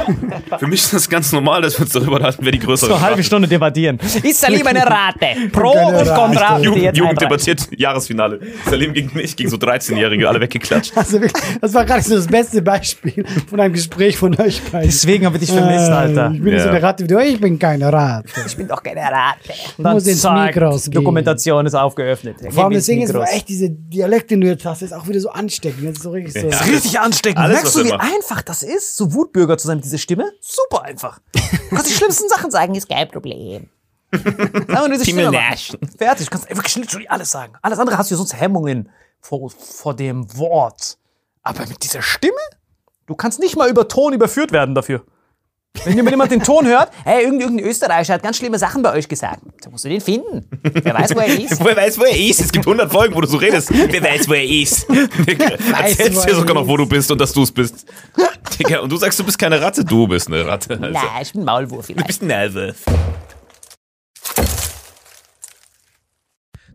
Für 0.60 0.68
mich 0.68 0.82
ist 0.82 0.94
das 0.94 1.10
ganz 1.10 1.32
normal, 1.32 1.62
dass 1.62 1.78
wir 1.78 1.82
uns 1.86 1.94
darüber 1.94 2.14
unterhalten, 2.14 2.44
wer 2.44 2.52
die 2.52 2.60
größere 2.60 2.90
So 2.90 2.96
eine 2.96 3.04
halbe 3.06 3.24
Stunde 3.24 3.48
debattieren. 3.48 4.00
Ist 4.24 4.42
Salim 4.42 4.66
eine 4.68 4.86
Rate? 4.86 5.50
Pro 5.52 5.72
und 5.72 5.96
Rate. 5.96 6.14
Contra. 6.14 6.60
Jugend, 6.60 6.98
Jugend 6.98 7.22
debattiert, 7.22 7.68
Jahresfinale. 7.78 8.40
Salim 8.70 8.94
gegen 8.94 9.12
mich, 9.16 9.36
gegen 9.36 9.50
so 9.50 9.58
13-Jährige, 9.58 10.28
alle 10.28 10.42
weggeklatscht. 10.42 10.96
Also 10.98 11.22
wirklich, 11.22 11.44
das 11.62 11.74
war 11.74 11.86
gerade 11.86 12.02
so 12.02 12.16
das 12.16 12.28
beste 12.28 12.62
Beispiel 12.62 13.24
von 13.50 13.60
einem 13.60 13.74
Gespräch 13.74 14.18
von 14.18 14.36
euch 14.40 14.62
beiden. 14.64 14.90
Deswegen 14.90 15.26
haben 15.26 15.34
wir 15.34 15.40
dich 15.40 15.52
vermisst, 15.52 15.90
Äh, 15.90 15.94
Alter. 15.94 16.32
Ich 16.34 16.42
bin 16.42 16.54
Ja. 16.54 16.64
so 16.64 16.70
eine 16.70 16.82
Ratte 16.82 17.04
wie 17.04 17.08
du. 17.08 17.20
Ich 17.20 17.40
bin 17.40 17.58
keine 17.58 17.92
Ratte. 17.92 18.28
Ich 18.46 18.58
bin 18.58 18.68
doch 18.68 18.82
keine 18.84 19.02
Rate. 19.02 19.38
Und 19.78 19.84
dann 19.84 19.94
muss 19.94 20.08
ins 20.08 20.22
gehen. 20.22 20.92
Dokumentation 20.92 21.66
ist 21.66 21.74
aufgeöffnet. 21.76 22.36
Vor 22.50 22.66
allem 22.66 22.74
deswegen 22.74 23.02
ist 23.04 23.14
echt 23.34 23.48
diese 23.50 23.70
Dialekte, 23.70 24.36
die 24.36 24.42
du 24.42 24.48
jetzt 24.48 24.66
hast, 24.66 24.82
ist 24.82 24.94
auch 24.94 25.08
wieder 25.08 25.21
so 25.22 25.30
ansteckend. 25.30 25.84
Das 25.88 25.98
ist 25.98 26.04
so 26.04 26.12
richtig 26.12 26.42
so. 26.42 26.48
Ja. 26.48 26.58
Richtig 26.60 27.00
ansteckend. 27.00 27.40
Alles, 27.40 27.62
Merkst 27.62 27.76
du, 27.76 27.86
wie 27.86 27.90
macht. 27.90 28.14
einfach 28.14 28.42
das 28.42 28.64
ist, 28.64 28.98
so 28.98 29.14
Wutbürger 29.14 29.58
zu 29.58 29.68
sein 29.68 29.78
mit 29.78 29.86
dieser 29.86 29.98
Stimme? 29.98 30.32
Super 30.40 30.84
einfach. 30.84 31.20
Du 31.34 31.40
kannst 31.70 31.90
die 31.90 31.94
schlimmsten 31.94 32.28
Sachen 32.30 32.52
sagen, 32.52 32.76
ist 32.76 32.90
kein 32.90 33.08
Problem. 33.10 33.70
Stimme 35.02 35.32
machen. 35.32 35.78
Fertig, 35.98 36.26
du 36.26 36.32
kannst 36.32 36.50
einfach 36.50 36.76
literally 36.76 37.08
alles 37.08 37.32
sagen. 37.32 37.54
Alles 37.62 37.80
andere 37.80 37.98
hast 37.98 38.12
du 38.12 38.16
sonst 38.16 38.34
Hemmungen 38.40 38.90
vor, 39.22 39.50
vor 39.50 39.96
dem 39.96 40.38
Wort. 40.38 40.98
Aber 41.44 41.66
mit 41.68 41.84
dieser 41.84 42.02
Stimme? 42.02 42.34
Du 43.06 43.16
kannst 43.16 43.40
nicht 43.40 43.56
mal 43.56 43.70
über 43.70 43.88
Ton 43.88 44.14
überführt 44.14 44.52
werden 44.52 44.76
dafür. 44.76 45.04
Wenn 45.84 45.96
jemand 45.96 46.32
den 46.32 46.44
Ton 46.44 46.68
hört, 46.68 46.92
Hey, 47.06 47.24
irgendein, 47.24 47.48
irgendein 47.50 47.70
Österreicher 47.70 48.14
hat 48.14 48.22
ganz 48.24 48.38
schlimme 48.38 48.60
Sachen 48.60 48.84
bei 48.84 48.94
euch 48.94 49.08
gesagt. 49.08 49.42
Da 49.64 49.70
musst 49.70 49.84
du 49.86 49.90
den 49.90 50.00
finden. 50.02 50.46
Wer 50.62 50.94
weiß, 50.94 51.16
wo 51.16 51.20
er 51.20 51.28
ist. 51.40 51.64
Wer 51.64 51.76
weiß, 51.76 51.98
wo 51.98 52.04
er 52.04 52.16
ist? 52.18 52.40
Es 52.42 52.52
gibt 52.52 52.68
100 52.68 52.92
Folgen, 52.92 53.16
wo 53.16 53.22
du 53.22 53.28
so 53.28 53.38
redest. 53.38 53.72
Wer 53.74 54.04
weiß, 54.04 54.30
wo 54.30 54.34
er 54.34 54.44
ist? 54.44 54.88
Erzählst 54.90 56.28
dir 56.28 56.36
sogar 56.36 56.54
noch, 56.54 56.68
wo 56.68 56.78
du 56.78 56.86
bist 56.86 57.10
und 57.12 57.20
dass 57.20 57.34
du 57.34 57.42
es 57.44 57.52
bist. 57.52 57.86
Digga, 58.60 58.80
und 58.82 58.92
du 58.92 58.98
sagst, 58.98 59.18
du 59.20 59.24
bist 59.24 59.40
keine 59.40 59.60
Ratte. 59.60 59.84
Du 59.84 60.08
bist 60.08 60.28
eine 60.28 60.46
Ratte. 60.46 60.74
Also. 60.74 60.86
Nein, 60.86 61.04
ich 61.22 61.34
bin 61.34 61.44
Maulwurf 61.46 61.88
Du 61.88 61.94
vielleicht. 61.94 62.08
bist 62.08 62.22
ein 62.22 62.28
Maulwurf. 62.28 62.76